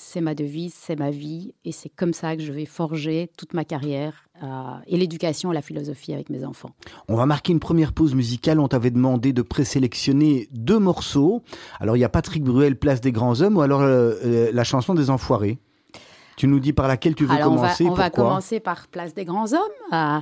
c'est 0.00 0.20
ma 0.20 0.34
devise, 0.36 0.74
c'est 0.74 0.96
ma 0.96 1.10
vie, 1.10 1.54
et 1.64 1.72
c'est 1.72 1.88
comme 1.88 2.12
ça 2.12 2.36
que 2.36 2.42
je 2.42 2.52
vais 2.52 2.66
forger 2.66 3.30
toute 3.36 3.52
ma 3.52 3.64
carrière 3.64 4.28
euh, 4.42 4.46
et 4.86 4.96
l'éducation, 4.96 5.50
la 5.50 5.60
philosophie 5.60 6.14
avec 6.14 6.30
mes 6.30 6.44
enfants. 6.44 6.70
On 7.08 7.16
va 7.16 7.26
marquer 7.26 7.52
une 7.52 7.58
première 7.58 7.92
pause 7.92 8.14
musicale. 8.14 8.60
On 8.60 8.68
t'avait 8.68 8.92
demandé 8.92 9.32
de 9.32 9.42
présélectionner 9.42 10.48
deux 10.52 10.78
morceaux. 10.78 11.42
Alors 11.80 11.96
il 11.96 12.00
y 12.00 12.04
a 12.04 12.08
Patrick 12.08 12.44
Bruel, 12.44 12.78
Place 12.78 13.00
des 13.00 13.10
grands 13.10 13.40
hommes, 13.40 13.56
ou 13.56 13.60
alors 13.60 13.80
euh, 13.80 14.14
euh, 14.24 14.50
la 14.52 14.62
chanson 14.62 14.94
des 14.94 15.10
Enfoirés. 15.10 15.58
Tu 16.38 16.46
nous 16.46 16.60
dis 16.60 16.72
par 16.72 16.86
laquelle 16.86 17.16
tu 17.16 17.24
veux 17.24 17.36
commencer 17.36 17.84
On 17.84 17.88
va, 17.88 17.92
on 17.92 17.96
va 17.96 18.10
commencer 18.10 18.60
par 18.60 18.86
Place 18.86 19.12
des 19.12 19.24
Grands 19.24 19.52
Hommes. 19.54 19.60
Euh, 19.92 20.20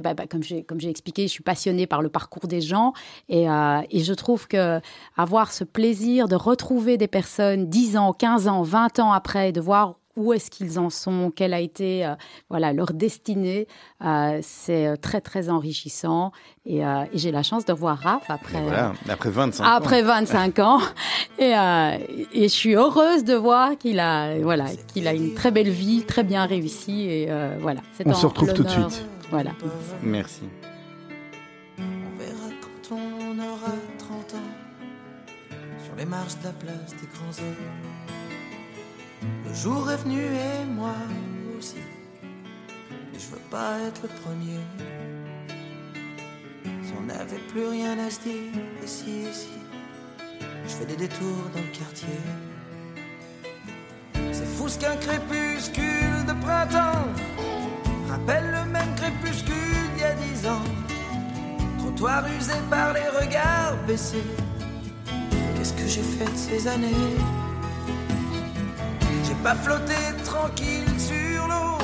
bah, 0.00 0.14
bah, 0.14 0.26
comme 0.30 0.44
j'ai 0.44 0.62
comme 0.62 0.80
j'ai 0.80 0.88
expliqué, 0.88 1.22
je 1.24 1.32
suis 1.32 1.42
passionnée 1.42 1.88
par 1.88 2.00
le 2.00 2.10
parcours 2.10 2.46
des 2.46 2.60
gens 2.60 2.92
et, 3.28 3.50
euh, 3.50 3.80
et 3.90 4.04
je 4.04 4.14
trouve 4.14 4.46
que 4.46 4.80
avoir 5.16 5.50
ce 5.50 5.64
plaisir 5.64 6.28
de 6.28 6.36
retrouver 6.36 6.96
des 6.96 7.08
personnes 7.08 7.68
10 7.68 7.96
ans, 7.96 8.12
15 8.12 8.46
ans, 8.46 8.62
20 8.62 9.00
ans 9.00 9.10
après, 9.10 9.50
de 9.50 9.60
voir 9.60 9.96
où 10.16 10.32
est-ce 10.32 10.50
qu'ils 10.50 10.78
en 10.78 10.90
sont, 10.90 11.32
quelle 11.34 11.54
a 11.54 11.60
été 11.60 12.04
euh, 12.04 12.14
voilà 12.50 12.72
leur 12.72 12.92
destinée. 12.92 13.66
Euh, 14.04 14.38
c'est 14.42 14.86
euh, 14.86 14.96
très 14.96 15.20
très 15.20 15.48
enrichissant 15.48 16.32
et, 16.66 16.82
j'ai 17.14 17.32
la 17.32 17.42
chance 17.42 17.64
de 17.64 17.72
voir 17.72 17.98
Raph 17.98 18.30
après 18.30 18.62
après 19.08 19.30
25 19.30 19.64
après 19.64 20.02
25 20.02 20.58
ans 20.60 20.80
et, 21.38 21.52
et 22.32 22.42
je 22.42 22.54
suis 22.54 22.74
heureuse 22.74 23.24
de 23.24 23.34
voir 23.34 23.76
qu'il 23.76 23.98
a 23.98 24.38
voilà 24.38 24.66
qu'il 24.88 25.08
a 25.08 25.14
une 25.14 25.34
très 25.34 25.50
belle 25.50 25.70
vie, 25.70 26.04
très 26.04 26.22
bien 26.22 26.46
réussie 26.46 27.02
et 27.08 27.30
voilà. 27.60 27.80
On 28.04 28.14
se 28.14 28.26
retrouve 28.26 28.52
tout 28.52 28.62
de 28.62 28.68
suite. 28.68 29.04
Voilà. 29.30 29.52
Merci. 30.02 30.42
On 31.78 32.18
verra 32.18 32.50
quand 32.60 32.94
on 32.94 33.38
aura 33.38 33.72
30 33.98 34.34
ans 34.34 34.52
sur 35.84 35.96
les 35.96 36.04
marches 36.04 36.38
de 36.38 36.44
la 36.44 36.52
place 36.52 36.90
des 37.00 37.08
grands 37.12 37.42
hommes 37.42 38.01
jour 39.54 39.90
est 39.90 39.96
venu 39.98 40.20
et 40.20 40.64
moi 40.64 40.94
aussi. 41.58 41.76
Je 43.12 43.26
veux 43.30 43.42
pas 43.50 43.78
être 43.86 44.02
le 44.02 44.08
premier. 44.08 44.60
Si 46.82 46.92
on 46.98 47.02
n'avait 47.02 47.44
plus 47.50 47.66
rien 47.66 47.98
à 47.98 48.10
se 48.10 48.20
dire, 48.20 48.52
ici, 48.84 49.24
ici, 49.30 49.48
je 50.64 50.70
fais 50.70 50.86
des 50.86 50.96
détours 50.96 51.50
dans 51.54 51.60
le 51.60 51.78
quartier. 51.78 52.20
C'est 54.32 54.46
fou 54.56 54.68
ce 54.68 54.78
qu'un 54.78 54.96
crépuscule 54.96 56.24
de 56.26 56.32
printemps 56.44 57.08
rappelle 58.08 58.50
le 58.50 58.70
même 58.70 58.94
crépuscule 58.96 59.54
d'il 59.94 60.02
y 60.02 60.04
a 60.04 60.14
dix 60.14 60.46
ans. 60.46 60.64
Trottoir 61.78 62.24
usé 62.38 62.54
par 62.70 62.92
les 62.92 63.08
regards 63.20 63.76
baissés. 63.86 64.24
Qu'est-ce 65.56 65.74
que 65.74 65.86
j'ai 65.86 66.02
fait 66.02 66.30
de 66.30 66.36
ces 66.36 66.68
années? 66.68 67.16
Pas 69.42 69.54
flotté 69.56 69.94
tranquille 70.24 70.94
sur 70.98 71.48
l'eau. 71.48 71.78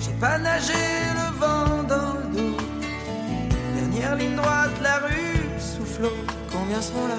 J'ai 0.00 0.12
pas 0.20 0.38
nagé 0.38 0.72
le 1.14 1.38
vent 1.38 1.82
dans 1.84 2.14
le 2.18 2.36
dos. 2.36 2.56
Dernière 3.74 4.16
ligne 4.16 4.36
droite, 4.36 4.70
la 4.82 4.96
rue 4.98 5.38
souffle. 5.58 6.08
Combien 6.52 6.80
seront 6.82 7.06
là? 7.06 7.14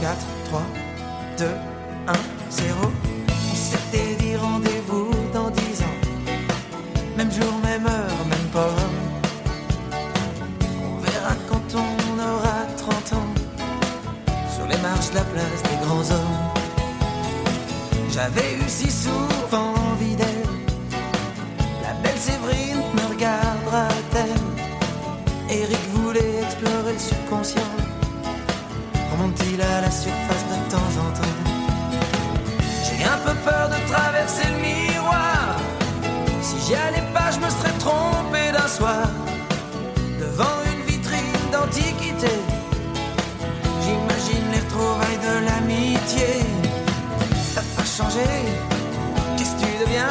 4, 0.00 0.16
3, 0.44 0.62
2, 1.38 1.44
1, 2.06 2.12
0. 2.50 2.92
On 3.50 3.54
s'était 3.54 4.14
dit 4.20 4.36
rendez-vous 4.36 5.10
dans 5.32 5.50
10 5.50 5.82
ans. 5.82 5.98
Même 7.16 7.32
jour, 7.32 7.52
même 7.64 7.86
heure, 7.86 8.26
même 8.30 8.48
pas. 8.52 8.76
On 10.84 11.00
verra 11.00 11.34
quand 11.48 11.68
on 11.74 12.18
aura 12.20 12.58
30 12.76 13.12
ans. 13.14 13.34
Sur 14.54 14.66
les 14.66 14.78
marches 14.78 15.10
de 15.10 15.16
la 15.16 15.24
place. 15.24 15.65
J'avais 18.16 18.54
eu 18.54 18.66
si 18.66 18.90
souvent 18.90 19.74
envie 19.92 20.16
d'elle. 20.16 20.48
La 21.82 21.92
belle 22.02 22.16
Séverine 22.16 22.82
me 22.94 23.12
regardera-t-elle? 23.12 24.40
Eric 25.50 25.78
voulait 25.92 26.40
explorer 26.42 26.94
le 26.94 26.98
subconscient. 26.98 27.72
Remonte-t-il 29.12 29.60
à 29.60 29.82
la 29.82 29.90
surface 29.90 30.44
de 30.48 30.70
temps 30.70 30.92
en 31.04 31.10
temps? 31.12 31.36
J'ai 32.84 33.04
un 33.04 33.18
peu 33.18 33.34
peur 33.44 33.68
de 33.68 33.92
traverser 33.92 34.48
le 34.48 34.60
miroir. 34.62 35.56
Si 36.40 36.56
j'y 36.66 36.74
allais 36.74 37.04
pas, 37.12 37.30
je 37.32 37.38
me 37.38 37.50
serais 37.50 37.78
trompé 37.78 38.50
d'un 38.50 38.66
soir. 38.66 39.08
Qu'est-ce 47.98 49.54
que 49.54 49.60
tu 49.60 49.84
deviens? 49.86 50.06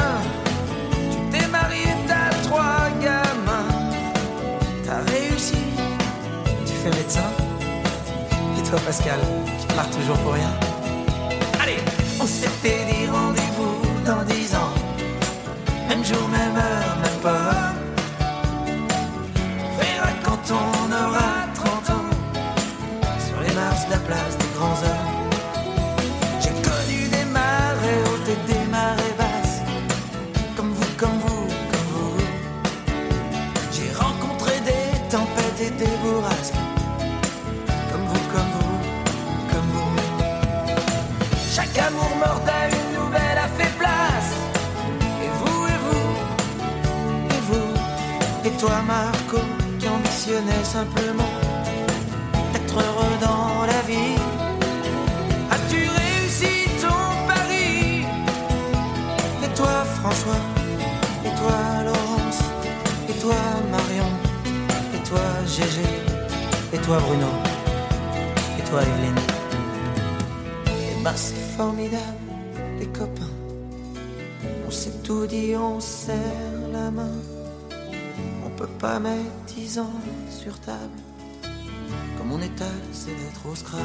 Tu 1.08 1.38
t'es 1.38 1.46
marié, 1.46 1.86
t'as 2.08 2.30
trois 2.42 2.88
gamins. 3.00 3.68
T'as 4.84 5.08
réussi, 5.12 5.54
tu 6.66 6.72
fais 6.72 6.90
médecin. 6.90 7.30
Et 8.58 8.68
toi, 8.68 8.80
Pascal, 8.84 9.20
tu 9.60 9.66
pars 9.76 9.88
toujours 9.90 10.18
pour 10.18 10.32
rien. 10.32 10.65
Simplement 50.64 51.30
être 52.54 52.74
heureux 52.74 53.16
dans 53.20 53.64
la 53.64 53.80
vie. 53.82 54.18
As-tu 55.50 55.88
réussi 56.00 56.68
ton 56.80 57.26
pari? 57.28 58.04
Et 59.44 59.54
toi 59.54 59.84
François? 60.00 60.42
Et 61.24 61.30
toi 61.40 61.84
Laurence? 61.84 62.40
Et 63.08 63.12
toi 63.20 63.36
Marion? 63.70 64.10
Et 64.94 65.08
toi 65.08 65.20
Gégé? 65.46 65.88
Et 66.72 66.78
toi 66.78 66.98
Bruno? 66.98 67.28
Et 68.58 68.62
toi 68.68 68.80
Evelyne? 68.82 69.22
Ben 71.04 71.12
c'est 71.14 71.56
formidable, 71.56 72.02
les 72.80 72.86
copains. 72.86 73.34
On 74.66 74.70
s'est 74.72 74.98
tout 75.04 75.26
dit, 75.26 75.54
on 75.56 75.78
serre 75.78 76.16
la 76.72 76.90
main. 76.90 77.35
Pas 78.78 78.98
mettre 78.98 79.24
dix 79.46 79.78
ans 79.78 80.00
sur 80.28 80.58
table. 80.60 80.98
Comme 82.18 82.32
on 82.32 82.42
étale 82.42 82.68
ses 82.92 83.12
lettres 83.12 83.46
au 83.50 83.54
scrabble. 83.54 83.84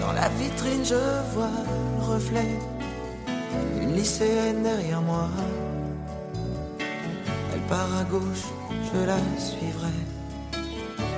Dans 0.00 0.12
la 0.12 0.28
vitrine, 0.30 0.84
je 0.84 0.94
vois 1.32 1.50
le 1.98 2.04
reflet 2.04 2.58
d'une 3.78 3.94
lycéenne 3.94 4.64
derrière 4.64 5.00
moi. 5.02 5.28
Elle 7.54 7.60
part 7.68 7.96
à 7.96 8.02
gauche, 8.04 8.46
je 8.92 9.04
la 9.06 9.18
suivrai. 9.38 9.94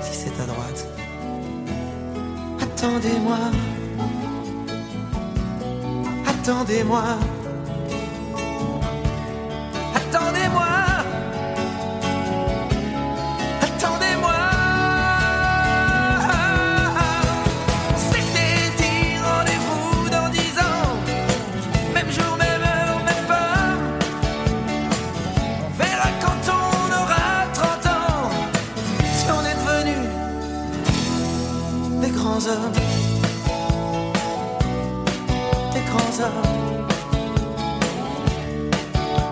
Si 0.03 0.13
c'est 0.13 0.43
à 0.43 0.47
droite. 0.47 0.87
Attendez-moi. 2.61 3.39
Attendez-moi. 6.27 7.05
Grands 32.33 32.47
hommes. 32.47 32.73
Des 35.73 35.81
grands. 35.91 36.03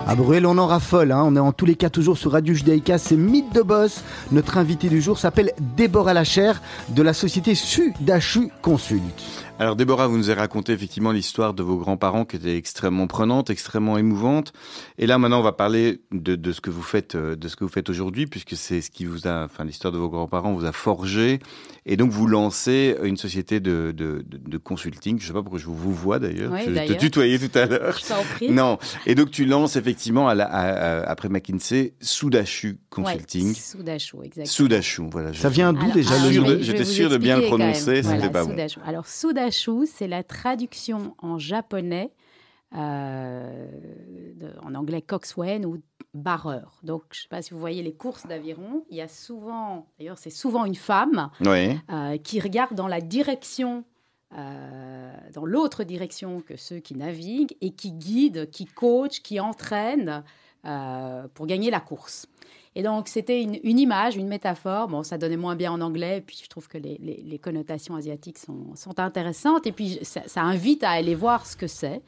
À 0.07 0.15
Bruel, 0.15 0.45
on 0.45 0.57
en 0.57 0.67
raffole. 0.67 1.11
hein. 1.11 1.23
On 1.25 1.35
est 1.35 1.39
en 1.39 1.51
tous 1.53 1.65
les 1.65 1.75
cas 1.75 1.89
toujours 1.89 2.17
sur 2.17 2.33
Radio 2.33 2.53
Judaïka. 2.53 2.97
C'est 2.97 3.15
Mythe 3.15 3.53
de 3.55 3.61
Boss. 3.61 4.03
Notre 4.31 4.57
invité 4.57 4.89
du 4.89 5.01
jour 5.01 5.17
s'appelle 5.17 5.51
Déborah 5.59 6.13
Lachère 6.13 6.61
de 6.89 7.01
la 7.01 7.13
société 7.13 7.55
Sudachu 7.55 8.51
Consult. 8.61 9.01
Alors 9.61 9.75
Déborah, 9.75 10.07
vous 10.07 10.17
nous 10.17 10.29
avez 10.31 10.39
raconté 10.41 10.73
effectivement 10.73 11.11
l'histoire 11.11 11.53
de 11.53 11.61
vos 11.61 11.77
grands-parents 11.77 12.25
qui 12.25 12.35
était 12.35 12.57
extrêmement 12.57 13.05
prenante, 13.05 13.51
extrêmement 13.51 13.99
émouvante. 13.99 14.53
Et 14.97 15.05
là 15.05 15.19
maintenant, 15.19 15.37
on 15.39 15.43
va 15.43 15.51
parler 15.51 16.01
de, 16.11 16.35
de 16.35 16.51
ce 16.51 16.61
que 16.61 16.71
vous 16.71 16.81
faites, 16.81 17.13
euh, 17.13 17.35
de 17.35 17.47
ce 17.47 17.55
que 17.55 17.63
vous 17.63 17.69
faites 17.69 17.87
aujourd'hui, 17.87 18.25
puisque 18.25 18.55
c'est 18.55 18.81
ce 18.81 18.89
qui 18.89 19.05
vous 19.05 19.27
a, 19.27 19.43
enfin 19.45 19.63
l'histoire 19.63 19.93
de 19.93 19.99
vos 19.99 20.09
grands-parents 20.09 20.53
vous 20.53 20.65
a 20.65 20.71
forgé. 20.71 21.37
Et 21.85 21.95
donc 21.95 22.09
vous 22.09 22.25
lancez 22.25 22.95
une 23.03 23.17
société 23.17 23.59
de, 23.59 23.93
de, 23.95 24.25
de, 24.27 24.37
de 24.43 24.57
consulting. 24.57 25.19
Je 25.19 25.27
sais 25.27 25.33
pas 25.33 25.43
pourquoi 25.43 25.59
je 25.59 25.65
vous, 25.67 25.93
vois 25.93 26.17
d'ailleurs. 26.17 26.51
Oui, 26.51 26.61
je 26.65 26.93
te 26.93 26.99
tutoyais 26.99 27.37
tout 27.37 27.55
à 27.55 27.67
l'heure. 27.67 27.99
Je 28.01 28.07
t'en 28.07 28.23
prie. 28.35 28.49
Non. 28.49 28.79
Et 29.05 29.13
donc 29.13 29.29
tu 29.29 29.45
lances 29.45 29.75
effectivement 29.75 30.27
à 30.27 30.33
la, 30.33 30.45
à- 30.45 31.01
à- 31.01 31.03
après 31.03 31.29
McKinsey 31.29 31.93
Soudachu 32.01 32.79
Consulting. 32.89 33.49
Ouais, 33.49 33.53
Soudachou, 33.53 34.23
exactement. 34.23 34.45
Soudachu, 34.47 35.01
voilà. 35.11 35.31
je- 35.31 35.39
Ça 35.39 35.49
vient 35.49 35.71
d'où 35.71 35.91
déjà 35.91 36.15
le 36.17 36.35
nom 36.39 36.57
j'étais 36.61 36.83
sûr 36.83 37.11
de 37.11 37.17
bien 37.17 37.37
le 37.37 37.45
prononcer, 37.45 38.01
c'était 38.01 38.29
pas 38.31 38.43
bon. 38.43 38.55
Alors, 38.87 39.05
C'est 39.85 40.07
la 40.07 40.23
traduction 40.23 41.15
en 41.19 41.37
japonais, 41.37 42.11
euh, 42.75 43.67
de- 44.35 44.53
en 44.63 44.75
anglais 44.75 45.01
coxswain 45.01 45.63
ou 45.63 45.77
barreur. 46.13 46.79
Donc, 46.83 47.03
je 47.11 47.19
ne 47.19 47.21
sais 47.23 47.29
pas 47.29 47.41
si 47.41 47.53
vous 47.53 47.59
voyez 47.59 47.83
les 47.83 47.93
courses 47.93 48.25
d'aviron, 48.27 48.83
il 48.89 48.97
y 48.97 49.01
a 49.01 49.07
souvent, 49.07 49.87
d'ailleurs, 49.97 50.17
c'est 50.17 50.29
souvent 50.29 50.65
une 50.65 50.75
femme 50.75 51.29
euh, 51.89 52.17
qui 52.17 52.39
regarde 52.39 52.75
dans 52.75 52.87
la 52.87 53.01
direction, 53.01 53.83
euh, 54.37 55.13
dans 55.33 55.45
l'autre 55.45 55.83
direction 55.83 56.41
que 56.41 56.55
ceux 56.57 56.79
qui 56.79 56.95
naviguent 56.95 57.55
et 57.61 57.71
qui 57.71 57.91
guide, 57.91 58.49
qui 58.49 58.65
coach, 58.65 59.21
qui 59.21 59.39
entraîne 59.39 60.23
euh, 60.65 61.27
pour 61.33 61.47
gagner 61.47 61.71
la 61.71 61.79
course. 61.79 62.27
Et 62.75 62.83
donc, 62.83 63.07
c'était 63.09 63.43
une, 63.43 63.79
image, 63.79 64.15
une 64.15 64.27
métaphore. 64.27 64.87
Bon, 64.87 65.03
ça 65.03 65.17
donnait 65.17 65.37
moins 65.37 65.55
bien 65.55 65.73
en 65.73 65.81
anglais, 65.81 66.19
et 66.19 66.21
puis 66.21 66.39
je 66.41 66.47
trouve 66.47 66.67
que 66.67 66.77
les, 66.77 67.39
connotations 67.39 67.95
asiatiques 67.95 68.37
sont, 68.37 68.73
intéressantes, 68.97 69.67
et 69.67 69.71
puis 69.71 69.99
ça, 70.03 70.41
invite 70.41 70.83
à 70.83 70.91
aller 70.91 71.15
voir 71.15 71.45
ce 71.45 71.57
que 71.57 71.67
c'est. 71.67 72.01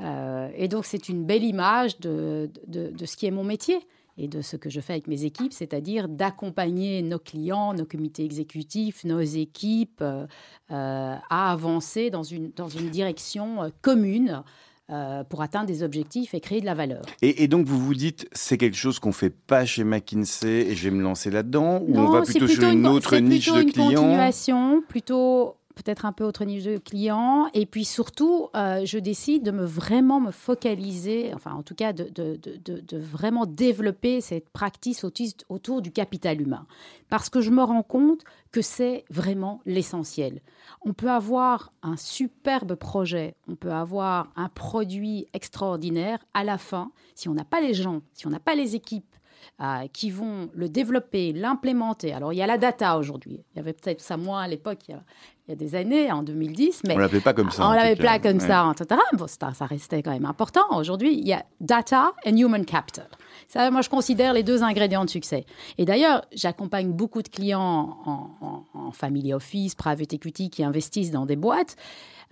Euh, 0.00 0.48
et 0.56 0.66
donc, 0.66 0.84
c'est 0.86 1.08
une 1.08 1.24
belle 1.24 1.44
image 1.44 2.00
de, 2.00 2.50
de- 2.66 3.04
ce 3.04 3.16
qui 3.16 3.26
est 3.26 3.30
mon 3.30 3.44
métier 3.44 3.78
et 4.16 4.26
de 4.26 4.42
ce 4.42 4.56
que 4.56 4.68
je 4.68 4.80
fais 4.80 4.94
avec 4.94 5.06
mes 5.06 5.24
équipes, 5.24 5.52
c'est-à-dire 5.52 6.08
d'accompagner 6.08 7.02
nos 7.02 7.18
clients, 7.18 7.72
nos 7.72 7.84
comités 7.84 8.24
exécutifs, 8.24 9.04
nos 9.04 9.20
équipes 9.20 10.02
euh, 10.02 10.26
à 10.68 11.52
avancer 11.52 12.10
dans 12.10 12.22
une, 12.22 12.50
dans 12.50 12.68
une 12.68 12.90
direction 12.90 13.62
euh, 13.62 13.68
commune 13.80 14.42
euh, 14.90 15.22
pour 15.24 15.42
atteindre 15.42 15.66
des 15.66 15.82
objectifs 15.82 16.34
et 16.34 16.40
créer 16.40 16.60
de 16.60 16.66
la 16.66 16.74
valeur. 16.74 17.02
Et, 17.22 17.44
et 17.44 17.48
donc 17.48 17.66
vous 17.66 17.78
vous 17.78 17.94
dites, 17.94 18.28
c'est 18.32 18.58
quelque 18.58 18.76
chose 18.76 18.98
qu'on 18.98 19.12
fait 19.12 19.30
pas 19.30 19.64
chez 19.64 19.84
McKinsey 19.84 20.66
et 20.68 20.74
je 20.74 20.88
vais 20.88 20.94
me 20.94 21.02
lancer 21.02 21.30
là-dedans 21.30 21.80
ou 21.86 21.96
on 21.96 22.10
va 22.10 22.22
plutôt, 22.22 22.48
sur 22.48 22.64
une 22.64 22.86
autre 22.86 23.16
niche 23.18 23.44
plutôt 23.44 23.56
de 23.58 23.62
une 23.62 23.72
clients? 23.72 24.02
continuation, 24.02 24.82
plutôt 24.88 25.56
peut-être 25.74 26.04
un 26.04 26.12
peu 26.12 26.24
autre 26.24 26.44
niche 26.44 26.64
de 26.64 26.78
clients. 26.78 27.48
Et 27.54 27.66
puis 27.66 27.84
surtout, 27.84 28.48
euh, 28.56 28.84
je 28.84 28.98
décide 28.98 29.42
de 29.42 29.50
me 29.50 29.64
vraiment 29.64 30.20
me 30.20 30.30
focaliser, 30.30 31.32
enfin 31.34 31.52
en 31.52 31.62
tout 31.62 31.74
cas 31.74 31.92
de, 31.92 32.08
de- 32.08 32.36
de- 32.36 32.98
vraiment 32.98 33.46
développer 33.46 34.20
cette 34.20 34.48
practice 34.50 35.04
autiste 35.04 35.44
autour 35.48 35.80
du 35.82 35.90
capital 35.92 36.40
humain. 36.40 36.66
Parce 37.08 37.30
que 37.30 37.40
je 37.40 37.50
me 37.50 37.62
rends 37.62 37.82
compte 37.82 38.24
que 38.52 38.62
c'est 38.62 39.04
vraiment 39.10 39.60
l'essentiel. 39.64 40.40
On 40.82 40.92
peut 40.92 41.10
avoir 41.10 41.72
un 41.82 41.96
superbe 41.96 42.74
projet, 42.74 43.34
on 43.48 43.56
peut 43.56 43.72
avoir 43.72 44.32
un 44.36 44.48
produit 44.48 45.26
extraordinaire. 45.32 46.18
À 46.34 46.44
la 46.44 46.58
fin, 46.58 46.90
si 47.14 47.28
on 47.28 47.34
n'a 47.34 47.44
pas 47.44 47.60
les 47.60 47.74
gens, 47.74 48.02
si 48.12 48.26
on 48.26 48.30
n'a 48.30 48.40
pas 48.40 48.54
les 48.54 48.74
équipes, 48.76 49.04
euh, 49.62 49.86
qui 49.92 50.10
vont 50.10 50.50
le 50.52 50.68
développer, 50.68 51.32
l'implémenter. 51.32 52.12
Alors, 52.12 52.32
il 52.34 52.36
y 52.36 52.42
a 52.42 52.46
la 52.46 52.58
data 52.58 52.98
aujourd'hui. 52.98 53.42
Il 53.52 53.56
y 53.56 53.58
avait 53.58 53.72
peut-être 53.72 54.02
ça 54.02 54.18
moins 54.18 54.42
à 54.42 54.48
l'époque, 54.48 54.90
il, 55.50 55.52
y 55.52 55.64
a- 55.64 55.68
des 55.70 55.74
années, 55.74 56.10
en 56.12 56.22
2010, 56.22 56.82
mais 56.86 56.94
On 56.94 56.98
l'appelait 56.98 57.20
pas 57.20 57.34
comme 57.34 57.50
ça. 57.50 57.62
on 57.64 57.66
en 57.66 57.72
l'avait 57.72 57.96
pas 57.96 58.18
comme 58.18 58.38
Ouais. 58.38 58.46
ça, 58.46 58.72
etc. 58.72 59.00
Bon, 59.14 59.26
ça, 59.26 59.52
ça 59.54 59.66
restait 59.66 60.02
quand 60.02 60.12
même 60.12 60.24
important. 60.24 60.62
Aujourd'hui, 60.76 61.14
il 61.18 61.26
y 61.26 61.32
a 61.32 61.44
data 61.60 62.12
and 62.26 62.36
human 62.36 62.64
capital. 62.64 63.08
Ça, 63.48 63.70
moi, 63.70 63.80
je 63.82 63.88
considère 63.88 64.32
les 64.32 64.42
deux 64.44 64.62
ingrédients 64.62 65.04
de 65.04 65.10
succès. 65.10 65.44
Et 65.76 65.84
d'ailleurs, 65.84 66.24
j'accompagne 66.32 66.92
beaucoup 66.92 67.20
de 67.22 67.28
clients 67.28 67.98
en, 68.06 68.30
en- 68.40 68.64
en 68.74 68.90
family 68.92 69.34
office, 69.34 69.74
private 69.74 70.12
equity, 70.12 70.50
qui 70.50 70.62
investissent 70.62 71.10
dans 71.10 71.26
des 71.26 71.36
boîtes. 71.36 71.74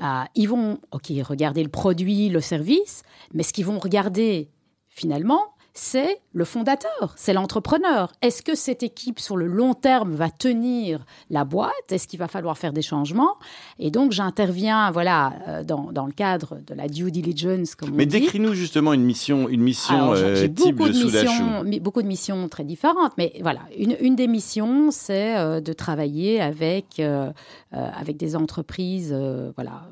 Euh, 0.00 0.22
ils 0.36 0.46
vont, 0.48 0.78
OK, 0.92 1.10
regarder 1.28 1.64
le 1.64 1.68
produit, 1.70 2.28
le 2.28 2.40
service, 2.40 3.02
mais 3.34 3.42
ce 3.42 3.52
qu'ils 3.52 3.66
vont 3.66 3.80
regarder 3.80 4.48
finalement, 4.88 5.40
c'est 5.78 6.18
le 6.32 6.44
fondateur, 6.44 7.14
c'est 7.16 7.32
l'entrepreneur. 7.32 8.12
Est-ce 8.20 8.42
que 8.42 8.54
cette 8.56 8.82
équipe 8.82 9.20
sur 9.20 9.36
le 9.36 9.46
long 9.46 9.74
terme 9.74 10.12
va 10.12 10.28
tenir 10.28 11.04
la 11.30 11.44
boîte? 11.44 11.70
Est-ce 11.90 12.08
qu'il 12.08 12.18
va 12.18 12.26
falloir 12.26 12.58
faire 12.58 12.72
des 12.72 12.82
changements? 12.82 13.36
Et 13.78 13.90
donc 13.92 14.10
j'interviens, 14.10 14.90
voilà, 14.90 15.34
euh, 15.46 15.62
dans, 15.64 15.92
dans 15.92 16.06
le 16.06 16.12
cadre 16.12 16.58
de 16.66 16.74
la 16.74 16.88
due 16.88 17.12
diligence, 17.12 17.76
comme 17.76 17.90
Mais 17.92 18.06
décris-nous 18.06 18.54
justement 18.54 18.92
une 18.92 19.04
mission, 19.04 19.48
une 19.48 19.62
mission 19.62 19.94
Alors, 19.94 20.14
euh, 20.16 20.42
type 20.48 20.54
beaucoup 20.54 20.88
de 20.88 20.94
missions, 21.04 21.62
mi- 21.64 21.80
beaucoup 21.80 22.02
de 22.02 22.08
missions 22.08 22.48
très 22.48 22.64
différentes, 22.64 23.12
mais 23.16 23.32
voilà, 23.40 23.60
une, 23.78 23.96
une 24.00 24.16
des 24.16 24.26
missions, 24.26 24.90
c'est 24.90 25.36
euh, 25.36 25.60
de 25.60 25.72
travailler 25.72 26.40
avec 26.40 26.98
euh, 26.98 27.30
avec 27.72 28.16
des 28.16 28.34
entreprises, 28.34 29.10
euh, 29.12 29.52
voilà, 29.54 29.82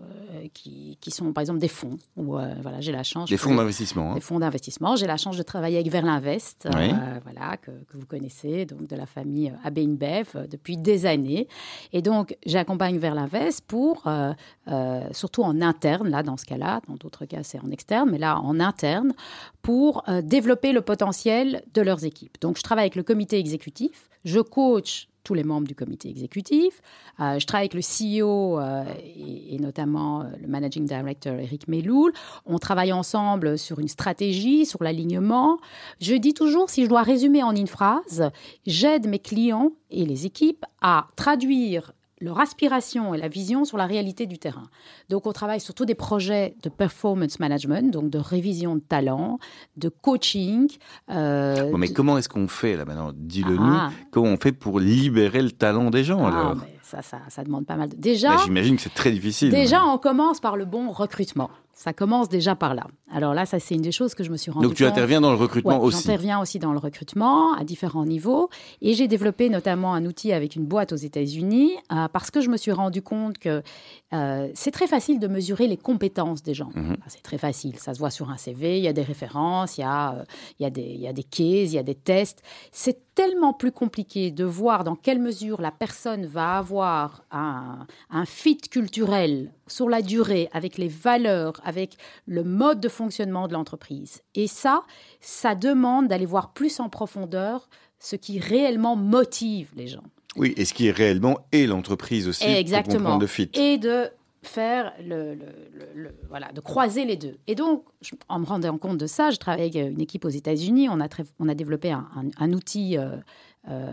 qui, 0.53 0.99
qui 1.01 1.11
sont 1.11 1.33
par 1.33 1.43
exemple 1.43 1.59
des 1.59 1.69
fonds. 1.69 1.97
Où, 2.17 2.37
euh, 2.39 2.55
voilà, 2.63 2.81
j'ai 2.81 2.93
la 2.93 3.03
chance. 3.03 3.29
Des 3.29 3.37
fonds 3.37 3.55
d'investissement. 3.55 4.13
hein. 4.13 4.15
des 4.15 4.21
fonds 4.21 4.39
d'investissement. 4.39 4.97
J'ai 4.97 5.07
la 5.07 5.17
chance 5.17 5.37
de 5.37 5.43
travailler 5.43 5.77
avec 5.79 5.91
Verlinvest, 5.91 6.69
Oui. 6.75 6.91
euh, 6.93 7.21
voilà, 7.25 7.57
que, 7.57 7.71
que 7.71 7.97
vous 7.97 8.07
connaissez, 8.07 8.65
donc 8.67 8.87
de 8.87 8.97
la 8.97 9.07
famille 9.07 9.51
euh, 9.51 9.67
AB 9.69 9.79
InBev 9.79 10.29
euh, 10.35 10.47
depuis 10.47 10.77
des 10.77 11.07
années. 11.07 11.49
Et 11.93 12.03
donc, 12.03 12.37
j'accompagne 12.47 12.99
Verlinvest 12.99 13.63
pour, 13.67 14.05
euh, 14.07 14.33
surtout 15.13 15.43
en 15.43 15.61
interne, 15.61 16.09
là, 16.09 16.23
dans 16.23 16.37
ce 16.37 16.45
cas-là, 16.45 16.81
dans 16.89 16.95
d'autres 16.95 17.25
cas, 17.25 17.43
c'est 17.43 17.61
en 17.61 17.71
externe, 17.71 18.11
mais 18.11 18.19
là, 18.19 18.39
en 18.41 18.61
interne, 18.61 19.13
pour 19.63 20.05
développer 20.23 20.73
le 20.73 20.81
potentiel 20.81 21.63
de 21.75 21.83
leurs 21.83 22.05
équipes. 22.05 22.41
Donc, 22.41 22.57
je 22.57 22.63
travaille 22.63 22.85
avec 22.85 22.97
le 22.97 23.03
comité 23.03 23.39
exécutif, 23.39 24.09
je 24.25 24.41
coach 24.41 25.09
tous 25.27 25.35
les 25.35 25.43
membres 25.43 25.67
du 25.67 25.75
comité 25.75 26.09
exécutif. 26.09 26.81
Euh, 27.19 27.41
je 27.41 27.47
travaille 27.47 27.69
avec 27.69 27.75
le 27.75 27.81
CEO 27.81 28.61
euh, 28.61 28.85
et, 29.05 29.57
et 29.57 29.59
notamment 29.59 30.21
euh, 30.21 30.25
le 30.41 30.47
managing 30.47 30.87
director 30.87 31.35
Eric 31.35 31.67
Meloul. 31.67 32.13
On 32.47 32.59
travaille 32.59 32.93
ensemble 32.93 33.59
sur 33.59 33.81
une 33.81 33.89
stratégie, 33.89 34.67
sur 34.67 34.85
l'alignement. 34.85 35.59
Je 36.01 36.15
dis 36.15 36.33
toujours, 36.33 36.71
si 36.71 36.85
je 36.85 36.89
dois 36.89 37.03
résumer 37.03 37.43
en 37.43 37.57
une 37.57 37.67
phrase, 37.67 38.31
j'aide 38.67 39.09
mes 39.09 39.19
clients 39.19 39.73
et 39.91 40.07
les 40.07 40.27
équipes 40.27 40.65
à 40.81 41.09
traduire 41.17 41.93
leur 42.21 42.41
aspiration 42.41 43.15
et 43.15 43.19
la 43.19 43.29
vision 43.29 43.65
sur 43.65 43.77
la 43.77 43.87
réalité 43.87 44.27
du 44.27 44.39
terrain. 44.39 44.69
Donc, 45.11 45.27
on 45.27 45.33
travaille 45.33 45.61
surtout 45.61 45.85
des 45.85 45.95
projets 45.95 46.57
de 46.63 46.69
performance 46.71 47.39
management, 47.41 47.91
donc 47.93 48.09
de 48.11 48.19
révision 48.19 48.75
de 48.77 48.81
talent, 48.81 49.39
de 49.77 49.89
coaching. 49.91 50.69
euh, 51.11 51.71
Bon, 51.71 51.79
mais 51.79 51.89
de- 51.89 51.93
comment 51.95 52.17
est-ce 52.17 52.29
qu'on 52.29 52.49
fait 52.49 52.77
là 52.77 52.85
maintenant? 52.85 53.13
Dis-le 53.15 53.57
Ah. 53.61 53.91
nous. 53.91 54.07
Comment 54.11 54.29
on 54.31 54.37
fait 54.39 54.53
pour 54.53 54.81
libérer 54.81 55.43
le 55.43 55.51
talent 55.51 55.91
des 55.91 56.05
gens 56.05 56.25
Ah, 56.25 56.29
alors? 56.29 56.57
ça, 56.83 57.03
ça, 57.03 57.19
ça 57.29 57.45
demande 57.45 57.67
pas 57.67 57.77
mal 57.77 57.91
de. 57.91 57.97
Déjà, 57.97 58.37
j'imagine 58.45 58.77
que 58.77 58.83
c'est 58.83 58.95
très 58.95 59.11
difficile. 59.13 59.51
Déjà, 59.51 59.85
on 59.85 59.99
commence 59.99 60.41
par 60.41 60.57
le 60.57 60.65
bon 60.65 60.91
recrutement. 60.91 61.51
Ça 61.77 61.93
commence 61.93 62.31
déjà 62.31 62.57
par 62.57 62.75
là. 62.75 62.87
Alors 63.13 63.35
là, 63.35 63.45
ça 63.45 63.61
c'est 63.61 63.75
une 63.75 63.83
des 63.83 63.93
choses 63.93 64.15
que 64.15 64.25
je 64.25 64.31
me 64.31 64.39
suis 64.39 64.51
rendu 64.51 64.67
Donc 64.67 64.75
tu 64.75 64.87
interviens 64.87 65.21
dans 65.21 65.31
le 65.31 65.37
recrutement 65.37 65.79
Ouais, 65.79 65.85
aussi. 65.85 65.99
J'interviens 65.99 66.41
aussi 66.41 66.59
dans 66.59 66.73
le 66.73 66.79
recrutement 66.79 67.53
à 67.53 67.65
différents 67.65 68.07
niveaux 68.07 68.49
et 68.81 68.95
j'ai 68.95 69.09
développé 69.09 69.51
notamment 69.51 69.93
un 69.93 70.07
outil 70.07 70.33
avec 70.33 70.57
une 70.57 70.65
boîte 70.65 70.93
aux 70.93 70.97
États-Unis 70.97 71.73
euh, 71.93 72.09
parce 72.09 72.31
que 72.31 72.41
je 72.41 72.49
me 72.49 72.57
suis 72.57 72.73
rendu 72.73 73.03
compte 73.03 73.37
que 73.37 73.63
euh, 74.15 74.49
c'est 74.55 74.71
très 74.71 74.87
facile 74.87 75.19
de 75.19 75.29
mesurer 75.29 75.67
les 75.67 75.77
compétences 75.77 76.43
des 76.43 76.55
gens. 76.55 76.71
Mhm. 76.75 76.97
C'est 77.09 77.23
très 77.23 77.37
facile, 77.39 77.79
ça 77.79 77.93
se 77.93 77.99
voit 77.99 78.11
sur 78.11 78.31
un 78.31 78.39
CV, 78.39 78.79
il 78.79 78.85
y 78.85 78.89
a 78.89 78.95
des 78.95 79.03
références, 79.03 79.77
il 79.77 79.83
y 79.83 79.85
a, 79.85 80.15
euh, 80.15 80.25
il 80.59 80.63
y 80.63 80.67
a, 80.67 80.71
des, 80.71 80.81
il 80.81 81.01
y 81.01 81.09
a 81.09 81.13
des 81.13 81.25
cases, 81.25 81.73
il 81.73 81.75
y 81.75 81.79
a 81.79 81.83
des 81.83 81.95
tests. 81.95 82.43
C'est 82.73 83.15
tellement 83.15 83.53
plus 83.53 83.73
compliqué 83.73 84.31
de 84.31 84.45
voir 84.45 84.83
dans 84.83 84.97
quelle 84.97 85.21
mesure 85.21 85.61
la 85.61 85.73
personne 85.73 86.25
va 86.25 86.57
avoir 86.57 87.25
un, 87.31 87.87
un 88.11 88.25
fit 88.25 88.59
culturel 88.59 89.53
sur 89.67 89.89
la 89.89 90.03
durée 90.03 90.49
avec 90.53 90.79
les 90.79 90.89
valeurs, 90.89 91.55
avec 91.65 91.97
le 92.27 92.45
mode 92.45 92.81
de 92.81 92.89
fonctionnement 92.89 93.49
de 93.49 93.53
l'entreprise. 93.55 94.23
Et 94.35 94.47
ça, 94.47 94.83
ça 95.21 95.55
demande 95.55 96.09
d'aller 96.09 96.27
voir 96.27 96.53
plus 96.53 96.81
en 96.81 96.89
profondeur 96.89 97.69
ce 97.99 98.17
qui 98.17 98.39
réellement 98.39 98.97
motive 98.97 99.71
les 99.77 99.87
gens. 99.87 100.05
Oui, 100.37 100.53
et 100.57 100.65
ce 100.67 100.75
qui 100.75 100.87
est 100.89 100.91
réellement 100.93 101.39
et 101.53 101.67
l'entreprise 101.67 102.29
aussi 102.29 102.45
pour 102.45 102.55
Exactement. 102.55 102.99
comprendre 102.99 103.21
le 103.23 103.27
fit. 103.27 103.51
Et 103.55 103.79
de 103.79 104.11
faire 104.43 104.93
le, 105.03 105.35
le- 105.35 105.41
le- 105.75 105.89
le- 106.03 106.15
voilà, 106.29 106.53
de 106.53 106.61
croiser 106.61 107.05
les 107.05 107.17
deux. 107.17 107.37
Et 107.49 107.55
donc, 107.57 107.83
je- 108.03 108.15
en 108.29 108.39
me 108.39 108.45
rendant 108.47 108.79
compte 108.79 108.99
de 108.99 109.07
ça, 109.09 109.31
je 109.31 109.39
travaille 109.39 109.63
avec 109.63 109.75
une 109.75 110.01
équipe 110.01 110.25
aux 110.25 110.29
États-Unis. 110.29 110.89
On 110.89 111.01
a, 111.01 111.09
très- 111.09 111.25
on 111.41 111.49
a 111.49 111.55
développé 111.55 111.91
un, 111.91 112.07
un- 112.15 112.31
un 112.45 112.53
outil 112.53 112.97
euh, 112.97 113.17
euh, 113.69 113.93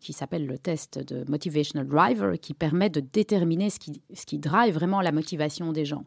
qui 0.00 0.12
s'appelle 0.12 0.46
le 0.46 0.58
test 0.58 0.98
de 0.98 1.24
Motivational 1.30 1.86
Driver, 1.86 2.38
qui 2.40 2.52
permet 2.54 2.90
de 2.90 3.00
déterminer 3.00 3.70
ce 3.70 3.78
qui, 3.78 4.02
ce 4.12 4.26
qui 4.26 4.38
drive 4.38 4.74
vraiment 4.74 5.00
la 5.00 5.12
motivation 5.12 5.72
des 5.72 5.84
gens. 5.84 6.04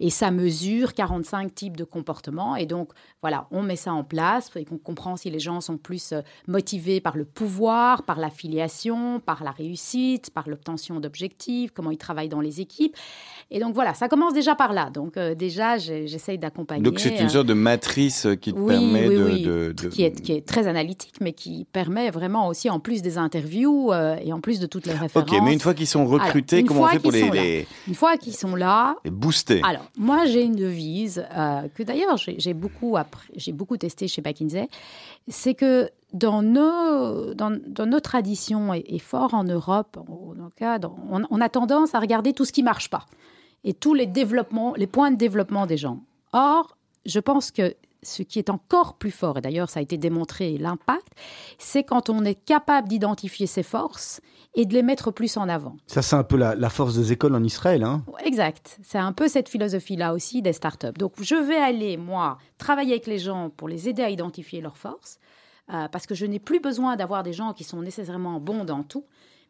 Et 0.00 0.10
ça 0.10 0.30
mesure 0.30 0.94
45 0.94 1.54
types 1.54 1.76
de 1.76 1.84
comportements. 1.84 2.54
Et 2.56 2.66
donc, 2.66 2.90
voilà, 3.22 3.48
on 3.50 3.62
met 3.62 3.76
ça 3.76 3.92
en 3.92 4.04
place 4.04 4.50
et 4.56 4.64
qu'on 4.64 4.78
comprend 4.78 5.16
si 5.16 5.30
les 5.30 5.40
gens 5.40 5.60
sont 5.60 5.78
plus 5.78 6.12
euh, 6.12 6.20
motivés 6.46 7.00
par 7.00 7.16
le 7.16 7.24
pouvoir, 7.24 8.02
par 8.04 8.18
l'affiliation, 8.20 9.20
par 9.20 9.42
la 9.42 9.50
réussite, 9.50 10.30
par 10.30 10.48
l'obtention 10.48 11.00
d'objectifs, 11.00 11.70
comment 11.72 11.90
ils 11.90 11.98
travaillent 11.98 12.28
dans 12.28 12.40
les 12.40 12.60
équipes. 12.60 12.96
Et 13.50 13.58
donc, 13.60 13.74
voilà, 13.74 13.94
ça 13.94 14.08
commence 14.08 14.32
déjà 14.32 14.54
par 14.54 14.72
là. 14.72 14.90
Donc, 14.90 15.16
euh, 15.16 15.34
déjà, 15.34 15.76
j'essaye 15.78 16.38
d'accompagner. 16.38 16.82
Donc 16.82 16.98
c'est 17.00 17.18
une 17.18 17.28
sorte 17.28 17.46
de 17.46 17.54
matrice 17.54 18.26
qui 18.40 18.52
te 18.52 18.58
oui, 18.58 18.74
permet 18.74 19.08
oui, 19.08 19.14
de, 19.16 19.24
oui, 19.24 19.42
de- 19.42 19.74
de- 19.82 19.88
Qui, 19.88 20.04
est, 20.04 20.20
qui 20.20 20.32
est 20.32 20.46
très 20.46 20.66
analytique, 20.66 21.16
mais 21.20 21.32
qui 21.32 21.64
permet 21.72 22.10
vraiment 22.10 22.43
aussi, 22.48 22.68
en 22.70 22.80
plus 22.80 23.02
des 23.02 23.18
interviews 23.18 23.92
euh, 23.92 24.16
et 24.22 24.32
en 24.32 24.40
plus 24.40 24.60
de 24.60 24.66
toutes 24.66 24.86
les 24.86 24.92
références. 24.94 25.30
Ok, 25.30 25.38
mais 25.42 25.52
une 25.52 25.60
fois 25.60 25.74
qu'ils 25.74 25.86
sont 25.86 26.06
recrutés, 26.06 26.64
comment 26.64 26.82
on 26.82 26.86
fait 26.86 26.98
pour 26.98 27.12
les, 27.12 27.66
Une 27.88 27.94
fois 27.94 28.16
qu'ils 28.16 28.36
sont 28.36 28.54
là, 28.56 28.96
les 29.04 29.10
booster? 29.10 29.60
alors, 29.64 29.84
moi, 29.96 30.24
j'ai 30.26 30.42
une 30.42 30.56
devise 30.56 31.24
euh, 31.36 31.62
que 31.74 31.82
d'ailleurs 31.82 32.16
j'ai 32.16 32.54
beaucoup, 32.54 32.96
appris- 32.96 33.52
beaucoup 33.52 33.76
testé 33.76 34.08
chez 34.08 34.22
McKinsey. 34.22 34.68
C'est 35.28 35.54
que 35.54 35.88
dans 36.12 36.42
nos, 36.42 37.34
dans, 37.34 37.58
dans 37.66 37.86
nos 37.86 38.00
traditions 38.00 38.72
et, 38.74 38.84
et 38.86 38.98
fort 38.98 39.34
en 39.34 39.44
Europe, 39.44 39.96
en, 40.08 40.34
en 40.44 40.50
cas, 40.50 40.78
dans- 40.78 40.96
on, 41.10 41.22
on 41.30 41.40
a 41.40 41.48
tendance 41.48 41.94
à 41.94 42.00
regarder 42.00 42.32
tout 42.32 42.44
ce 42.44 42.52
qui 42.52 42.62
marche 42.62 42.88
pas 42.90 43.06
et 43.64 43.72
tous 43.72 43.94
les 43.94 44.06
développements, 44.06 44.74
les 44.76 44.86
points 44.86 45.10
de 45.10 45.16
développement 45.16 45.66
des 45.66 45.76
gens. 45.78 46.00
Or, 46.32 46.76
je 47.06 47.18
pense 47.20 47.50
que 47.50 47.74
ce 48.04 48.22
qui 48.22 48.38
est 48.38 48.50
encore 48.50 48.94
plus 48.94 49.10
fort, 49.10 49.38
et 49.38 49.40
d'ailleurs 49.40 49.68
ça 49.68 49.80
a 49.80 49.82
été 49.82 49.98
démontré, 49.98 50.58
l'impact, 50.58 51.08
c'est 51.58 51.84
quand 51.84 52.10
on 52.10 52.24
est 52.24 52.34
capable 52.34 52.88
d'identifier 52.88 53.46
ses 53.46 53.62
forces 53.62 54.20
et 54.54 54.66
de 54.66 54.74
les 54.74 54.82
mettre 54.82 55.10
plus 55.10 55.36
en 55.36 55.48
avant. 55.48 55.76
Ça, 55.86 56.02
c'est 56.02 56.16
un 56.16 56.22
peu 56.22 56.36
la, 56.36 56.54
la 56.54 56.70
force 56.70 56.94
des 56.94 57.12
écoles 57.12 57.34
en 57.34 57.42
Israël. 57.42 57.82
Hein. 57.82 58.04
Exact. 58.24 58.78
C'est 58.82 58.98
un 58.98 59.12
peu 59.12 59.26
cette 59.26 59.48
philosophie-là 59.48 60.14
aussi 60.14 60.42
des 60.42 60.52
startups. 60.52 60.92
Donc, 60.96 61.14
je 61.20 61.34
vais 61.34 61.56
aller, 61.56 61.96
moi, 61.96 62.38
travailler 62.56 62.92
avec 62.92 63.06
les 63.06 63.18
gens 63.18 63.50
pour 63.50 63.68
les 63.68 63.88
aider 63.88 64.02
à 64.02 64.10
identifier 64.10 64.60
leurs 64.60 64.76
forces, 64.76 65.18
euh, 65.72 65.88
parce 65.88 66.06
que 66.06 66.14
je 66.14 66.26
n'ai 66.26 66.38
plus 66.38 66.60
besoin 66.60 66.94
d'avoir 66.94 67.22
des 67.22 67.32
gens 67.32 67.52
qui 67.52 67.64
sont 67.64 67.82
nécessairement 67.82 68.38
bons 68.38 68.64
dans 68.64 68.84
tout, 68.84 69.04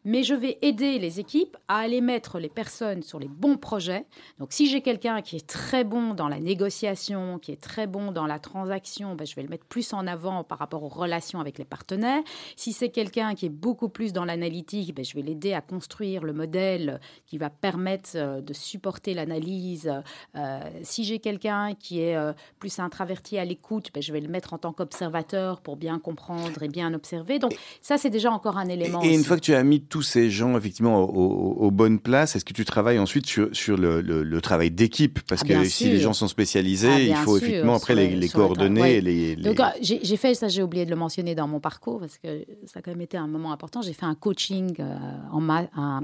mais 0.05 0.23
je 0.23 0.35
vais 0.35 0.59
aider 0.61 0.99
les 0.99 1.19
équipes 1.19 1.57
à 1.67 1.79
aller 1.79 1.99
mettre 1.99 2.39
les 2.39 2.49
personnes 2.49 3.01
sur 3.01 3.19
les 3.19 3.27
bons 3.27 3.57
projets. 3.57 4.05
Donc, 4.39 4.53
si 4.53 4.69
j'ai 4.69 4.81
quelqu'un 4.81 5.21
qui 5.21 5.35
est 5.35 5.47
très 5.47 5.83
bon 5.83 6.13
dans 6.13 6.27
la 6.27 6.39
négociation, 6.39 7.39
qui 7.39 7.51
est 7.51 7.61
très 7.61 7.87
bon 7.87 8.11
dans 8.11 8.27
la 8.27 8.39
transaction, 8.39 9.15
ben, 9.15 9.25
je 9.25 9.35
vais 9.35 9.41
le 9.41 9.49
mettre 9.49 9.65
plus 9.65 9.91
en 9.93 10.05
avant 10.05 10.43
par 10.43 10.59
rapport 10.59 10.83
aux 10.83 10.89
relations 10.89 11.39
avec 11.39 11.57
les 11.57 11.65
partenaires. 11.65 12.21
Si 12.55 12.71
c'est 12.71 12.89
quelqu'un 12.89 13.33
qui 13.33 13.47
est 13.47 13.49
beaucoup 13.49 13.89
plus 13.89 14.13
dans 14.13 14.25
l'analytique, 14.25 14.93
ben, 14.93 15.03
je 15.03 15.15
vais 15.15 15.23
l'aider 15.23 15.53
à 15.53 15.61
construire 15.61 16.23
le 16.23 16.33
modèle 16.33 16.99
qui 17.25 17.39
va 17.39 17.49
permettre 17.49 18.11
euh, 18.15 18.41
de 18.41 18.53
supporter 18.53 19.15
l'analyse. 19.15 19.91
Euh, 20.35 20.59
si 20.83 21.03
j'ai 21.03 21.17
quelqu'un 21.17 21.73
qui 21.73 22.01
est 22.01 22.15
euh, 22.15 22.33
plus 22.59 22.77
introverti 22.77 23.39
à 23.39 23.45
l'écoute, 23.45 23.89
ben, 23.91 24.03
je 24.03 24.13
vais 24.13 24.21
le 24.21 24.29
mettre 24.29 24.53
en 24.53 24.59
tant 24.59 24.71
qu'observateur 24.71 25.61
pour 25.61 25.77
bien 25.77 25.97
comprendre 25.97 26.61
et 26.61 26.67
bien 26.67 26.93
observer. 26.93 27.39
Donc, 27.39 27.57
ça, 27.81 27.97
c'est 27.97 28.11
déjà 28.11 28.31
encore 28.31 28.57
un 28.57 28.67
élément. 28.69 29.01
Et, 29.01 29.07
et 29.07 29.15
une 29.15 29.23
fois 29.23 29.37
que 29.37 29.41
tu 29.41 29.55
as 29.55 29.63
mis 29.63 29.81
tous 29.95 30.01
ces 30.01 30.29
gens 30.29 30.57
effectivement 30.57 31.01
aux, 31.05 31.07
aux- 31.07 31.65
aux 31.67 31.71
bonnes 31.71 31.99
places, 31.99 32.35
est-ce 32.35 32.43
que 32.43 32.51
tu 32.51 32.65
travailles 32.65 32.99
ensuite 32.99 33.25
sur, 33.27 33.47
sur 33.55 33.77
le, 33.77 34.01
le- 34.01 34.23
le 34.23 34.41
travail 34.41 34.69
d'équipe? 34.69 35.21
Parce 35.25 35.43
Ah, 35.45 35.47
que 35.47 35.63
si 35.63 35.89
les 35.89 35.99
gens 36.01 36.11
sont 36.11 36.27
spécialisés, 36.27 36.89
Ah, 36.91 36.99
il 36.99 37.15
faut 37.15 37.37
sûr, 37.37 37.47
effectivement 37.47 37.75
après 37.75 37.95
les, 37.95 38.27
coordonner. 38.27 38.95
et 38.97 38.99
Les, 39.01 39.35
les- 39.37 39.41
Donc, 39.41 39.61
euh, 39.61 39.63
j'ai 39.81 40.17
fait 40.17 40.33
ça, 40.35 40.49
j'ai 40.49 40.61
oublié 40.63 40.83
de 40.83 40.89
le 40.89 40.97
mentionner 40.97 41.33
dans 41.33 41.47
mon 41.47 41.61
parcours 41.61 42.01
parce 42.01 42.17
que 42.17 42.43
ça 42.65 42.79
a 42.79 42.81
quand 42.81 42.91
même 42.91 42.99
été 42.99 43.15
un 43.15 43.27
moment 43.27 43.53
important. 43.53 43.81
J'ai 43.81 43.93
fait 43.93 44.05
un 44.05 44.15
coaching, 44.15 44.75
euh, 44.81 44.97
en 45.31 45.39
ma- 45.39 45.69
un, 45.77 46.01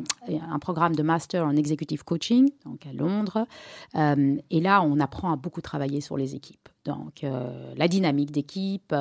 un 0.49 0.59
programme 0.59 0.95
de 0.95 1.03
master 1.03 1.45
en 1.45 1.57
executive 1.57 2.05
coaching, 2.05 2.49
donc 2.65 2.85
à 2.87 2.93
Londres. 2.93 3.45
Euh, 3.95 4.37
et 4.51 4.61
là, 4.61 4.81
on 4.83 5.01
apprend 5.01 5.33
à 5.33 5.35
beaucoup 5.35 5.59
travailler 5.59 5.99
sur 5.99 6.15
les 6.15 6.33
équipes. 6.33 6.69
Donc, 6.85 7.25
euh, 7.25 7.73
la 7.75 7.89
dynamique 7.89 8.31
d'équipe, 8.31 8.95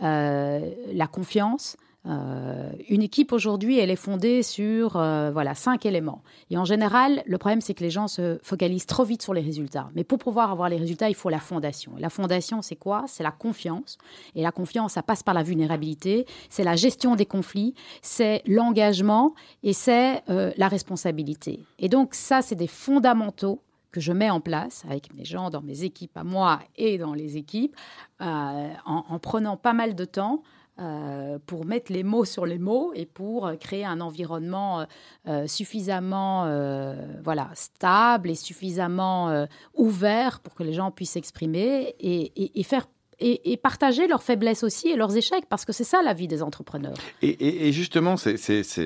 la 0.00 1.06
confiance. 1.10 1.76
Euh, 2.06 2.70
une 2.88 3.02
équipe 3.02 3.32
aujourd'hui, 3.32 3.78
elle 3.78 3.90
est 3.90 3.96
fondée 3.96 4.42
sur 4.42 4.96
euh, 4.96 5.30
voilà 5.30 5.54
cinq 5.54 5.84
éléments. 5.84 6.22
Et 6.50 6.56
en 6.56 6.64
général, 6.64 7.22
le 7.26 7.38
problème, 7.38 7.60
c'est 7.60 7.74
que 7.74 7.82
les 7.82 7.90
gens 7.90 8.08
se 8.08 8.38
focalisent 8.42 8.86
trop 8.86 9.04
vite 9.04 9.22
sur 9.22 9.34
les 9.34 9.40
résultats. 9.40 9.90
Mais 9.94 10.04
pour 10.04 10.18
pouvoir 10.18 10.50
avoir 10.50 10.68
les 10.68 10.76
résultats, 10.76 11.08
il 11.08 11.14
faut 11.14 11.28
la 11.28 11.40
fondation. 11.40 11.98
Et 11.98 12.00
la 12.00 12.10
fondation, 12.10 12.62
c'est 12.62 12.76
quoi? 12.76 13.04
C'est 13.08 13.22
la 13.22 13.32
confiance. 13.32 13.98
Et 14.34 14.42
la 14.42 14.52
confiance, 14.52 14.92
ça 14.92 15.02
passe 15.02 15.22
par 15.22 15.34
la 15.34 15.42
vulnérabilité. 15.42 16.26
C'est 16.48 16.64
la 16.64 16.76
gestion 16.76 17.16
des 17.16 17.26
conflits. 17.26 17.74
C'est 18.00 18.42
l'engagement 18.46 19.34
et 19.62 19.72
c'est 19.72 20.22
euh, 20.30 20.52
la 20.56 20.68
responsabilité. 20.68 21.64
Et 21.78 21.88
donc 21.88 22.14
ça, 22.14 22.42
c'est 22.42 22.54
des 22.54 22.68
fondamentaux 22.68 23.60
que 23.90 24.00
je 24.00 24.12
mets 24.12 24.30
en 24.30 24.40
place 24.40 24.84
avec 24.88 25.14
mes 25.14 25.24
gens 25.24 25.50
dans 25.50 25.62
mes 25.62 25.82
équipes 25.82 26.16
à 26.16 26.22
moi 26.22 26.60
et 26.76 26.98
dans 26.98 27.14
les 27.14 27.38
équipes, 27.38 27.74
en 28.20 29.18
prenant 29.18 29.56
pas 29.56 29.72
mal 29.72 29.94
de 29.94 30.04
temps 30.04 30.42
euh, 30.80 31.38
pour 31.46 31.64
mettre 31.64 31.92
les 31.92 32.02
mots 32.02 32.24
sur 32.24 32.46
les 32.46 32.58
mots 32.58 32.92
et 32.94 33.06
pour 33.06 33.46
euh, 33.46 33.56
créer 33.56 33.84
un 33.84 34.00
environnement 34.00 34.86
euh, 35.26 35.46
suffisamment 35.46 36.44
euh, 36.46 36.94
voilà, 37.24 37.50
stable 37.54 38.30
et 38.30 38.34
suffisamment 38.34 39.46
ouvert 39.74 40.40
pour 40.40 40.54
que 40.54 40.62
les 40.62 40.72
gens 40.72 40.90
puissent 40.90 41.10
s'exprimer 41.12 41.94
et, 42.00 42.32
et- 42.42 42.60
et 42.60 42.62
faire 42.62 42.86
et, 43.20 43.50
et 43.52 43.56
partager 43.56 44.06
leurs 44.06 44.22
faiblesses 44.22 44.62
aussi 44.62 44.90
et 44.90 44.94
leurs 44.94 45.16
échecs, 45.16 45.42
parce 45.48 45.64
que 45.64 45.72
c'est 45.72 45.82
ça 45.82 46.02
la 46.04 46.14
vie 46.14 46.28
des 46.28 46.40
entrepreneurs. 46.40 46.94
Et, 47.20 47.30
et- 47.30 47.66
et 47.66 47.72
justement, 47.72 48.16
c'est, 48.16 48.36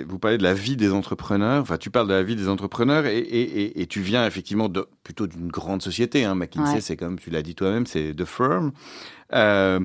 vous 0.05 0.18
parlez 0.18 0.38
de 0.38 0.42
la 0.42 0.55
vie 0.55 0.74
des 0.74 0.90
entrepreneurs, 0.90 1.61
enfin 1.61 1.76
tu 1.76 1.90
parles 1.90 2.09
de 2.09 2.14
la 2.14 2.22
vie 2.22 2.35
des 2.35 2.48
entrepreneurs 2.48 3.05
et, 3.05 3.87
tu 3.90 4.00
viens 4.00 4.24
effectivement 4.26 4.70
de, 4.70 4.87
plutôt 5.05 5.26
d'une 5.26 5.48
grande 5.48 5.83
société. 5.83 6.24
Hein. 6.24 6.35
McKinsey, 6.35 6.76
Ouais. 6.76 6.81
c'est 6.81 6.96
comme 6.96 7.18
tu 7.18 7.28
l'as 7.28 7.42
dit 7.42 7.55
toi-même, 7.55 7.85
c'est 7.85 8.14
The 8.16 8.24
Firm. 8.24 8.72
Euh, 9.35 9.81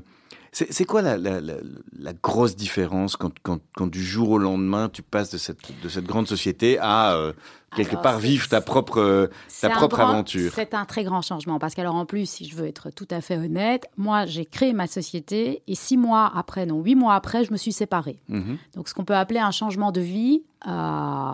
c'est, 0.71 0.85
quoi 0.85 1.01
la, 1.01 1.17
la- 1.17 1.41
la- 1.41 1.55
la 1.99 2.13
grosse 2.13 2.55
différence 2.55 3.15
quand, 3.15 3.31
quand- 3.43 3.59
quand 3.75 3.87
du 3.87 4.03
jour 4.03 4.29
au 4.31 4.37
lendemain 4.37 4.89
tu 4.89 5.01
passes 5.03 5.29
de 5.31 5.37
cette, 5.37 5.59
de 5.83 5.89
cette 5.89 6.05
grande 6.05 6.27
société 6.27 6.77
à 6.79 7.13
euh, 7.15 7.33
quelque 7.75 7.91
Alors, 7.91 8.01
part 8.01 8.19
vivre 8.19 8.47
ta 8.47 8.61
propre, 8.61 8.99
euh, 8.99 9.27
ta 9.61 9.69
propre 9.69 9.97
grand- 9.97 10.09
aventure? 10.09 10.51
C'est 10.55 10.73
un 10.73 10.85
très 10.85 11.03
grand 11.03 11.21
changement 11.21 11.59
parce 11.59 11.75
qu'alors 11.75 11.95
en 11.95 12.05
plus, 12.05 12.27
si 12.29 12.47
je 12.47 12.55
veux 12.55 12.65
être 12.65 12.89
tout 12.91 13.07
à 13.11 13.21
fait 13.21 13.37
honnête, 13.37 13.87
moi 13.97 14.25
j'ai 14.25 14.45
créé 14.45 14.73
ma 14.73 14.87
société 14.87 15.61
et 15.67 15.75
six 15.75 15.97
mois 15.97 16.31
après, 16.35 16.65
non 16.65 16.81
huit 16.81 16.95
mois 16.95 17.13
après, 17.15 17.43
je 17.43 17.51
me 17.51 17.57
suis 17.57 17.73
séparée. 17.73 18.17
Mhm. 18.29 18.57
Donc 18.75 18.87
ce 18.89 18.93
qu'on 18.93 19.05
peut 19.05 19.15
appeler 19.15 19.39
un 19.39 19.51
changement 19.51 19.91
de 19.91 20.01
vie 20.01 20.43
euh, 20.67 21.31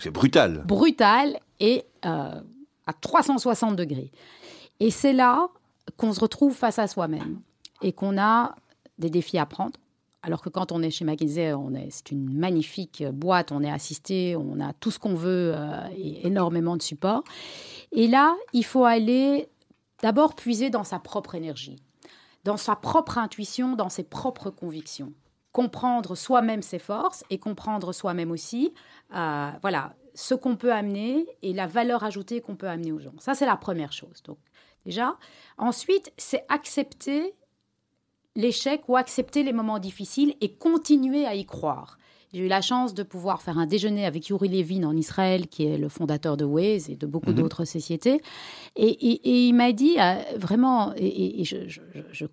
c'est 0.00 0.10
brutal. 0.10 0.62
brutal 0.66 1.38
et 1.60 1.84
euh, 2.06 2.40
à 2.86 2.92
360 2.92 3.76
degrés. 3.76 4.10
Et 4.80 4.90
c'est 4.90 5.12
là 5.12 5.48
qu'on 5.96 6.12
se 6.12 6.20
retrouve 6.20 6.54
face 6.54 6.78
à 6.78 6.86
soi-même 6.88 7.40
et 7.82 7.92
qu'on 7.92 8.16
a 8.18 8.54
des 9.02 9.10
défis 9.10 9.38
à 9.38 9.46
prendre. 9.46 9.78
Alors 10.22 10.40
que 10.40 10.48
quand 10.48 10.70
on 10.70 10.82
est 10.82 10.90
chez 10.90 11.04
McKinsey, 11.04 11.52
on 11.52 11.74
est, 11.74 11.88
c'est 11.90 12.12
une 12.12 12.32
magnifique 12.32 13.02
boîte, 13.12 13.50
on 13.50 13.62
est 13.62 13.70
assisté, 13.70 14.36
on 14.36 14.60
a 14.60 14.72
tout 14.72 14.92
ce 14.92 15.00
qu'on 15.00 15.14
veut 15.14 15.52
euh, 15.54 15.88
et 15.96 16.26
énormément 16.26 16.76
de 16.76 16.82
support. 16.82 17.24
Et 17.90 18.06
là, 18.06 18.36
il 18.52 18.64
faut 18.64 18.84
aller 18.84 19.48
d'abord 20.00 20.34
puiser 20.34 20.70
dans 20.70 20.84
sa 20.84 21.00
propre 21.00 21.34
énergie, 21.34 21.76
dans 22.44 22.56
sa 22.56 22.76
propre 22.76 23.18
intuition, 23.18 23.74
dans 23.74 23.88
ses 23.88 24.04
propres 24.04 24.50
convictions. 24.50 25.12
Comprendre 25.50 26.14
soi-même 26.14 26.62
ses 26.62 26.78
forces 26.78 27.24
et 27.28 27.38
comprendre 27.38 27.92
soi-même 27.92 28.30
aussi, 28.30 28.72
euh, 29.14 29.50
voilà, 29.60 29.94
ce 30.14 30.34
qu'on 30.34 30.56
peut 30.56 30.72
amener 30.72 31.26
et 31.42 31.52
la 31.52 31.66
valeur 31.66 32.04
ajoutée 32.04 32.40
qu'on 32.40 32.56
peut 32.56 32.68
amener 32.68 32.92
aux 32.92 33.00
gens. 33.00 33.14
Ça, 33.18 33.34
c'est 33.34 33.46
la 33.46 33.56
première 33.56 33.92
chose. 33.92 34.22
Donc, 34.24 34.38
déjà. 34.84 35.16
Ensuite, 35.58 36.12
c'est 36.16 36.44
accepter 36.48 37.34
l'échec 38.36 38.82
ou 38.88 38.96
accepter 38.96 39.42
les 39.42 39.52
moments 39.52 39.78
difficiles 39.78 40.34
et 40.40 40.52
continuer 40.54 41.26
à 41.26 41.34
y 41.34 41.44
croire. 41.44 41.98
J'ai 42.32 42.40
eu 42.46 42.48
la 42.48 42.62
chance 42.62 42.94
de 42.94 43.02
pouvoir 43.02 43.42
faire 43.42 43.58
un 43.58 43.66
déjeuner 43.66 44.06
avec 44.06 44.28
Yuri 44.28 44.48
Levin 44.48 44.84
en 44.84 44.96
Israël, 44.96 45.48
qui 45.48 45.66
est 45.66 45.76
le 45.76 45.90
fondateur 45.90 46.38
de 46.38 46.46
Waze 46.46 46.88
et 46.88 46.96
de 46.96 47.06
beaucoup 47.06 47.30
Mhm. 47.30 47.36
d'autres 47.36 47.66
sociétés. 47.66 48.22
Et, 48.74 48.86
et- 48.88 49.28
et 49.28 49.48
il 49.48 49.52
m'a 49.52 49.72
dit 49.72 49.96
euh, 49.98 50.14
vraiment, 50.38 50.94
et, 50.96 51.04
et- 51.06 51.40
et 51.42 51.44
je, 51.44 51.68
je- 51.68 51.80
je- 52.10 52.24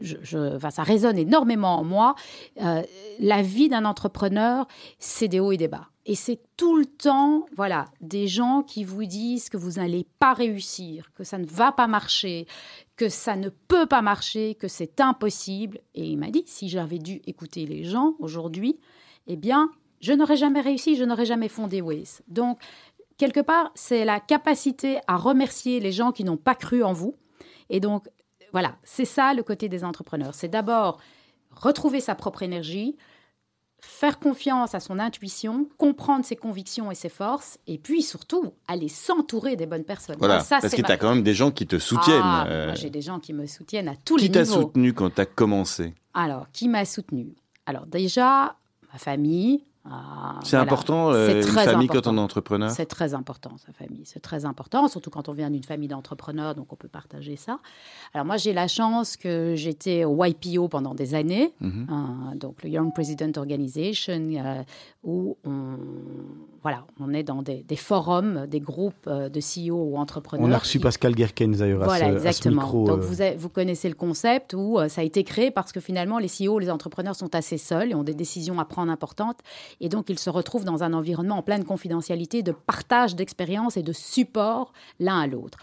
je- 0.00 0.58
ça 0.70 0.82
résonne 0.82 1.18
énormément 1.18 1.78
en 1.78 1.84
moi, 1.84 2.14
euh, 2.62 2.82
la 3.18 3.42
vie 3.42 3.68
d'un 3.68 3.84
entrepreneur, 3.84 4.66
c'est 4.98 5.28
des 5.28 5.40
hauts 5.40 5.52
et 5.52 5.56
des 5.56 5.68
bas. 5.68 5.88
Et 6.08 6.14
c'est 6.14 6.38
tout 6.56 6.76
le 6.76 6.86
temps, 6.86 7.46
voilà, 7.56 7.86
des 8.00 8.28
gens 8.28 8.62
qui 8.62 8.84
vous 8.84 9.06
disent 9.06 9.48
que 9.48 9.56
vous 9.56 9.72
n'allez 9.72 10.06
pas 10.20 10.34
réussir, 10.34 11.10
que 11.14 11.24
ça 11.24 11.36
ne 11.36 11.46
va 11.46 11.72
pas 11.72 11.88
marcher, 11.88 12.46
que 12.96 13.08
ça 13.08 13.34
ne 13.34 13.48
peut 13.48 13.86
pas 13.86 14.02
marcher, 14.02 14.54
que 14.54 14.68
c'est 14.68 15.00
impossible. 15.00 15.80
Et 15.94 16.04
il 16.06 16.16
m'a 16.16 16.30
dit, 16.30 16.44
si 16.46 16.68
j'avais 16.68 16.98
dû 16.98 17.20
écouter 17.26 17.66
les 17.66 17.82
gens 17.82 18.14
aujourd'hui, 18.20 18.78
eh 19.26 19.34
bien, 19.36 19.68
je 20.00 20.12
n'aurais 20.12 20.36
jamais 20.36 20.60
réussi, 20.60 20.94
je 20.94 21.02
n'aurais 21.02 21.26
jamais 21.26 21.48
fondé 21.48 21.80
Waze. 21.82 22.22
Donc, 22.28 22.60
quelque 23.16 23.40
part, 23.40 23.72
c'est 23.74 24.04
la 24.04 24.20
capacité 24.20 24.98
à 25.08 25.16
remercier 25.16 25.80
les 25.80 25.90
gens 25.90 26.12
qui 26.12 26.22
n'ont 26.22 26.36
pas 26.36 26.54
cru 26.54 26.84
en 26.84 26.92
vous. 26.92 27.16
Et 27.68 27.80
donc, 27.80 28.06
voilà, 28.52 28.76
c'est 28.82 29.04
ça 29.04 29.34
le 29.34 29.42
côté 29.42 29.68
des 29.68 29.84
entrepreneurs. 29.84 30.34
C'est 30.34 30.48
d'abord 30.48 30.98
retrouver 31.50 32.00
sa 32.00 32.14
propre 32.14 32.42
énergie, 32.42 32.96
faire 33.80 34.18
confiance 34.18 34.74
à 34.74 34.80
son 34.80 34.98
intuition, 34.98 35.68
comprendre 35.78 36.24
ses 36.24 36.36
convictions 36.36 36.90
et 36.90 36.94
ses 36.94 37.08
forces, 37.08 37.58
et 37.66 37.78
puis 37.78 38.02
surtout 38.02 38.52
aller 38.68 38.88
s'entourer 38.88 39.54
des 39.56 39.66
bonnes 39.66 39.84
personnes. 39.84 40.16
Voilà, 40.18 40.40
ça, 40.40 40.58
parce 40.60 40.74
que 40.74 40.80
ma- 40.80 40.86
tu 40.88 40.92
as 40.92 40.96
quand 40.96 41.10
même 41.14 41.22
des 41.22 41.34
gens 41.34 41.50
qui 41.50 41.66
te 41.66 41.78
soutiennent. 41.78 42.20
Ah, 42.22 42.46
euh, 42.48 42.66
moi, 42.66 42.74
j'ai 42.74 42.90
des 42.90 43.02
gens 43.02 43.20
qui 43.20 43.32
me 43.32 43.46
soutiennent 43.46 43.88
à 43.88 43.96
tous 43.96 44.16
qui 44.16 44.26
les 44.28 44.32
t'a 44.32 44.42
niveaux. 44.42 44.62
soutenu 44.62 44.92
quand 44.94 45.14
tu 45.14 45.20
as 45.20 45.26
commencé? 45.26 45.94
Alors, 46.14 46.50
qui 46.52 46.68
m'a 46.68 46.84
soutenu 46.84 47.34
Alors 47.66 47.86
déjà, 47.86 48.56
ma 48.92 48.98
famille. 48.98 49.64
Ah, 49.90 50.40
C'est 50.42 50.56
voilà. 50.56 50.62
important, 50.64 51.10
euh, 51.12 51.36
une 51.36 51.42
famille 51.42 51.86
quand 51.88 51.94
important. 51.98 52.10
on 52.14 52.16
est 52.18 52.20
entrepreneur? 52.20 52.70
C'est 52.70 52.86
très 52.86 53.14
important, 53.14 53.52
sa 53.64 53.72
famille. 53.72 54.02
C'est 54.04 54.20
très 54.20 54.44
important, 54.44 54.88
surtout 54.88 55.10
quand 55.10 55.28
on 55.28 55.32
vient 55.32 55.50
d'une 55.50 55.62
famille 55.64 55.88
d'entrepreneurs, 55.88 56.54
donc 56.54 56.72
on 56.72 56.76
peut 56.76 56.88
partager 56.88 57.36
ça. 57.36 57.58
Alors 58.14 58.26
moi, 58.26 58.36
j'ai 58.36 58.52
la 58.52 58.68
chance 58.68 59.16
que 59.16 59.54
j'étais 59.56 60.04
au 60.04 60.22
YPO 60.24 60.68
pendant 60.68 60.94
des 60.94 61.14
années, 61.14 61.52
Mhm. 61.60 61.86
hein, 61.90 62.32
donc 62.36 62.62
le 62.62 62.70
Young 62.70 62.92
President 62.92 63.32
Organization, 63.36 64.22
euh, 64.36 64.62
où 65.04 65.36
on, 65.44 65.76
voilà, 66.62 66.84
on 67.00 67.12
est 67.14 67.22
dans 67.22 67.42
des, 67.42 67.62
des 67.62 67.76
forums, 67.76 68.46
des 68.46 68.60
groupes 68.60 68.94
euh, 69.06 69.28
de 69.28 69.40
CEO 69.40 69.74
ou 69.76 69.96
entrepreneurs. 69.98 70.46
On 70.46 70.52
a 70.52 70.58
reçu 70.58 70.78
qui- 70.78 70.82
Pascal 70.82 71.14
Guerkens 71.14 71.58
d'ailleurs 71.58 71.82
à, 71.82 71.86
voilà, 71.86 72.06
ce, 72.06 72.10
à 72.10 72.12
ce 72.12 72.26
exactement. 72.26 72.62
micro. 72.62 72.86
Donc 72.86 72.98
euh. 72.98 73.06
vous, 73.06 73.20
avez- 73.20 73.36
vous 73.36 73.48
connaissez 73.48 73.88
le 73.88 73.94
concept 73.94 74.54
où 74.54 74.78
euh, 74.78 74.88
ça 74.88 75.00
a 75.02 75.04
été 75.04 75.22
créé 75.24 75.50
parce 75.50 75.70
que 75.72 75.78
finalement 75.80 76.18
les 76.18 76.28
CEO, 76.28 76.58
les 76.58 76.70
entrepreneurs 76.70 77.14
sont 77.14 77.34
assez 77.34 77.58
seuls 77.58 77.92
et 77.92 77.94
ont 77.94 78.02
des 78.02 78.14
décisions 78.14 78.58
à 78.58 78.64
prendre 78.64 78.90
importantes. 78.90 79.38
Et 79.80 79.88
donc 79.88 80.08
ils 80.08 80.18
se 80.18 80.30
retrouvent 80.30 80.64
dans 80.64 80.82
un 80.82 80.92
environnement 80.92 81.38
en 81.38 81.42
pleine 81.42 81.64
confidentialité, 81.64 82.42
de 82.42 82.52
partage 82.52 83.14
d'expériences 83.14 83.76
et 83.76 83.82
de 83.82 83.92
support 83.92 84.72
l'un 85.00 85.20
à 85.20 85.26
l'autre. 85.26 85.58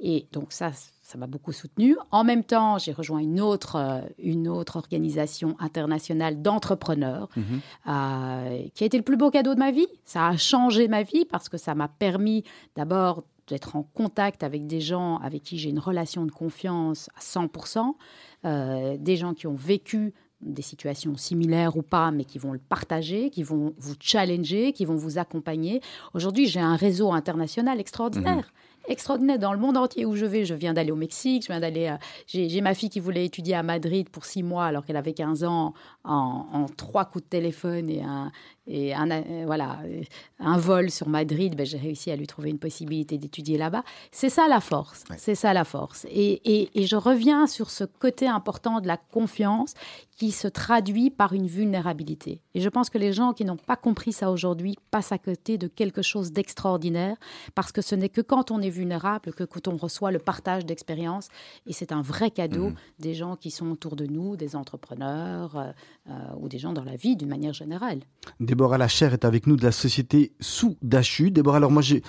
Et 0.00 0.26
donc 0.32 0.52
ça, 0.52 0.70
ça 1.02 1.18
m'a 1.18 1.26
beaucoup 1.26 1.52
soutenu. 1.52 1.96
En 2.10 2.22
même 2.22 2.44
temps, 2.44 2.78
j'ai 2.78 2.92
rejoint 2.92 3.18
une 3.18 3.40
autre, 3.40 3.76
euh, 3.76 4.00
une 4.18 4.46
autre 4.48 4.76
organisation 4.76 5.56
internationale 5.58 6.40
d'entrepreneurs 6.40 7.28
Mhm. 7.36 7.60
euh, 7.88 8.62
qui 8.74 8.84
a 8.84 8.86
été 8.86 8.96
le 8.96 9.02
plus 9.02 9.16
beau 9.16 9.30
cadeau 9.30 9.54
de 9.54 9.58
ma 9.58 9.70
vie. 9.70 9.86
Ça 10.04 10.28
a 10.28 10.36
changé 10.36 10.86
ma 10.88 11.02
vie 11.02 11.24
parce 11.24 11.48
que 11.48 11.56
ça 11.56 11.74
m'a 11.74 11.88
permis 11.88 12.44
d'abord 12.76 13.24
d'être 13.48 13.76
en 13.76 13.82
contact 13.82 14.42
avec 14.42 14.66
des 14.66 14.80
gens 14.82 15.16
avec 15.18 15.42
qui 15.42 15.56
j'ai 15.58 15.70
une 15.70 15.78
relation 15.78 16.26
de 16.26 16.30
confiance 16.30 17.08
à 17.16 17.20
100%, 17.20 17.96
euh, 18.44 18.96
des 18.98 19.16
gens 19.16 19.32
qui 19.34 19.46
ont 19.46 19.54
vécu 19.54 20.12
des 20.40 20.62
situations 20.62 21.16
similaires 21.16 21.76
ou 21.76 21.82
pas, 21.82 22.10
mais 22.10 22.24
qui 22.24 22.38
vont 22.38 22.52
le 22.52 22.58
partager, 22.60 23.30
qui 23.30 23.42
vont 23.42 23.74
vous 23.78 23.94
challenger, 24.00 24.72
qui 24.72 24.84
vont 24.84 24.96
vous 24.96 25.18
accompagner. 25.18 25.80
Aujourd'hui, 26.14 26.46
j'ai 26.46 26.60
un 26.60 26.76
réseau 26.76 27.12
international 27.12 27.80
extraordinaire. 27.80 28.52
Extraordinaire 28.86 29.38
dans 29.38 29.52
le 29.52 29.58
monde 29.58 29.76
entier 29.76 30.06
où 30.06 30.16
je 30.16 30.24
vais. 30.24 30.46
Je 30.46 30.54
viens 30.54 30.72
d'aller 30.72 30.92
au 30.92 30.96
Mexique, 30.96 31.42
je 31.42 31.48
viens 31.48 31.60
d'aller. 31.60 31.88
à- 31.88 31.98
J'ai 32.26 32.60
ma 32.62 32.72
fille 32.72 32.88
qui 32.88 33.00
voulait 33.00 33.26
étudier 33.26 33.54
à 33.54 33.62
Madrid 33.62 34.08
pour 34.08 34.24
six 34.24 34.42
mois 34.42 34.64
alors 34.64 34.82
qu'elle 34.86 34.96
avait 34.96 35.12
15 35.12 35.44
ans 35.44 35.74
en, 36.04 36.46
en 36.50 36.66
trois 36.74 37.04
coups 37.04 37.22
de 37.24 37.28
téléphone 37.28 37.90
et 37.90 38.02
un, 38.02 38.32
et 38.66 38.94
un, 38.94 39.10
euh, 39.10 39.42
voilà, 39.44 39.80
euh, 39.84 40.00
un 40.38 40.56
vol 40.56 40.90
sur 40.90 41.06
Madrid. 41.06 41.54
Ben, 41.54 41.66
J'ai 41.66 41.76
réussi 41.76 42.10
à 42.10 42.16
lui 42.16 42.26
trouver 42.26 42.48
une 42.48 42.58
possibilité 42.58 43.18
d'étudier 43.18 43.58
là-bas. 43.58 43.82
C'est 44.10 44.30
ça 44.30 44.48
la 44.48 44.60
force. 44.60 45.04
Ouais. 45.10 45.16
C'est 45.18 45.34
ça 45.34 45.52
la 45.52 45.64
force. 45.64 46.06
Et, 46.10 46.40
et- 46.50 46.70
et 46.80 46.86
je 46.86 46.96
reviens 46.96 47.46
sur 47.46 47.68
ce 47.68 47.84
côté 47.84 48.26
important 48.26 48.80
de 48.80 48.86
la 48.86 48.96
confiance 48.96 49.74
qui 50.18 50.32
se 50.32 50.48
traduit 50.48 51.10
par 51.10 51.32
une 51.32 51.46
vulnérabilité. 51.46 52.42
Et 52.54 52.60
je 52.60 52.68
pense 52.68 52.90
que 52.90 52.98
les 52.98 53.12
gens 53.12 53.32
qui 53.32 53.44
n'ont 53.44 53.56
pas 53.56 53.76
compris 53.76 54.12
ça 54.12 54.32
aujourd'hui 54.32 54.76
passent 54.90 55.12
à 55.12 55.18
côté 55.18 55.58
de 55.58 55.68
quelque 55.68 56.02
chose 56.02 56.32
d'extraordinaire 56.32 57.16
parce 57.54 57.70
que 57.70 57.82
ce 57.82 57.94
n'est 57.94 58.08
que 58.08 58.20
quand 58.20 58.50
on 58.50 58.60
est 58.60 58.68
vulnérable 58.68 59.32
que 59.32 59.44
quand 59.44 59.68
on 59.68 59.76
reçoit 59.76 60.10
le 60.10 60.18
partage 60.18 60.66
d'expériences. 60.66 61.28
Et 61.66 61.72
c'est 61.72 61.92
un 61.92 62.02
vrai 62.02 62.32
cadeau 62.32 62.72
des 62.98 63.14
gens 63.14 63.36
qui 63.36 63.52
sont 63.52 63.70
autour 63.70 63.94
de 63.94 64.06
nous, 64.06 64.34
des 64.36 64.56
entrepreneurs 64.56 65.56
euh, 65.56 65.70
euh, 66.10 66.12
ou 66.40 66.48
des 66.48 66.58
gens 66.58 66.72
dans 66.72 66.84
la 66.84 66.96
vie 66.96 67.14
d'une 67.14 67.28
manière 67.28 67.52
générale. 67.52 68.00
Déborah 68.40 68.78
Lacher 68.78 69.10
est 69.12 69.24
avec 69.24 69.46
nous 69.46 69.54
de 69.54 69.64
la 69.64 69.72
société 69.72 70.32
sous 70.40 70.76
Dachu. 70.82 71.30
Déborah, 71.30 71.58
alors 71.58 71.70
moi 71.70 71.82
j'ai 71.82 72.02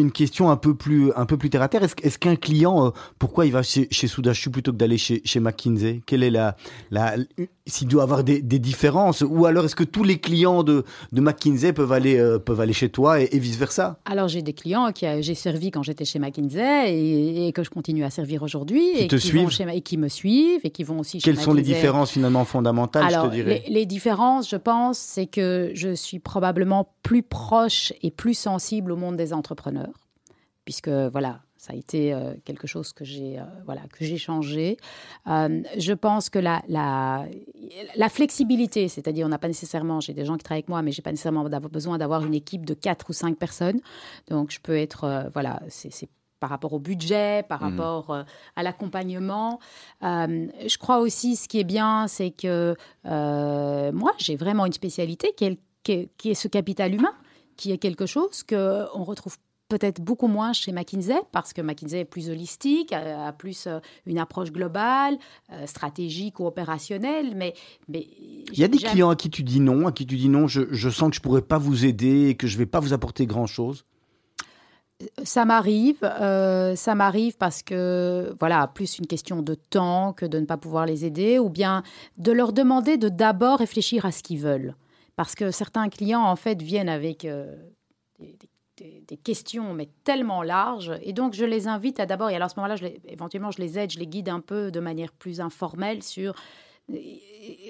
une 0.00 0.12
question 0.12 0.50
un 0.50 0.56
peu 0.58 0.74
plus 0.74 1.12
un 1.16 1.24
peu 1.24 1.38
plus 1.38 1.48
terre 1.48 1.62
à 1.62 1.68
terre. 1.68 1.82
Est-ce 1.82 2.18
qu'un 2.18 2.36
client, 2.36 2.86
euh, 2.86 2.90
pourquoi 3.18 3.46
il 3.46 3.52
va 3.52 3.62
chez, 3.62 3.88
chez 3.90 4.06
Soudachu 4.06 4.50
plutôt 4.50 4.72
que 4.72 4.76
d'aller 4.76 4.98
chez, 4.98 5.22
chez 5.24 5.40
McKinsey? 5.40 6.02
Quelle 6.04 6.22
est 6.22 6.30
la, 6.30 6.54
la 6.90 7.16
s'il 7.66 7.88
doit 7.88 8.02
avoir 8.02 8.24
des, 8.24 8.42
des 8.42 8.58
différences 8.58 9.22
ou 9.26 9.46
alors 9.46 9.64
est-ce 9.64 9.76
que 9.76 9.84
tous 9.84 10.04
les 10.04 10.18
clients 10.18 10.62
de, 10.62 10.84
de 11.12 11.20
McKinsey 11.20 11.72
peuvent 11.72 11.92
aller 11.92 12.16
euh, 12.18 12.38
peuvent 12.38 12.60
aller 12.60 12.72
chez 12.72 12.88
toi 12.88 13.20
et, 13.20 13.38
vice 13.38 13.56
versa 13.56 13.98
Alors 14.04 14.28
j'ai 14.28 14.42
des 14.42 14.52
clients 14.52 14.90
que 14.92 15.20
j'ai 15.20 15.34
servi 15.34 15.70
quand 15.70 15.82
j'étais 15.82 16.04
chez 16.04 16.18
McKinsey 16.18 16.92
et, 16.94 17.46
et 17.48 17.52
que 17.52 17.62
je 17.62 17.70
continue 17.70 18.04
à 18.04 18.10
servir 18.10 18.42
aujourd'hui 18.42 18.92
Qui 18.94 19.02
et 19.04 19.08
te 19.08 19.16
qui 19.16 19.30
vont 19.30 19.48
suivent 19.48 19.68
chez- 19.68 19.76
et 19.76 19.80
qui 19.82 19.96
me 19.98 20.08
suivent 20.08 20.60
et 20.64 20.70
qui 20.70 20.82
vont 20.84 20.98
aussi 21.00 21.20
chez 21.20 21.24
Quelles 21.30 21.40
sont 21.40 21.54
les 21.54 21.62
différences 21.62 22.10
finalement 22.10 22.44
fondamentales, 22.44 23.04
Alors, 23.04 23.26
je 23.26 23.30
te 23.30 23.34
dirais? 23.34 23.62
les, 23.66 23.72
les 23.72 23.86
différences, 23.86 24.48
je 24.50 24.56
pense, 24.56 24.98
c'est 24.98 25.26
que 25.26 25.70
je 25.74 25.94
suis 25.94 26.18
probablement 26.18 26.92
plus 27.02 27.22
proche 27.22 27.92
et 28.02 28.10
plus 28.10 28.34
sensible 28.34 28.92
au 28.92 28.96
monde 28.96 29.16
des 29.16 29.32
entrepreneurs, 29.32 29.92
puisque 30.64 30.88
voilà, 30.88 31.40
ça 31.58 31.72
a 31.74 31.76
été 31.76 32.14
euh, 32.14 32.32
quelque 32.44 32.66
chose 32.66 32.92
que 32.92 33.04
j'ai 33.04 33.38
euh, 33.38 33.42
voilà 33.66 33.82
que 33.92 34.04
j'ai 34.04 34.16
changé. 34.16 34.78
Euh, 35.26 35.62
je 35.76 35.92
pense 35.92 36.30
que 36.30 36.38
la 36.38 36.62
la, 36.68 37.26
la 37.96 38.08
flexibilité, 38.08 38.88
c'est-à-dire 38.88 39.26
on 39.26 39.28
n'a 39.30 39.38
pas 39.38 39.48
nécessairement, 39.48 40.00
j'ai 40.00 40.14
des 40.14 40.24
gens 40.24 40.36
qui 40.38 40.44
travaillent 40.44 40.60
avec 40.60 40.68
moi, 40.68 40.80
mais 40.82 40.92
j'ai 40.92 41.02
pas 41.02 41.10
nécessairement 41.10 41.44
besoin 41.44 41.98
d'avoir 41.98 42.24
une 42.24 42.34
équipe 42.34 42.64
de 42.64 42.74
quatre 42.74 43.10
ou 43.10 43.12
cinq 43.12 43.36
personnes, 43.36 43.80
donc 44.30 44.50
je 44.50 44.60
peux 44.60 44.76
être 44.76 45.28
voilà, 45.34 45.60
c'est 45.68 46.08
par 46.40 46.50
rapport 46.50 46.72
au 46.72 46.78
budget, 46.78 47.42
par 47.48 47.60
Mhm. 47.62 47.68
rapport 47.70 48.10
euh, 48.10 48.22
à 48.54 48.62
l'accompagnement. 48.62 49.58
Euh, 50.04 50.46
je 50.66 50.78
crois 50.78 50.98
aussi, 51.00 51.34
ce 51.34 51.48
qui 51.48 51.58
est 51.58 51.64
bien, 51.64 52.06
c'est 52.06 52.30
que 52.30 52.76
euh, 53.06 53.92
moi, 53.92 54.12
j'ai 54.18 54.36
vraiment 54.36 54.64
une 54.64 54.72
spécialité 54.72 55.32
qui 55.36 55.44
est, 55.46 55.58
qui 55.82 55.92
est- 55.92 56.08
qui 56.16 56.30
est 56.30 56.34
ce 56.34 56.46
capital 56.46 56.94
humain, 56.94 57.12
qui 57.56 57.72
est 57.72 57.78
quelque 57.78 58.06
chose 58.06 58.44
qu'on 58.44 59.02
retrouve 59.02 59.36
peut-être 59.68 60.00
beaucoup 60.00 60.28
moins 60.28 60.52
chez 60.52 60.72
McKinsey, 60.72 61.20
parce 61.30 61.52
que 61.52 61.60
McKinsey 61.60 62.00
est 62.00 62.04
plus 62.04 62.30
holistique, 62.30 62.92
a, 62.92 63.32
plus 63.32 63.66
euh, 63.66 63.80
une 64.06 64.18
approche 64.18 64.50
globale, 64.50 65.18
euh, 65.52 65.66
stratégique 65.66 66.40
ou 66.40 66.46
opérationnelle, 66.46 67.34
mais... 67.36 67.54
mais 67.88 68.06
Il 68.52 68.58
y 68.58 68.64
a 68.64 68.68
des 68.68 68.78
clients 68.78 69.10
à 69.10 69.16
qui 69.16 69.28
tu 69.30 69.42
dis 69.42 69.60
non, 69.60 69.86
à 69.86 69.92
qui 69.92 70.06
tu 70.06 70.16
dis 70.16 70.28
non, 70.28 70.46
je, 70.46 70.62
je 70.70 70.88
sens 70.88 71.10
que 71.10 71.16
je 71.16 71.20
pourrais 71.20 71.42
pas 71.42 71.58
vous 71.58 71.84
aider 71.84 72.28
et 72.28 72.34
que 72.34 72.46
je 72.46 72.56
vais 72.56 72.66
pas 72.66 72.80
vous 72.80 72.92
apporter 72.92 73.26
grand 73.26 73.46
chose. 73.46 73.84
Ça 75.22 75.44
m'arrive, 75.44 75.98
euh, 76.02 76.74
ça 76.74 76.96
m'arrive 76.96 77.36
parce 77.36 77.62
que, 77.62 78.34
voilà, 78.40 78.66
plus 78.66 78.98
une 78.98 79.06
question 79.06 79.42
de 79.42 79.54
temps 79.54 80.12
que 80.12 80.26
de 80.26 80.40
ne 80.40 80.44
pas 80.46 80.56
pouvoir 80.56 80.86
les 80.86 81.04
aider, 81.04 81.38
ou 81.38 81.50
bien 81.50 81.84
de 82.16 82.32
leur 82.32 82.52
demander 82.52 82.96
de 82.96 83.08
d'abord 83.08 83.60
réfléchir 83.60 84.06
à 84.06 84.10
ce 84.10 84.24
qu'ils 84.24 84.40
veulent. 84.40 84.74
Parce 85.14 85.36
que 85.36 85.52
certains 85.52 85.88
clients, 85.88 86.24
en 86.24 86.34
fait, 86.36 86.60
viennent 86.62 86.88
avec 86.88 87.24
euh, 87.24 87.54
des, 88.18 88.26
des- 88.40 88.48
des 89.06 89.16
questions, 89.16 89.74
mais 89.74 89.88
tellement 90.04 90.42
larges, 90.42 90.92
et 91.02 91.12
donc 91.12 91.34
je 91.34 91.44
les 91.44 91.68
invite 91.68 92.00
à 92.00 92.06
d'abord, 92.06 92.30
et 92.30 92.34
alors 92.36 92.46
à 92.46 92.48
ce 92.48 92.56
moment-là, 92.56 92.76
je 92.76 92.84
les- 92.84 93.00
éventuellement, 93.08 93.50
je 93.50 93.60
les 93.60 93.78
aide, 93.78 93.90
je 93.90 93.98
les 93.98 94.06
guide 94.06 94.28
un 94.28 94.40
peu 94.40 94.70
de 94.70 94.80
manière 94.80 95.12
plus 95.12 95.40
informelle 95.40 96.02
sur, 96.02 96.34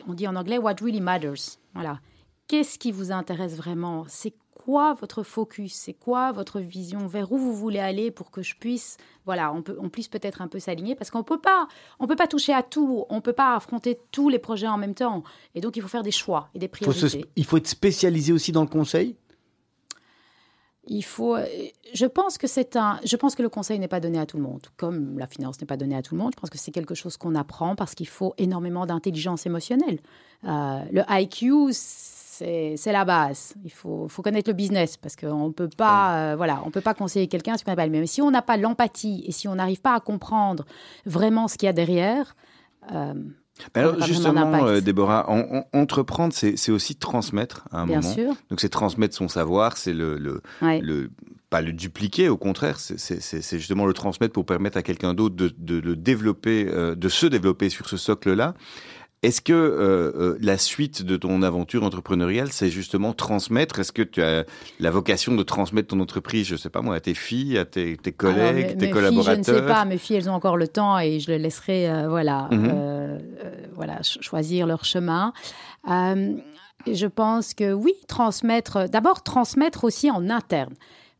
on 0.06 0.14
dit 0.14 0.26
en 0.28 0.36
anglais, 0.36 0.58
what 0.58 0.76
really 0.80 1.00
matters. 1.00 1.58
Voilà. 1.74 2.00
Qu'est-ce 2.46 2.78
qui 2.78 2.92
vous 2.92 3.12
intéresse 3.12 3.56
vraiment? 3.56 4.04
C'est 4.08 4.32
quoi 4.54 4.94
votre 4.94 5.22
focus? 5.22 5.74
C'est 5.74 5.92
quoi 5.92 6.32
votre 6.32 6.60
vision? 6.60 7.06
Vers 7.06 7.30
où 7.32 7.38
vous 7.38 7.54
voulez 7.54 7.78
aller 7.78 8.10
pour 8.10 8.30
que 8.30 8.42
je 8.42 8.54
puisse, 8.56 8.96
voilà, 9.26 9.52
on, 9.52 9.62
peut, 9.62 9.76
on 9.80 9.88
puisse 9.88 10.08
peut-être 10.08 10.40
un 10.40 10.48
peu 10.48 10.58
s'aligner? 10.58 10.94
Parce 10.94 11.10
qu'on 11.10 11.22
peut 11.24 11.40
pas, 11.40 11.68
on 11.98 12.06
peut 12.06 12.16
pas 12.16 12.26
toucher 12.26 12.54
à 12.54 12.62
tout, 12.62 13.04
on 13.10 13.20
peut 13.20 13.32
pas 13.32 13.54
affronter 13.54 13.98
tous 14.12 14.28
les 14.28 14.38
projets 14.38 14.68
en 14.68 14.78
même 14.78 14.94
temps, 14.94 15.24
et 15.54 15.60
donc 15.60 15.76
il 15.76 15.82
faut 15.82 15.88
faire 15.88 16.02
des 16.02 16.10
choix 16.10 16.48
et 16.54 16.58
des 16.58 16.68
Faut 16.68 16.92
se- 16.92 17.00
priorités. 17.06 17.24
il 17.36 17.44
faut 17.44 17.56
être 17.58 17.66
spécialisé 17.68 18.32
aussi 18.32 18.52
dans 18.52 18.62
le 18.62 18.68
conseil? 18.68 19.16
Il 20.88 21.02
faut. 21.02 21.36
euh, 21.36 21.44
Je 21.94 22.06
pense 22.06 22.38
que 22.38 22.46
c'est 22.46 22.76
un. 22.76 22.98
Je 23.04 23.16
pense 23.16 23.34
que 23.34 23.42
le 23.42 23.48
conseil 23.48 23.78
n'est 23.78 23.88
pas 23.88 24.00
donné 24.00 24.18
à 24.18 24.26
tout 24.26 24.36
le 24.36 24.42
monde, 24.42 24.66
comme 24.76 25.18
la 25.18 25.26
finance 25.26 25.60
n'est 25.60 25.66
pas 25.66 25.76
donnée 25.76 25.96
à 25.96 26.02
tout 26.02 26.14
le 26.16 26.20
monde. 26.20 26.32
Je 26.34 26.40
pense 26.40 26.50
que 26.50 26.58
c'est 26.58 26.70
quelque 26.72 26.94
chose 26.94 27.16
qu'on 27.16 27.34
apprend 27.34 27.74
parce 27.76 27.94
qu'il 27.94 28.08
faut 28.08 28.34
énormément 28.38 28.84
d'intelligence 28.86 29.46
émotionnelle. 29.46 29.98
Euh, 30.44 30.80
le 30.92 31.02
IQ, 31.08 31.68
c'est 31.72 32.92
la 32.92 33.04
base. 33.04 33.54
Il 33.64 33.72
faut, 33.72 34.06
faut 34.08 34.22
connaître 34.22 34.48
le 34.48 34.54
business 34.54 34.96
parce 34.96 35.16
qu'on 35.16 35.50
peut 35.52 35.68
pas, 35.68 36.32
euh, 36.32 36.36
voilà, 36.36 36.62
on 36.64 36.70
peut 36.70 36.80
pas 36.80 36.94
conseiller 36.94 37.26
quelqu'un 37.28 37.56
si 37.56 37.64
on 37.66 37.70
n'a 37.70 37.76
pas 37.76 37.84
le 37.86 37.90
même. 37.92 38.02
Mais 38.02 38.06
si 38.06 38.22
on 38.22 38.30
n'a 38.30 38.42
pas 38.42 38.56
l'empathie 38.56 39.24
et 39.26 39.32
si 39.32 39.48
on 39.48 39.56
n'arrive 39.56 39.80
pas 39.80 39.94
à 39.94 40.00
comprendre 40.00 40.64
vraiment 41.04 41.48
ce 41.48 41.56
qu'il 41.58 41.66
y 41.66 41.70
a 41.70 41.72
derrière. 41.72 42.36
euh, 42.92 43.14
Alors 43.74 44.00
justement, 44.04 44.66
euh, 44.66 44.80
Déborah, 44.80 45.26
on- 45.28 45.64
on- 45.72 45.78
entreprendre, 45.80 46.32
c'est 46.32 46.70
aussi 46.70 46.96
transmettre 46.96 47.64
à 47.70 47.80
un 47.82 47.86
bien 47.86 48.00
moment. 48.00 48.14
sûr. 48.14 48.34
Donc 48.50 48.60
c'est 48.60 48.68
transmettre 48.68 49.14
son 49.16 49.28
savoir, 49.28 49.76
c'est 49.76 49.92
le, 49.92 50.16
le, 50.18 50.40
Ouais. 50.62 50.80
le 50.80 51.10
pas 51.50 51.62
le 51.62 51.72
dupliquer, 51.72 52.28
au 52.28 52.36
contraire, 52.36 52.78
c'est- 52.78 53.58
justement 53.58 53.86
le 53.86 53.94
transmettre 53.94 54.34
pour 54.34 54.44
permettre 54.44 54.76
à 54.76 54.82
quelqu'un 54.82 55.14
d'autre 55.14 55.34
de, 55.34 55.50
de, 55.56 55.80
de 55.80 55.94
développer, 55.94 56.68
euh, 56.68 56.94
de 56.94 57.08
se 57.08 57.24
développer 57.26 57.70
sur 57.70 57.88
ce 57.88 57.96
socle-là. 57.96 58.52
Est-ce 59.24 59.40
que 59.40 59.52
euh, 59.52 60.12
euh, 60.14 60.38
la 60.40 60.58
suite 60.58 61.02
de 61.02 61.16
ton 61.16 61.42
aventure 61.42 61.82
entrepreneuriale, 61.82 62.52
c'est 62.52 62.70
justement 62.70 63.12
transmettre? 63.12 63.80
Est-ce 63.80 63.90
que 63.90 64.02
tu 64.02 64.22
as 64.22 64.44
la 64.78 64.90
vocation 64.92 65.34
de 65.34 65.42
transmettre 65.42 65.88
ton 65.88 65.98
entreprise, 66.00 66.46
je 66.46 66.54
sais 66.54 66.70
pas 66.70 66.82
moi, 66.82 66.94
à 66.94 67.00
tes 67.00 67.14
filles, 67.14 67.58
à 67.58 67.64
tes, 67.64 67.96
tes 67.96 68.14
Alors, 68.20 68.34
collègues, 68.36 68.54
mes- 68.56 68.62
tes 68.68 68.74
mes 68.76 68.80
filles, 68.82 68.90
collaborateurs 68.92 69.34
je 69.44 69.50
ne 69.52 69.56
sais 69.58 69.66
pas, 69.66 69.84
mes 69.84 69.98
filles, 69.98 70.16
elles 70.16 70.30
ont 70.30 70.34
encore 70.34 70.56
le 70.56 70.68
temps 70.68 70.98
et 71.00 71.18
je 71.18 71.28
les 71.32 71.38
laisserai, 71.40 71.90
euh, 71.90 72.08
voilà, 72.08 72.48
euh, 72.52 73.18
voilà, 73.74 73.94
ch- 74.04 74.18
choisir 74.20 74.66
leur 74.68 74.84
chemin. 74.84 75.32
Je 76.86 77.06
pense 77.06 77.54
que 77.54 77.72
oui, 77.72 77.92
transmettre, 78.06 78.88
d'abord 78.88 79.22
transmettre 79.22 79.84
aussi 79.84 80.10
en 80.10 80.30
interne. 80.30 80.74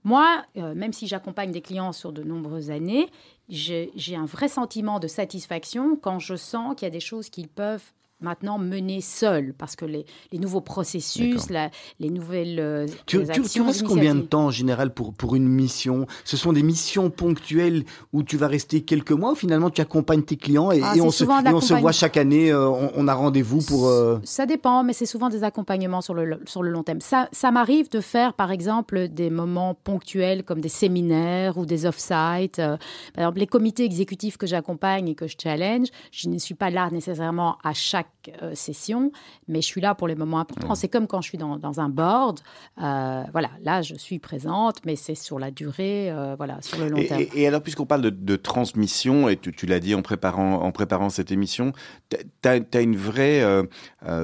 Moi, 0.04 0.26
euh, 0.56 0.74
même 0.74 0.92
si 0.92 1.06
j'accompagne 1.08 1.50
des 1.50 1.60
clients 1.60 1.92
sur 1.92 2.12
de 2.12 2.22
nombreuses 2.22 2.70
années, 2.70 3.08
j'ai 3.48 4.16
un 4.16 4.26
vrai 4.26 4.48
sentiment 4.48 5.00
de 5.00 5.08
satisfaction 5.08 5.96
quand 5.96 6.18
je 6.18 6.36
sens 6.36 6.74
qu'il 6.74 6.86
y 6.86 6.90
a 6.90 6.90
des 6.90 7.00
choses 7.00 7.30
qu'ils 7.30 7.48
peuvent 7.48 7.92
maintenant 8.20 8.58
mener 8.58 9.00
seuls, 9.00 9.54
parce 9.56 9.76
que 9.76 9.84
les, 9.84 10.04
les 10.32 10.38
nouveaux 10.38 10.60
processus, 10.60 11.50
la- 11.50 11.70
les 12.00 12.10
nouvelles 12.10 12.58
euh, 12.58 12.86
Tu, 13.06 13.18
les 13.18 13.28
tu- 13.28 13.42
tu 13.42 13.60
restes 13.62 13.84
combien 13.84 14.14
de 14.14 14.20
temps 14.22 14.46
en 14.46 14.50
général 14.50 14.92
pour, 14.92 15.12
pour 15.14 15.36
une 15.36 15.46
mission? 15.48 16.06
Ce 16.24 16.36
sont 16.36 16.52
des 16.52 16.62
missions 16.62 17.10
ponctuelles 17.10 17.84
où 18.12 18.22
tu 18.22 18.36
vas 18.36 18.48
rester 18.48 18.80
quelques 18.82 19.12
mois 19.12 19.32
ou 19.32 19.34
finalement 19.34 19.70
tu 19.70 19.80
accompagnes 19.80 20.22
tes 20.22 20.36
clients 20.36 20.70
et, 20.72 20.80
Ah, 20.82 20.94
et 20.96 21.00
on, 21.00 21.10
se, 21.10 21.18
souvent 21.24 21.40
et 21.44 21.48
on 21.52 21.60
se 21.60 21.74
d'accompagn- 21.74 21.80
voit 21.80 21.92
chaque 21.92 22.16
année, 22.16 22.50
euh, 22.50 22.68
on, 22.68 22.90
on 22.96 23.08
a 23.08 23.14
rendez-vous 23.14 23.60
pour... 23.62 23.86
euh, 23.86 24.18
Ça 24.24 24.46
dépend, 24.46 24.82
mais 24.82 24.92
c'est 24.92 25.06
souvent 25.06 25.28
des 25.28 25.44
accompagnements 25.44 26.00
sur 26.00 26.14
le, 26.14 26.40
sur 26.46 26.62
le 26.62 26.70
long 26.70 26.82
terme. 26.82 27.00
Ça, 27.00 27.28
ça 27.32 27.50
m'arrive 27.50 27.88
de 27.90 28.00
faire, 28.00 28.34
par 28.34 28.50
exemple, 28.50 29.08
des 29.08 29.30
moments 29.30 29.74
ponctuels 29.74 30.42
comme 30.44 30.60
des 30.60 30.68
séminaires 30.68 31.56
ou 31.58 31.66
des 31.66 31.86
off-sites. 31.86 32.58
Euh, 32.58 32.76
par 33.14 33.24
exemple, 33.24 33.38
les 33.38 33.46
comités 33.46 33.84
exécutifs 33.84 34.36
que 34.36 34.46
j'accompagne 34.46 35.08
et 35.08 35.14
que 35.14 35.26
je 35.26 35.36
challenge, 35.40 35.88
je 36.10 36.28
ne 36.28 36.38
suis 36.38 36.54
pas 36.54 36.70
là 36.70 36.88
nécessairement 36.90 37.58
à 37.62 37.72
chaque 37.74 38.07
euh, 38.42 38.54
session, 38.54 39.10
mais 39.46 39.60
je 39.62 39.66
suis 39.66 39.80
là 39.80 39.94
pour 39.94 40.06
les 40.08 40.14
moments 40.14 40.38
importants. 40.40 40.74
C'est 40.74 40.88
comme 40.88 41.06
quand 41.06 41.20
je 41.22 41.28
suis 41.28 41.38
dans, 41.38 41.56
dans 41.56 41.80
un 41.80 41.88
board. 41.88 42.40
Euh, 42.82 43.22
voilà, 43.32 43.50
là, 43.62 43.80
je 43.82 43.94
suis 43.94 44.18
présente, 44.18 44.84
mais 44.84 44.96
c'est 44.96 45.14
sur 45.14 45.38
la 45.38 45.50
durée, 45.50 46.10
euh, 46.10 46.34
voilà, 46.36 46.60
sur 46.60 46.78
le 46.78 46.88
long 46.88 46.98
Et, 46.98 47.06
terme. 47.06 47.20
et- 47.22 47.30
et 47.42 47.46
alors, 47.46 47.62
puisqu'on 47.62 47.86
parle 47.86 48.02
de, 48.02 48.10
de 48.10 48.36
transmission, 48.36 49.28
et 49.28 49.36
tu, 49.36 49.52
tu 49.52 49.66
l'as 49.66 49.80
dit 49.80 49.94
en 49.94 50.02
préparant, 50.02 50.56
en 50.62 50.72
préparant 50.72 51.08
cette 51.10 51.32
émission, 51.32 51.72
tu 52.10 52.18
as, 52.48 52.80
une 52.80 52.96
vraie 52.96 53.42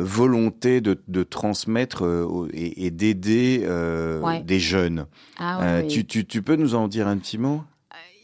volonté 0.00 0.80
de, 0.80 1.00
de 1.08 1.22
transmettre 1.22 2.04
et, 2.52 2.86
et 2.86 2.90
d'aider 2.90 3.66
Ouais. 4.22 4.42
des 4.42 4.60
jeunes. 4.60 5.06
Ah, 5.38 5.58
oui, 5.78 5.82
oui. 5.82 5.88
tu, 5.88 6.04
tu, 6.06 6.24
tu 6.26 6.42
peux 6.42 6.56
nous 6.56 6.74
en 6.74 6.88
dire 6.88 7.06
un 7.08 7.16
petit 7.18 7.38
mot? 7.38 7.62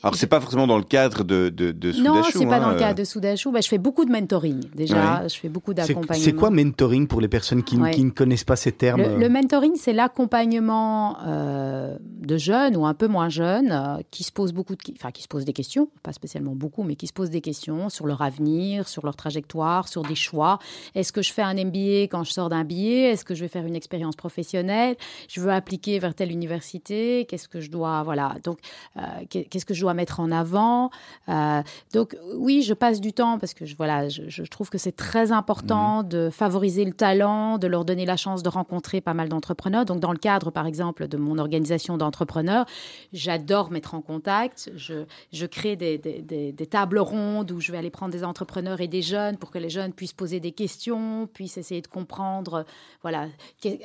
Alors, 0.03 0.15
c'est 0.15 0.27
pas 0.27 0.41
forcément 0.41 0.67
dans 0.67 0.79
le 0.79 0.85
cadre 0.85 1.25
de, 1.25 1.51
de, 1.51 1.73
de 1.73 1.93
Non, 2.01 2.15
Soudachou, 2.23 2.39
c'est 2.39 2.47
pas 2.47 2.57
hein, 2.57 2.61
dans 2.61 2.69
le 2.71 2.77
euh, 2.77 2.79
cadre 2.79 2.99
de 2.99 3.05
Soudachou. 3.05 3.51
Bah, 3.53 3.61
je 3.61 3.69
fais 3.69 3.79
beaucoup 3.79 4.05
de 4.05 4.11
mentoring 4.11 4.61
déjà. 4.75 5.27
Je 5.29 5.35
fais 5.37 5.49
beaucoup 5.49 5.75
d'accompagnement. 5.75 6.25
C'est 6.25 6.33
quoi 6.33 6.51
mentoring 6.51 7.07
pour 7.07 7.21
les 7.21 7.29
personnes 7.29 7.63
qui, 7.63 7.77
Ouais. 7.77 7.91
qui 7.93 8.03
ne 8.05 8.11
connaissent 8.11 8.45
pas 8.45 8.57
ces 8.57 8.73
termes 8.73 9.03
Le, 9.03 9.17
le 9.19 9.29
mentoring, 9.29 9.73
c'est 9.77 9.93
l'accompagnement 9.93 11.17
euh, 11.27 11.97
de 12.01 12.37
jeunes 12.39 12.77
ou 12.77 12.87
un 12.87 12.95
peu 12.95 13.09
moins 13.09 13.29
jeunes 13.29 13.71
euh, 13.73 14.03
qui 14.11 14.23
se 14.25 14.33
posent 14.33 14.53
beaucoup 14.53 14.75
de, 14.75 14.81
enfin 14.97 15.11
qui 15.11 15.23
se 15.23 15.29
posent 15.29 15.45
des 15.45 15.53
questions, 15.53 15.89
pas 16.03 16.13
spécialement 16.13 16.55
beaucoup, 16.55 16.83
mais 16.83 16.95
qui 16.97 17.07
se 17.07 17.13
posent 17.13 17.31
des 17.31 17.41
questions 17.41 17.89
sur 17.89 18.07
leur 18.07 18.23
avenir, 18.23 18.89
sur 18.89 19.05
leur 19.05 19.17
trajectoire, 19.17 19.89
sur 19.89 20.03
des 20.03 20.15
choix. 20.15 20.59
Est-ce 20.95 21.13
que 21.13 21.23
je 21.23 21.33
fais 21.33 21.43
un 21.43 21.55
MBA 21.55 22.05
quand 22.11 22.25
je 22.25 22.33
sors 22.33 22.49
d'un 22.49 22.65
billet 22.65 23.11
Est-ce 23.11 23.25
que 23.25 23.35
je 23.35 23.43
vais 23.43 23.49
faire 23.49 23.67
une 23.67 23.77
expérience 23.77 24.17
professionnelle? 24.17 24.97
Je 25.29 25.41
veux 25.41 25.51
appliquer 25.53 25.99
vers 25.99 26.15
telle 26.15 26.31
université? 26.33 27.27
Qu'est-ce 27.29 27.49
que 27.49 27.61
je 27.61 27.71
dois, 27.71 28.03
voilà. 28.03 28.37
Donc, 28.45 28.59
euh, 28.97 29.01
qu'est- 29.29 29.45
qu'est-ce 29.45 29.67
que 29.67 29.75
je 29.75 29.81
dois 29.83 29.90
mettre 29.95 30.21
en 30.21 30.31
avant 30.31 30.91
Euh, 31.29 31.63
Donc, 31.95 32.17
oui, 32.35 32.63
je 32.63 32.75
passe 32.75 33.01
du 33.01 33.13
temps 33.13 33.39
parce 33.39 33.55
que 33.55 33.65
je, 33.67 33.77
voilà, 33.77 34.09
je, 34.09 34.23
je 34.29 34.43
trouve 34.45 34.69
que 34.71 34.79
c'est 34.79 34.97
très 34.97 35.33
important 35.33 36.03
de 36.03 36.31
favoriser 36.31 36.85
le 36.85 36.93
talent, 36.93 37.59
de 37.59 37.67
leur 37.67 37.85
donner 37.85 38.05
la 38.07 38.17
chance 38.17 38.43
de 38.43 38.49
rencontrer 38.49 39.01
pas 39.01 39.15
mal 39.15 39.29
d'entrepreneurs. 39.29 39.85
Donc, 39.85 40.01
dans 40.01 40.13
le 40.13 40.19
cadre, 40.19 40.51
par 40.51 40.67
exemple, 40.67 41.07
de 41.09 41.17
mon 41.17 41.39
organisation 41.39 41.97
d'entrepreneurs, 41.99 42.67
j'adore 43.13 43.71
mettre 43.71 43.95
en 43.95 44.01
contact. 44.01 44.71
Je, 44.77 45.05
je 45.33 45.47
crée 45.47 45.77
des, 45.77 45.99
des- 45.99 46.21
des- 46.23 46.53
des 46.53 46.67
tables 46.67 46.99
rondes 46.99 47.51
où 47.53 47.61
je 47.61 47.73
vais 47.73 47.79
aller 47.79 47.91
prendre 47.91 48.13
des 48.13 48.25
entrepreneurs 48.25 48.81
et 48.81 48.89
des 48.89 49.03
jeunes 49.03 49.37
pour 49.37 49.51
que 49.51 49.59
les 49.59 49.71
jeunes 49.71 49.93
puissent 49.93 50.13
poser 50.13 50.41
des 50.41 50.53
questions, 50.53 51.27
puissent 51.33 51.59
essayer 51.59 51.81
de 51.83 51.87
comprendre, 51.89 52.55
euh, 52.55 52.63
voilà, 53.03 53.27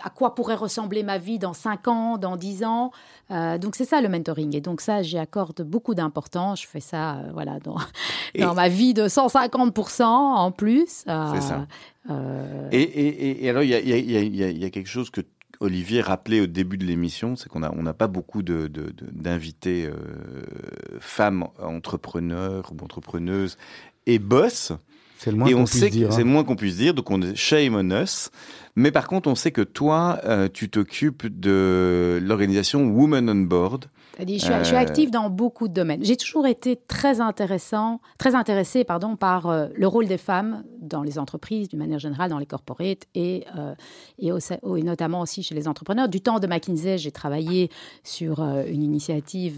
à 0.04 0.10
quoi 0.10 0.36
pourrait 0.36 0.56
ressembler 0.56 1.04
ma 1.04 1.18
vie 1.18 1.40
dans 1.40 1.54
5 1.54 1.88
ans, 1.88 2.18
dans 2.18 2.36
10 2.38 2.64
ans. 2.64 2.92
Euh, 3.32 3.58
donc, 3.58 3.76
c'est 3.76 3.86
ça 3.86 4.02
le 4.02 4.10
mentoring. 4.10 4.56
Et 4.56 4.62
donc, 4.62 4.82
ça, 4.82 5.02
j'y 5.02 5.18
accorde 5.18 5.62
beaucoup 5.64 5.95
d'importance. 5.96 6.62
Je 6.62 6.68
fais 6.68 6.80
ça, 6.80 7.16
euh, 7.16 7.30
voilà, 7.34 7.60
dans, 7.60 7.78
dans 8.40 8.54
ma 8.54 8.70
vie 8.70 8.94
de 8.94 9.08
150% 9.08 10.04
en 10.04 10.52
plus. 10.52 11.04
Euh, 11.08 11.32
C'est 11.34 11.42
ça. 11.42 11.68
euh, 12.12 12.70
Et, 12.72 13.44
et, 13.44 13.50
alors, 13.50 13.64
il 13.64 13.70
y 13.70 13.74
a, 13.74 13.80
il 13.80 13.90
y, 13.90 13.94
a, 13.94 13.98
y, 14.22 14.44
a, 14.44 14.50
y 14.52 14.64
a- 14.64 14.68
a 14.68 14.70
quelque 14.70 14.90
chose 14.90 15.10
que 15.10 15.22
Olivier 15.62 16.02
rappelait 16.02 16.42
au 16.42 16.48
début 16.48 16.78
de 16.78 16.84
l'émission, 16.86 17.36
c'est 17.38 17.48
qu'on 17.50 17.62
n'a 17.62 17.72
on 17.78 17.82
n'a 17.84 17.94
pas 17.94 18.08
beaucoup 18.08 18.44
de- 18.44 18.68
de- 18.68 18.92
de- 18.92 19.10
d'invités 19.12 19.86
euh, 19.86 19.94
femmes 21.00 21.46
entrepreneurs 21.62 22.72
ou 22.74 22.84
entrepreneuses 22.84 23.58
et 24.06 24.20
boss. 24.20 24.74
C'est 25.18 25.32
le 25.32 25.38
moins 25.38 25.48
et 25.48 25.54
qu'on 25.54 25.62
on 25.62 25.64
puisse 25.64 25.80
sait 25.80 25.88
que 25.90 25.94
dire. 25.94 26.12
c'est 26.12 26.22
hein. 26.22 26.26
le 26.26 26.30
moins 26.30 26.44
qu'on 26.44 26.58
puisse 26.58 26.76
dire, 26.76 26.94
donc 26.94 27.10
on 27.10 27.22
est 27.22 27.36
shame 27.36 27.74
on 27.76 27.90
us. 28.04 28.30
Mais 28.76 28.92
par 28.92 29.08
contre, 29.08 29.30
on 29.30 29.36
sait 29.36 29.52
que 29.52 29.62
toi, 29.62 30.20
euh, 30.26 30.50
tu 30.54 30.70
t'occupes 30.70 31.26
de 31.28 32.20
l'organisation 32.22 32.86
Women 32.90 33.30
on 33.30 33.36
Board. 33.46 33.86
Je, 34.20 34.24
suis, 34.46 34.54
je 34.60 34.64
suis 34.64 34.76
Euh, 34.76 34.80
active 34.80 35.12
dans 35.12 35.30
beaucoup 35.30 35.68
de 35.68 35.74
domaines. 35.74 36.04
J'ai 36.04 36.16
toujours 36.18 36.48
été 36.48 36.78
très 36.88 37.22
intéressant, 37.22 38.00
très 38.18 38.34
intéressée, 38.36 38.84
pardon, 38.84 39.16
par 39.16 39.48
euh, 39.48 39.68
le 39.76 39.88
rôle 39.88 40.08
des 40.08 40.18
femmes 40.18 40.64
dans 40.80 41.04
les 41.04 41.20
entreprises, 41.20 41.68
d'une 41.70 41.80
manière 41.80 42.00
générale, 42.00 42.30
dans 42.30 42.40
les 42.40 42.46
corporates 42.46 43.06
et 43.14 43.46
euh, 43.58 43.76
et, 44.20 44.32
au- 44.32 44.40
au- 44.62 44.76
et 44.78 44.84
notamment 44.84 45.22
aussi 45.22 45.44
chez 45.44 45.56
les 45.56 45.68
entrepreneurs. 45.68 46.08
Du 46.10 46.22
temps 46.22 46.40
de 46.40 46.48
McKinsey, 46.48 46.98
j'ai 46.98 47.12
travaillé 47.12 47.70
sur 48.04 48.42
euh, 48.42 48.64
une 48.68 48.84
initiative 48.84 49.56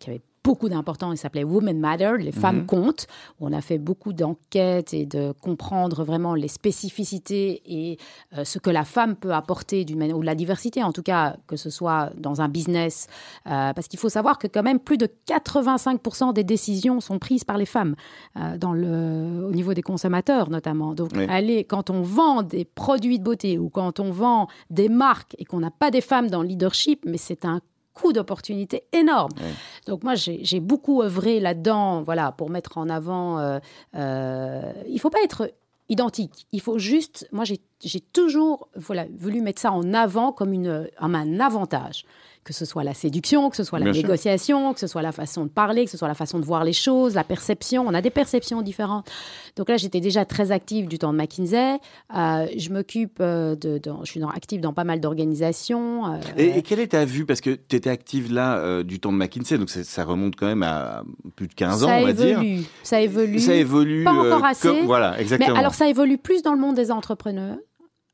qui 0.00 0.10
avait 0.10 0.22
beaucoup 0.44 0.68
d'importance, 0.68 1.12
elle 1.12 1.16
s'appelait 1.18 1.42
Women 1.42 1.80
Matter, 1.80 2.12
les 2.20 2.30
femmes 2.30 2.58
Mhm. 2.58 2.66
comptent. 2.66 3.06
On 3.40 3.50
a 3.54 3.62
fait 3.62 3.78
beaucoup 3.78 4.12
d'enquêtes 4.12 4.92
et 4.92 5.06
de 5.06 5.32
comprendre 5.40 6.04
vraiment 6.04 6.34
les 6.34 6.48
spécificités 6.48 7.62
et 7.64 7.98
euh, 8.36 8.44
ce 8.44 8.58
que 8.58 8.68
la 8.68 8.84
femme 8.84 9.16
peut 9.16 9.32
apporter 9.32 9.86
d'une 9.86 9.98
manière, 9.98 10.18
ou 10.18 10.22
la 10.22 10.34
diversité 10.34 10.82
en 10.82 10.92
tout 10.92 11.02
cas, 11.02 11.36
que 11.46 11.56
ce 11.56 11.70
soit 11.70 12.10
dans 12.18 12.42
un 12.42 12.48
business, 12.48 13.06
euh, 13.46 13.72
parce 13.72 13.88
qu'il 13.88 13.98
faut 13.98 14.10
savoir 14.10 14.38
que 14.38 14.46
quand 14.46 14.62
même 14.62 14.78
plus 14.80 14.98
de 14.98 15.08
85% 15.26 16.34
des 16.34 16.44
décisions 16.44 17.00
sont 17.00 17.18
prises 17.18 17.44
par 17.44 17.56
les 17.56 17.66
femmes 17.66 17.94
euh, 18.36 18.58
dans 18.58 18.74
le, 18.74 19.46
au 19.48 19.52
niveau 19.52 19.72
des 19.72 19.82
consommateurs 19.82 20.50
notamment. 20.50 20.92
Donc, 20.94 21.10
Oui. 21.16 21.24
allez, 21.28 21.64
quand 21.64 21.88
on 21.88 22.02
vend 22.02 22.42
des 22.42 22.66
produits 22.66 23.18
de 23.18 23.24
beauté 23.24 23.58
ou 23.58 23.70
quand 23.70 23.98
on 23.98 24.10
vend 24.10 24.48
des 24.68 24.90
marques 24.90 25.34
et 25.38 25.46
qu'on 25.46 25.60
n'a 25.60 25.70
pas 25.70 25.90
des 25.90 26.02
femmes 26.02 26.28
dans 26.28 26.42
le 26.42 26.48
leadership, 26.48 27.00
mais 27.06 27.16
c'est 27.16 27.46
un 27.46 27.60
coût 27.94 28.12
d'opportunité 28.12 28.84
énorme. 28.92 29.30
Oui. 29.38 29.50
Donc 29.86 30.02
moi, 30.02 30.14
j'ai 30.14 30.60
beaucoup 30.60 31.02
œuvré 31.02 31.40
là-dedans, 31.40 32.02
voilà, 32.02 32.32
pour 32.32 32.50
mettre 32.50 32.76
en 32.78 32.88
avant. 32.88 33.38
Euh, 33.38 33.58
euh, 33.94 34.72
il 34.88 35.00
faut 35.00 35.10
pas 35.10 35.22
être 35.22 35.50
identique. 35.88 36.46
Il 36.52 36.60
faut 36.60 36.78
juste. 36.78 37.28
Moi, 37.32 37.44
j'ai 37.44 37.60
j'ai 37.84 38.00
toujours, 38.00 38.68
voilà, 38.76 39.04
voulu 39.18 39.40
mettre 39.42 39.60
ça 39.60 39.70
en 39.70 39.92
avant 39.92 40.32
comme 40.32 40.52
une, 40.52 40.88
comme 40.98 41.14
un 41.14 41.38
avantage. 41.38 42.04
Que 42.44 42.52
ce 42.52 42.66
soit 42.66 42.84
la 42.84 42.92
séduction, 42.92 43.48
que 43.48 43.56
ce 43.56 43.64
soit 43.64 43.78
la 43.78 43.86
Bien 43.86 43.94
sûr. 43.94 44.02
négociation, 44.02 44.74
que 44.74 44.80
ce 44.80 44.86
soit 44.86 45.00
la 45.00 45.12
façon 45.12 45.44
de 45.44 45.48
parler, 45.48 45.86
que 45.86 45.90
ce 45.90 45.96
soit 45.96 46.08
la 46.08 46.14
façon 46.14 46.38
de 46.38 46.44
voir 46.44 46.62
les 46.62 46.74
choses, 46.74 47.14
la 47.14 47.24
perception. 47.24 47.84
On 47.86 47.94
a 47.94 48.02
des 48.02 48.10
perceptions 48.10 48.60
différentes. 48.60 49.10
Donc 49.56 49.70
là, 49.70 49.78
j'étais 49.78 50.00
déjà 50.00 50.26
très 50.26 50.52
active 50.52 50.86
du 50.86 50.98
temps 50.98 51.12
de 51.14 51.18
McKinsey. 51.18 51.78
Euh, 52.14 52.46
je 52.54 52.68
m'occupe 52.70 53.16
euh, 53.20 53.56
de, 53.56 53.78
de- 53.78 53.92
je 54.04 54.10
suis 54.10 54.20
active 54.22 54.60
dans 54.60 54.74
pas 54.74 54.84
mal 54.84 55.00
d'organisations. 55.00 56.06
euh, 56.06 56.16
Et, 56.36 56.58
et 56.58 56.62
quelle 56.62 56.80
est 56.80 56.88
ta 56.88 57.04
vue? 57.06 57.24
Parce 57.24 57.40
que 57.40 57.50
tu 57.50 57.76
étais 57.76 57.88
active 57.90 58.32
là 58.32 58.58
euh, 58.58 58.82
du 58.82 59.00
temps 59.00 59.12
de 59.12 59.16
McKinsey, 59.16 59.56
donc 59.58 59.70
ça 59.70 60.04
remonte 60.04 60.36
quand 60.36 60.46
même 60.46 60.62
à 60.62 61.02
plus 61.36 61.48
de 61.48 61.54
15 61.54 61.84
ans, 61.84 61.90
on 61.98 62.04
va 62.04 62.12
dire. 62.12 62.40
évolue, 62.42 62.62
ça 62.82 63.00
évolue. 63.00 63.38
Ça 63.40 63.54
évolue. 63.54 64.04
Pas 64.04 64.12
encore 64.12 64.44
assez, 64.44 64.68
comme- 64.68 64.84
voilà, 64.86 65.18
exactement. 65.18 65.54
Mais 65.54 65.60
alors, 65.60 65.74
ça 65.74 65.88
évolue 65.88 66.18
plus 66.18 66.42
dans 66.42 66.52
le 66.52 66.60
monde 66.60 66.74
des 66.76 66.90
entrepreneurs 66.90 67.56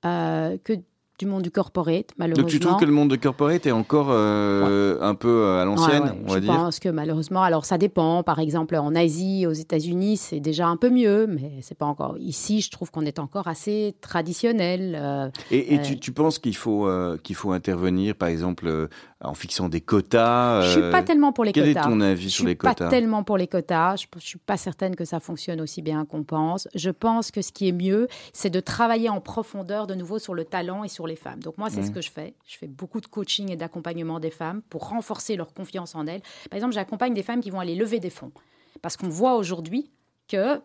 euh, 0.07 0.57
que 0.64 0.74
du 1.21 1.27
monde 1.27 1.43
du 1.43 1.51
corporate, 1.51 2.07
malheureusement. 2.16 2.45
Donc 2.45 2.51
tu 2.51 2.61
trouves 2.61 2.79
que 2.79 2.87
le 2.87 2.93
monde 2.93 3.11
du 3.11 3.18
corporate 3.18 3.66
est 3.66 3.73
encore 3.73 4.09
euh, 4.11 4.97
un 5.03 5.14
peu 5.14 5.29
euh, 5.29 5.61
à 5.61 5.66
l'ancienne, 5.66 6.14
on 6.25 6.29
va 6.29 6.37
je 6.37 6.41
dire 6.41 6.53
Je 6.53 6.59
pense 6.59 6.81
que 6.81 6.89
malheureusement, 6.89 7.43
alors 7.43 7.66
ça 7.66 7.77
dépend. 7.77 8.23
Par 8.23 8.39
exemple, 8.39 8.75
en 8.75 8.95
Asie, 8.95 9.47
aux 9.47 9.53
États-Unis, 9.53 10.16
c'est 10.16 10.41
déjà 10.41 10.66
un 10.66 10.79
peu 10.79 10.89
mieux, 10.89 11.27
mais 11.27 11.59
c'est 11.61 11.77
pas 11.77 11.85
encore. 11.85 12.16
Ici, 12.18 12.62
je 12.62 12.71
trouve 12.71 12.91
qu'on 12.91 13.05
est 13.05 13.18
encore 13.18 13.49
assez 13.49 13.95
traditionnel. 14.01 14.99
Euh, 14.99 15.29
et, 15.51 15.75
et 15.75 15.83
tu, 15.83 15.99
tu, 15.99 16.11
penses 16.12 16.39
qu'il 16.39 16.57
faut 16.57 16.89
qu'il 17.23 17.37
faut 17.37 17.53
intervenir, 17.53 18.14
par 18.14 18.31
exemple, 18.31 18.89
en 19.23 19.35
fixant 19.35 19.68
des 19.68 19.83
quotas 19.83 20.62
Je 20.62 20.81
suis 20.81 20.91
pas 20.91 21.03
tellement 21.03 21.33
pour 21.33 21.45
les 21.45 21.53
quel 21.53 21.68
quotas. 21.68 21.83
Quel 21.83 21.93
est 21.93 21.95
ton 21.95 22.01
avis 22.01 22.31
sur 22.31 22.47
les 22.47 22.57
quotas? 22.57 22.73
Je 22.73 22.77
suis 22.77 22.85
pas 22.85 22.91
tellement 22.91 23.23
pour 23.23 23.37
les 23.37 23.47
quotas. 23.47 23.97
Je, 23.97 24.07
je 24.16 24.27
suis 24.27 24.39
pas 24.39 24.57
certaine 24.57 24.97
que 24.97 25.05
ça 25.05 25.21
fonctionne 25.21 25.61
aussi 25.61 25.83
bien 25.83 26.07
qu'on 26.07 26.25
pense. 26.25 26.66
Je 26.75 26.91
pense 26.91 27.31
que 27.31 27.43
ce 27.43 27.53
qui 27.53 27.68
est 27.68 27.73
mieux, 27.73 28.09
c'est 28.33 28.49
de 28.49 28.61
travailler 28.61 29.11
en 29.11 29.21
profondeur 29.21 29.87
de 29.87 29.95
nouveau 29.95 30.18
sur 30.18 30.35
le 30.35 30.45
talent 30.45 30.85
et 30.85 30.89
sur 30.89 31.07
les 31.11 31.17
femmes. 31.17 31.43
Donc 31.43 31.59
moi, 31.59 31.69
c'est 31.69 31.83
ce 31.83 31.91
que 31.91 32.01
je 32.01 32.11
fais. 32.11 32.35
Je 32.47 32.57
fais 32.57 32.67
beaucoup 32.67 33.01
de 33.01 33.07
coaching 33.07 33.51
et 33.51 33.57
d'accompagnement 33.57 34.21
des 34.21 34.31
femmes 34.31 34.63
pour 34.71 34.89
renforcer 34.89 35.37
leur 35.37 35.53
confiance 35.53 35.95
en 35.95 36.07
elles. 36.07 36.23
Par 36.49 36.57
exemple, 36.57 36.73
j'accompagne 36.73 37.13
des 37.13 37.23
femmes 37.23 37.41
qui 37.41 37.51
vont 37.51 37.61
aller 37.61 37.75
lever 37.75 38.01
des 38.01 38.11
fonds. 38.11 38.33
Parce 38.81 38.97
qu'on 38.97 39.09
voit 39.09 39.37
aujourd'hui 39.37 39.91
que 40.29 40.61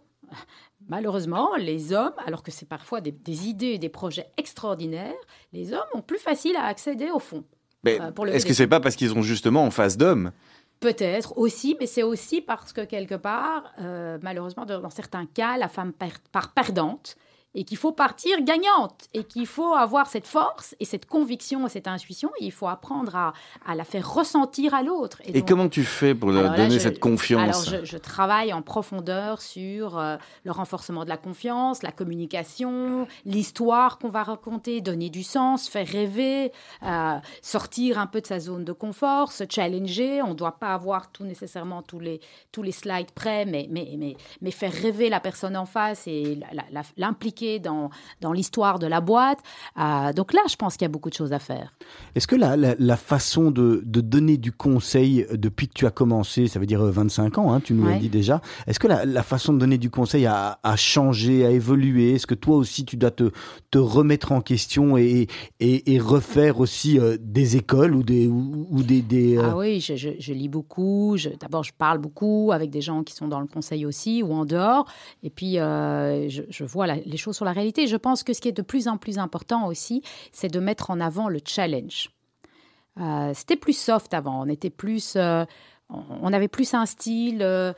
malheureusement, 0.88 1.56
les 1.58 1.92
hommes, 1.92 2.14
alors 2.26 2.44
que 2.44 2.52
c'est 2.52 2.68
parfois 2.68 3.02
des, 3.02 3.12
des, 3.12 3.48
idées 3.48 3.74
et 3.74 3.78
des 3.78 3.90
projets 3.90 4.28
extraordinaires, 4.38 5.14
les 5.54 5.74
hommes 5.74 5.88
ont 5.94 6.02
plus 6.02 6.20
facile 6.20 6.56
à 6.56 6.66
accéder 6.66 7.10
aux 7.12 7.20
fonds. 7.20 7.44
Euh, 7.88 8.26
est-ce 8.28 8.46
que 8.46 8.54
c'est 8.54 8.68
pas 8.68 8.80
parce 8.80 8.96
qu'ils 8.96 9.14
ont 9.14 9.22
justement 9.22 9.64
en 9.64 9.72
face 9.72 9.98
d'hommes? 9.98 10.32
Peut-être 10.80 11.38
aussi, 11.38 11.78
mais 11.80 11.88
c'est 11.88 12.04
aussi 12.04 12.42
parce 12.42 12.74
que 12.74 12.82
quelque 12.82 13.16
part, 13.16 13.74
euh, 13.80 14.18
malheureusement, 14.22 14.66
dans 14.66 14.90
certains 14.90 15.26
cas, 15.26 15.58
la 15.58 15.70
femme 15.70 15.94
part 16.32 16.54
perdante 16.54 17.16
et 17.56 17.64
qu'il 17.64 17.78
faut 17.78 17.94
partir 17.94 18.42
gagnante 18.42 19.08
et 19.14 19.24
qu'il 19.24 19.48
faut 19.48 19.74
avoir 19.74 20.08
cette 20.08 20.28
force 20.28 20.76
et 20.80 20.86
cette 20.86 21.06
conviction 21.06 21.66
et 21.66 21.70
cette 21.70 21.88
intuition. 21.88 22.30
Et 22.40 22.46
il 22.46 22.52
faut 22.52 22.68
apprendre 22.68 23.16
à, 23.16 23.34
à, 23.66 23.76
la 23.76 23.86
faire 23.86 24.14
ressentir 24.14 24.74
à 24.74 24.84
l'autre. 24.84 25.22
Et, 25.26 25.42
comment 25.42 25.70
tu 25.70 25.84
fais 25.84 26.14
pour 26.14 26.32
leur 26.32 26.54
donner 26.56 26.80
cette 26.80 27.00
confiance 27.00 27.68
Alors, 27.68 27.82
je, 27.82 27.86
je, 27.86 27.98
travaille 27.98 28.52
en 28.52 28.62
profondeur 28.62 29.42
sur 29.42 29.98
euh, 29.98 30.18
le 30.44 30.52
renforcement 30.52 31.06
de 31.06 31.10
la 31.10 31.18
confiance, 31.18 31.82
la 31.82 31.94
communication, 31.94 33.08
l'histoire 33.26 33.98
qu'on 34.00 34.10
va 34.10 34.24
raconter, 34.24 34.82
donner 34.82 35.10
du 35.10 35.24
sens, 35.24 35.70
faire 35.70 35.88
rêver, 35.88 36.52
euh, 36.84 37.16
sortir 37.42 38.00
un 38.00 38.08
peu 38.08 38.20
de 38.20 38.28
sa 38.28 38.40
zone 38.40 38.66
de 38.66 38.74
confort, 38.74 39.32
se 39.32 39.46
challenger. 39.50 40.22
On 40.22 40.30
ne 40.30 40.34
doit 40.34 40.60
pas 40.60 40.74
avoir 40.74 41.12
tout 41.12 41.24
nécessairement 41.24 41.82
tous 41.82 42.00
les, 42.00 42.20
tous 42.52 42.64
les 42.64 42.74
slides 42.74 43.12
prêts, 43.12 43.46
mais, 43.46 43.68
mais, 43.72 43.94
mais, 43.98 44.18
mais 44.42 44.52
faire 44.52 44.74
rêver 44.74 45.10
la 45.10 45.22
personne 45.22 45.56
en 45.56 45.66
face 45.66 46.06
et 46.08 46.38
l'impliquer 46.98 47.45
dans, 47.60 47.90
dans 48.22 48.34
l'histoire 48.34 48.80
de 48.80 48.88
la 48.88 49.02
boîte. 49.02 49.40
Euh, 49.80 50.14
donc 50.14 50.34
là, 50.34 50.42
je 50.50 50.56
pense 50.56 50.78
qu'il 50.78 50.84
y 50.84 50.90
a 50.90 50.90
beaucoup 50.90 51.10
de 51.10 51.16
choses 51.16 51.34
à 51.34 51.40
faire. 51.40 51.74
Est-ce 52.16 52.28
que 52.28 52.36
la, 52.36 52.56
la, 52.58 52.76
la 52.78 52.98
façon 52.98 53.52
de, 53.52 53.82
de, 53.86 54.02
donner 54.02 54.38
du 54.38 54.52
conseil 54.52 55.26
depuis 55.34 55.68
que 55.68 55.74
tu 55.74 55.86
as 55.86 55.92
commencé, 55.92 56.48
ça 56.48 56.60
veut 56.60 56.66
dire 56.66 56.84
25 56.84 57.38
ans, 57.38 57.54
hein, 57.54 57.60
tu 57.60 57.74
nous 57.74 57.86
ouais. 57.86 57.94
l'as 57.94 58.00
dit 58.00 58.10
déjà, 58.10 58.42
est-ce 58.68 58.80
que 58.80 58.88
la, 58.88 59.06
la, 59.06 59.24
façon 59.24 59.54
de 59.54 59.60
donner 59.60 59.78
du 59.78 59.90
conseil 59.90 60.26
a, 60.26 60.60
a 60.64 60.76
changé, 60.76 61.46
a 61.46 61.52
évolué? 61.52 62.14
Est-ce 62.14 62.28
que 62.28 62.36
toi 62.36 62.56
aussi, 62.56 62.86
tu 62.86 62.98
dois 62.98 63.12
te, 63.12 63.32
te 63.72 63.78
remettre 63.78 64.32
en 64.32 64.42
question 64.42 64.98
et, 64.98 65.28
et, 65.60 65.94
et 65.94 66.00
refaire 66.00 66.60
aussi 66.60 67.00
euh, 67.00 67.18
des 67.20 67.58
écoles 67.58 67.96
ou 67.96 68.04
des... 68.04 68.28
Ou, 68.28 68.68
ou 68.70 68.84
des, 68.84 69.02
des 69.02 69.38
euh... 69.38 69.50
Ah 69.52 69.58
oui, 69.58 69.80
je, 69.80 69.96
je, 69.96 70.10
je 70.20 70.34
lis 70.34 70.50
beaucoup. 70.50 71.16
D'abord, 71.40 71.64
je 71.64 71.74
parle 71.78 72.00
beaucoup 72.00 72.52
avec 72.54 72.70
des 72.70 72.82
gens 72.82 73.04
qui 73.04 73.14
sont 73.14 73.28
dans 73.28 73.40
le 73.40 73.48
conseil 73.48 73.86
aussi 73.86 74.24
ou 74.24 74.34
en 74.34 74.46
dehors. 74.46 74.86
Et 75.24 75.30
puis, 75.30 75.60
euh, 75.60 76.30
je, 76.30 76.44
je 76.50 76.64
vois 76.64 76.88
la, 76.88 76.96
les 76.96 77.18
choses 77.18 77.35
sur 77.36 77.46
la 77.46 77.52
réalité. 77.52 77.88
Je 77.88 77.98
pense 77.98 78.24
que 78.24 78.34
ce 78.34 78.42
qui 78.42 78.48
est 78.48 78.58
de 78.58 78.62
plus 78.62 78.88
en 78.88 78.98
plus 78.98 79.20
important 79.20 79.68
aussi, 79.68 80.02
c'est 80.32 80.48
de 80.48 80.60
mettre 80.60 80.90
en 80.90 81.00
avant 81.00 81.30
le 81.30 81.40
challenge. 81.46 82.10
Euh, 83.00 83.32
C'était 83.36 83.58
plus 83.58 83.78
soft 83.78 84.14
avant, 84.14 84.42
on 84.42 84.48
était 84.48 84.70
plus, 84.70 85.16
euh, 85.16 85.44
on 85.90 86.32
avait 86.34 86.48
plus 86.48 86.74
un 86.74 86.86
style 86.86 87.40
euh, 87.42 87.74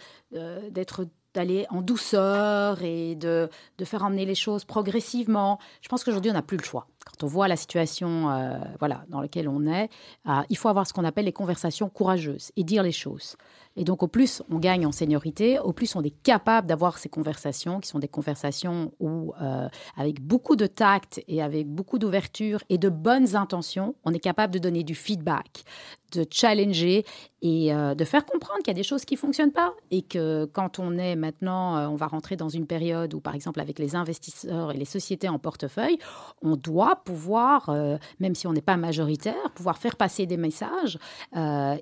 d'être 0.69 1.07
d'aller 1.33 1.65
en 1.69 1.81
douceur 1.81 2.81
et 2.81 3.15
de, 3.15 3.49
de, 3.77 3.85
faire 3.85 4.03
emmener 4.03 4.25
les 4.25 4.33
choses 4.33 4.63
progressivement. 4.63 5.59
Je 5.81 5.89
pense 5.89 6.03
qu'aujourd'hui, 6.03 6.31
on 6.31 6.33
n'a 6.33 6.41
plus 6.41 6.57
le 6.57 6.63
choix. 6.63 6.87
Quand 7.07 7.25
on 7.25 7.27
voit 7.27 7.47
la 7.47 7.55
situation 7.55 8.29
euh, 8.29 8.57
voilà, 8.79 9.05
dans 9.09 9.21
laquelle 9.21 9.47
on 9.47 9.65
est, 9.65 9.89
euh, 10.27 10.41
il 10.49 10.57
faut 10.57 10.69
avoir 10.69 10.85
ce 10.85 10.93
qu'on 10.93 11.05
appelle 11.05 11.25
les 11.25 11.33
conversations 11.33 11.89
courageuses 11.89 12.51
et 12.55 12.63
dire 12.63 12.83
les 12.83 12.91
choses. 12.91 13.37
Et 13.75 13.83
donc, 13.83 14.01
au 14.01 14.07
plus 14.07 14.41
on 14.49 14.57
gagne 14.57 14.85
en 14.85 14.91
seniorité, 14.91 15.59
au 15.59 15.71
plus 15.71 15.95
on 15.95 16.03
est 16.03 16.15
capable 16.23 16.67
d'avoir 16.67 16.97
ces 16.97 17.09
conversations, 17.09 17.79
qui 17.79 17.87
sont 17.87 17.99
des 17.99 18.07
conversations 18.07 18.91
où, 18.99 19.33
euh, 19.41 19.69
avec 19.95 20.21
beaucoup 20.21 20.55
de 20.55 20.65
tact 20.65 21.23
et 21.27 21.41
avec 21.41 21.67
beaucoup 21.67 21.99
d'ouverture 21.99 22.59
et 22.69 22.77
de 22.77 22.89
bonnes 22.89 23.35
intentions, 23.35 23.95
on 24.03 24.13
est 24.13 24.19
capable 24.19 24.53
de 24.53 24.59
donner 24.59 24.83
du 24.83 24.95
feedback, 24.95 25.63
de 26.11 26.25
challenger 26.29 27.05
et 27.41 27.71
de 27.71 28.03
faire 28.05 28.25
comprendre 28.25 28.59
qu'il 28.59 28.69
y 28.69 28.71
a 28.71 28.73
des 28.73 28.83
choses 28.83 29.05
qui 29.05 29.13
ne 29.13 29.19
fonctionnent 29.19 29.51
pas 29.51 29.73
et 29.91 30.01
que 30.01 30.45
quand 30.53 30.79
on 30.79 30.97
est 30.97 31.15
maintenant, 31.15 31.91
on 31.91 31.95
va 31.95 32.07
rentrer 32.07 32.35
dans 32.35 32.49
une 32.49 32.65
période 32.65 33.13
où, 33.13 33.19
par 33.19 33.35
exemple, 33.35 33.59
avec 33.59 33.77
les 33.77 33.95
investisseurs 33.95 34.71
et 34.71 34.77
les 34.77 34.85
sociétés 34.85 35.29
en 35.29 35.37
portefeuille, 35.37 35.99
on 36.41 36.55
doit 36.55 36.96
pouvoir, 37.03 37.69
euh, 37.69 37.97
même 38.19 38.35
si 38.35 38.47
on 38.47 38.53
n'est 38.53 38.61
pas 38.61 38.77
majoritaire, 38.77 39.51
pouvoir 39.55 39.77
faire 39.77 39.95
passer 39.95 40.25
des 40.25 40.37
messages 40.37 40.97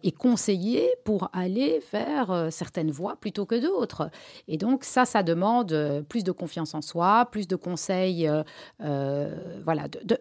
et 0.03 0.11
conseiller 0.11 0.89
pour 1.03 1.29
aller 1.33 1.81
faire 1.81 2.31
euh, 2.31 2.49
certaines 2.49 2.91
voies 2.91 3.15
plutôt 3.15 3.45
que 3.45 3.55
d'autres. 3.55 4.09
Et 4.47 4.57
donc 4.57 4.83
ça, 4.83 5.05
ça 5.05 5.23
demande 5.23 5.71
euh, 5.71 6.01
plus 6.01 6.23
de 6.23 6.31
confiance 6.31 6.73
en 6.73 6.81
soi, 6.81 7.27
plus 7.31 7.47
de 7.47 7.55
conseils, 7.55 8.27
euh, 8.27 8.43
euh, 8.81 9.35
voilà, 9.63 9.87
de 9.87 10.19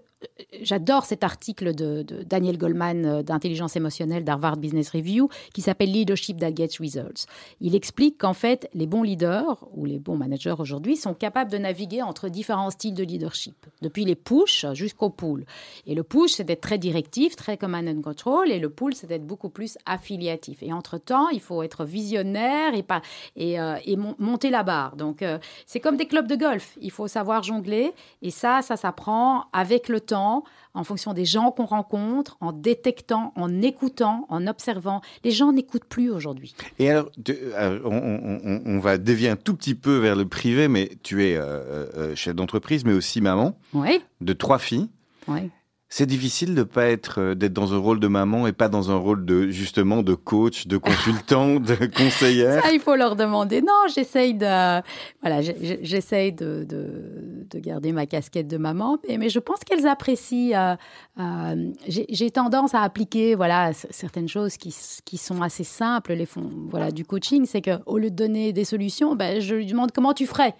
J'adore 0.63 1.05
cet 1.05 1.25
article 1.25 1.75
de, 1.75 2.05
Daniel 2.25 2.59
Goldman 2.59 3.23
d'intelligence 3.23 3.77
émotionnelle 3.77 4.25
d'Harvard 4.25 4.57
Business 4.57 4.91
Review 4.91 5.29
qui 5.53 5.63
s'appelle 5.63 5.93
Leadership 5.93 6.39
that 6.39 6.55
gets 6.55 6.79
results. 6.81 7.27
Il 7.61 7.75
explique 7.75 8.19
qu'en 8.19 8.35
fait, 8.35 8.69
les 8.75 8.87
bons 8.87 9.03
leaders 9.03 9.67
ou 9.73 9.85
les 9.85 9.99
bons 9.99 10.17
managers 10.17 10.55
aujourd'hui 10.59 10.97
sont 10.97 11.15
capables 11.15 11.51
de 11.51 11.59
naviguer 11.59 12.03
entre 12.03 12.29
différents 12.29 12.71
styles 12.71 12.95
de 12.95 13.05
leadership, 13.05 13.67
depuis 13.83 14.05
les 14.05 14.15
push 14.15 14.67
jusqu'au 14.73 15.11
pull. 15.11 15.45
Et 15.87 15.95
le 15.95 16.03
push, 16.03 16.33
c'est 16.33 16.45
d'être 16.45 16.61
très 16.61 16.79
directif, 16.79 17.37
très 17.37 17.57
command 17.57 17.87
and 17.89 18.03
control, 18.03 18.51
et 18.51 18.59
le 18.59 18.71
pull, 18.71 18.95
c'est 18.95 19.07
d'être 19.07 19.27
beaucoup 19.27 19.49
plus 19.49 19.79
affiliatif. 19.87 20.63
Et 20.63 20.73
entre-temps, 20.73 21.29
il 21.29 21.41
faut 21.41 21.63
être 21.63 21.85
visionnaire 21.85 22.75
et, 22.75 22.83
pas, 22.83 23.03
et, 23.37 23.61
euh, 23.61 23.77
monter 24.19 24.51
la 24.51 24.63
barre. 24.63 24.97
Donc, 24.97 25.23
euh, 25.23 25.39
c'est 25.67 25.81
comme 25.81 25.97
des 25.97 26.07
clubs 26.07 26.27
de 26.27 26.37
golf. 26.37 26.77
Il 26.81 26.91
faut 26.91 27.09
savoir 27.09 27.43
jongler, 27.43 27.93
et 28.23 28.31
ça, 28.31 28.63
ça 28.63 28.77
s'apprend 28.77 29.45
avec 29.53 29.89
le 29.89 30.01
temps 30.01 30.14
en 30.15 30.85
fonction 30.85 31.15
des 31.15 31.25
gens 31.25 31.51
qu'on 31.51 31.65
rencontre, 31.65 32.37
en 32.41 32.53
détectant, 32.53 33.33
en 33.37 33.63
écoutant, 33.63 34.27
en 34.29 34.47
observant. 34.47 35.01
Les 35.23 35.31
gens 35.31 35.53
n'écoutent 35.53 35.85
plus 35.85 36.11
aujourd'hui. 36.11 36.55
Et 36.79 36.91
alors, 36.91 37.11
euh, 37.29 37.81
on, 37.85 38.41
on, 38.45 38.63
on, 38.65 38.79
va 38.81 38.99
dévier 38.99 39.29
un 39.29 39.37
tout 39.37 39.55
petit 39.55 39.75
peu 39.75 39.97
vers 39.97 40.17
le 40.17 40.27
privé, 40.27 40.69
mais 40.69 40.91
tu 41.03 41.25
es 41.25 41.37
euh, 41.37 41.87
euh, 41.97 42.17
chef 42.17 42.35
d'entreprise, 42.35 42.85
mais 42.85 42.93
aussi 42.93 43.21
maman 43.21 43.57
oui. 43.73 44.03
de 44.21 44.33
trois 44.33 44.59
filles. 44.59 44.89
Oui. 45.29 45.51
C'est 45.97 46.07
difficile 46.07 46.57
de 46.57 46.65
pas 46.65 46.87
être 46.87 47.35
d'être 47.35 47.53
dans 47.53 47.73
un 47.73 47.79
rôle 47.79 48.01
de 48.01 48.09
maman 48.09 48.49
et 48.49 48.53
pas 48.53 48.69
dans 48.69 48.91
un 48.91 48.97
rôle 48.97 49.25
de 49.25 49.47
justement 49.51 50.03
de 50.03 50.15
coach, 50.15 50.67
de 50.67 50.77
consultant, 50.77 51.55
de 51.61 51.87
conseillère. 51.87 52.65
Ça, 52.65 52.73
il 52.73 52.81
faut 52.81 52.97
leur 52.97 53.15
demander. 53.15 53.63
Non, 53.63 53.87
j'essaye 53.95 54.35
de 54.35 54.83
voilà, 55.23 55.41
j'essaye 55.83 56.33
de, 56.33 56.67
de, 56.69 57.47
de, 57.49 57.59
garder 57.61 57.93
ma 57.93 58.07
casquette 58.07 58.49
de 58.49 58.57
maman, 58.57 58.99
mais, 59.09 59.19
mais 59.19 59.29
je 59.29 59.39
pense 59.39 59.61
qu'elles 59.61 59.87
apprécient. 59.87 60.59
Euh, 60.59 60.75
euh, 61.21 61.71
J'ai 61.87 62.31
tendance 62.33 62.75
à 62.75 62.81
appliquer 62.81 63.37
voilà 63.37 63.73
certaines 63.73 64.29
choses 64.29 64.57
qui, 64.57 64.75
qui 65.05 65.17
sont 65.17 65.43
assez 65.43 65.63
simples, 65.63 66.15
les 66.15 66.27
fonds 66.27 66.51
voilà 66.71 66.91
du 66.91 67.05
coaching, 67.05 67.47
c'est 67.47 67.63
que 67.63 67.79
au 67.87 67.99
lieu 67.99 68.11
de 68.11 68.17
donner 68.17 68.53
des 68.53 68.65
solutions, 68.65 69.15
ben, 69.15 69.41
je 69.41 69.55
lui 69.55 69.67
demande 69.67 69.93
comment 69.93 70.13
tu 70.13 70.27
ferais. 70.27 70.57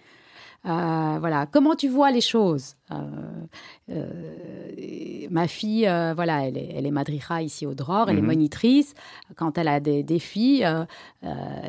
Euh, 0.67 1.17
voilà, 1.21 1.47
comment 1.47 1.75
tu 1.75 1.89
vois 1.89 2.11
les 2.11 2.23
choses? 2.23 2.77
Euh, 2.91 2.97
euh, 3.91 5.29
Ma 5.31 5.47
fille, 5.49 5.85
voilà, 6.15 6.47
elle 6.47 6.57
est, 6.57 6.75
elle 6.77 6.87
est 6.87 6.91
madricha 6.91 7.43
ici 7.43 7.67
au 7.67 7.75
Dror, 7.75 8.09
elle 8.09 8.17
mm 8.17 8.19
-hmm. 8.19 8.23
est 8.23 8.27
monitrice. 8.27 8.95
Quand 9.37 9.59
elle 9.59 9.69
a 9.69 9.81
des 9.81 10.03
défis, 10.03 10.63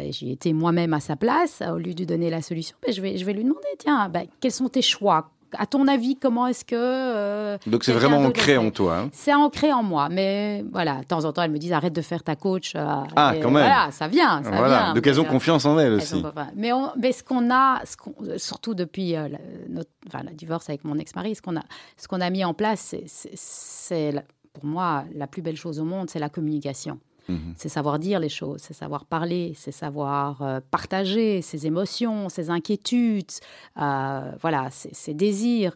j'ai 0.09 0.31
été 0.31 0.53
moi-même 0.53 0.93
à 0.93 0.99
sa 0.99 1.15
place. 1.15 1.61
Au 1.61 1.77
lieu 1.77 1.93
de 1.93 1.99
lui 1.99 2.05
donner 2.05 2.29
la 2.29 2.41
solution, 2.41 2.75
ben, 2.81 2.93
je, 2.93 3.01
vais, 3.01 3.17
je 3.17 3.25
vais 3.25 3.33
lui 3.33 3.43
demander, 3.43 3.73
tiens, 3.77 4.09
ben, 4.09 4.27
quels 4.39 4.51
sont 4.51 4.69
tes 4.69 4.81
choix? 4.81 5.31
À 5.53 5.65
ton 5.65 5.87
avis, 5.87 6.15
comment 6.15 6.47
est-ce 6.47 6.65
que... 6.65 6.75
Euh, 6.75 7.57
Donc 7.67 7.83
c'est 7.83 7.93
vraiment 7.93 8.17
ancré 8.17 8.57
en 8.57 8.71
toi. 8.71 8.97
Hein 8.97 9.09
c'est 9.11 9.33
ancré 9.33 9.71
en 9.71 9.83
moi. 9.83 10.09
Mais 10.09 10.63
voilà, 10.71 10.99
de 10.99 11.05
temps 11.05 11.25
en 11.25 11.33
temps, 11.33 11.43
elles 11.43 11.51
me 11.51 11.57
disent 11.57 11.73
arrête 11.73 11.93
de 11.93 12.01
faire 12.01 12.23
ta 12.23 12.35
coach. 12.35 12.73
Euh, 12.75 12.83
ah, 13.15 13.33
quand 13.41 13.51
même. 13.51 13.63
Voilà, 13.63 13.91
ça 13.91 14.07
vient. 14.07 14.43
Ça 14.43 14.51
voilà. 14.51 14.67
vient 14.67 14.93
Donc 14.93 15.07
elles 15.07 15.19
ont 15.19 15.25
confiance 15.25 15.65
en 15.65 15.79
elles 15.79 15.93
aussi. 15.93 16.15
Ont, 16.15 16.31
mais, 16.55 16.73
on, 16.73 16.91
mais, 16.97 17.11
ce 17.11 17.23
qu'on 17.23 17.51
a, 17.51 17.81
ce 17.85 17.97
qu 17.97 18.09
surtout 18.37 18.73
depuis 18.73 19.15
euh, 19.15 19.27
notre, 19.69 19.91
enfin, 20.07 20.23
la 20.23 20.31
divorce 20.31 20.69
avec 20.69 20.83
mon 20.83 20.97
ex-mari, 20.97 21.35
ce 21.35 21.41
qu'on 21.41 21.57
a, 21.57 21.63
ce 21.97 22.07
qu'on 22.07 22.21
a 22.21 22.29
mis 22.29 22.43
en 22.43 22.53
place, 22.53 22.95
c'est 23.05 24.13
pour 24.53 24.65
moi 24.65 25.03
la 25.13 25.27
plus 25.27 25.41
belle 25.41 25.57
chose 25.57 25.79
au 25.79 25.85
monde, 25.85 26.09
c'est 26.09 26.19
la 26.19 26.29
communication. 26.29 26.99
Mmh. 27.27 27.53
C'est 27.55 27.69
savoir 27.69 27.99
dire 27.99 28.19
les 28.19 28.29
choses, 28.29 28.61
c'est 28.61 28.73
savoir 28.73 29.05
parler, 29.05 29.53
c'est 29.55 29.71
savoir 29.71 30.41
euh, 30.41 30.59
partager 30.71 31.41
ses 31.41 31.65
émotions, 31.65 32.29
ses 32.29 32.49
inquiétudes, 32.49 33.31
euh, 33.81 34.31
voilà, 34.41 34.69
ses, 34.69 34.93
ses, 34.93 35.13
désirs. 35.13 35.75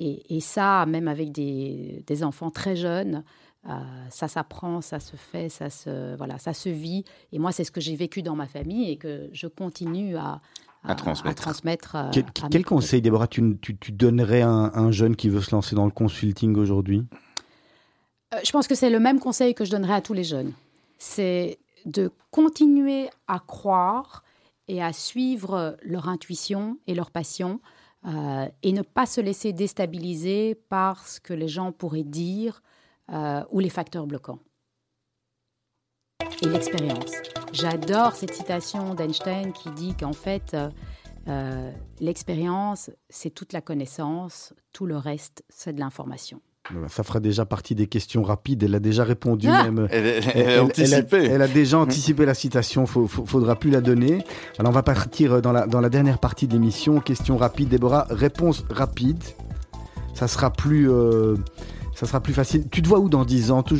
Et, 0.00 0.40
ça, 0.40 0.86
même 0.86 1.08
avec 1.08 1.32
des, 1.32 2.22
enfants 2.22 2.50
très 2.50 2.76
jeunes, 2.76 3.24
euh, 3.68 3.72
ça 4.10 4.28
s'apprend, 4.28 4.80
ça 4.80 5.00
se 5.00 5.16
fait, 5.16 5.48
ça 5.48 5.70
se, 5.70 6.16
voilà, 6.16 6.38
ça 6.38 6.52
se 6.52 6.68
vit. 6.68 7.04
Et 7.32 7.38
moi, 7.40 7.50
c'est 7.50 7.64
ce 7.64 7.72
que 7.72 7.80
j'ai 7.80 7.96
vécu 7.96 8.22
dans 8.22 8.36
ma 8.36 8.46
famille 8.46 8.90
et 8.90 8.96
que 8.96 9.28
je 9.32 9.48
continue 9.48 10.16
à, 10.16 10.40
à, 10.84 10.94
transmettre. 10.94 12.10
Quel, 12.50 12.64
conseil, 12.64 13.02
Déborah, 13.02 13.26
tu, 13.26 13.58
tu, 13.60 13.92
donnerais 13.92 14.42
à 14.42 14.48
un, 14.48 14.92
jeune 14.92 15.16
qui 15.16 15.28
veut 15.28 15.40
se 15.40 15.50
lancer 15.50 15.74
dans 15.74 15.84
le 15.84 15.90
consulting 15.90 16.56
aujourd'hui? 16.56 17.04
Euh, 18.34 18.38
Je 18.44 18.52
pense 18.52 18.68
que 18.68 18.74
c'est 18.74 18.90
le 18.90 19.00
même 19.00 19.18
conseil 19.18 19.54
que 19.54 19.64
je 19.64 19.70
donnerais 19.70 19.94
à 19.94 20.00
tous 20.00 20.14
les 20.14 20.24
jeunes. 20.24 20.52
C'est 20.98 21.58
de 21.86 22.10
continuer 22.30 23.08
à 23.26 23.38
croire 23.38 24.24
et 24.66 24.82
à 24.82 24.92
suivre 24.92 25.76
leur 25.82 26.08
intuition 26.08 26.78
et 26.86 26.94
leur 26.94 27.10
passion 27.10 27.60
euh, 28.06 28.46
et 28.62 28.72
ne 28.72 28.82
pas 28.82 29.06
se 29.06 29.20
laisser 29.20 29.52
déstabiliser 29.52 30.54
par 30.54 31.06
ce 31.06 31.20
que 31.20 31.32
les 31.32 31.48
gens 31.48 31.72
pourraient 31.72 32.02
dire 32.02 32.62
ou 33.50 33.60
les 33.60 33.70
facteurs 33.70 34.06
bloquants 34.06 34.40
et 36.42 36.46
l'expérience. 36.46 37.12
J'adore 37.52 38.14
cette 38.14 38.34
citation 38.34 38.94
d'Einstein 38.94 39.52
qui 39.52 39.70
dit 39.70 39.94
qu'en 39.94 40.12
fait, 40.12 40.54
euh, 40.54 40.70
euh, 41.28 41.72
l'expérience, 42.00 42.90
c'est 43.08 43.30
toute 43.30 43.52
la 43.52 43.60
connaissance, 43.60 44.54
tout 44.72 44.86
le 44.86 44.96
reste, 44.96 45.44
c'est 45.48 45.72
de 45.72 45.80
l'information. 45.80 46.40
Ça 46.88 47.02
fera 47.02 47.20
déjà 47.20 47.44
partie 47.44 47.74
des 47.74 47.86
questions 47.86 48.22
rapides. 48.22 48.62
Elle 48.62 48.74
a 48.74 48.80
déjà 48.80 49.04
répondu 49.04 49.48
ah 49.48 49.64
même. 49.64 49.88
Elle, 49.90 51.42
a, 51.42 51.48
déjà 51.48 51.78
anticipé 51.78 52.26
la 52.26 52.34
citation. 52.34 52.84
Il 52.84 53.08
faudra 53.08 53.56
plus 53.56 53.70
la 53.70 53.80
donner. 53.80 54.24
Alors 54.58 54.70
on 54.70 54.74
va 54.74 54.82
partir 54.82 55.40
dans 55.40 55.52
la, 55.52 55.66
dans 55.66 55.80
la 55.80 55.88
dernière 55.88 56.18
partie 56.18 56.46
de 56.46 56.52
l'émission. 56.52 57.00
Question 57.00 57.36
rapide, 57.36 57.68
Déborah. 57.68 58.06
Réponse 58.10 58.64
rapide. 58.70 59.22
Ça 60.14 60.28
sera 60.28 60.52
plus, 60.52 60.90
euh, 60.90 61.36
ça 61.94 62.06
sera 62.06 62.20
plus 62.20 62.34
facile. 62.34 62.66
Tu 62.70 62.82
te 62.82 62.88
vois 62.88 62.98
où 62.98 63.08
dans 63.08 63.24
10 63.24 63.50
ans? 63.50 63.62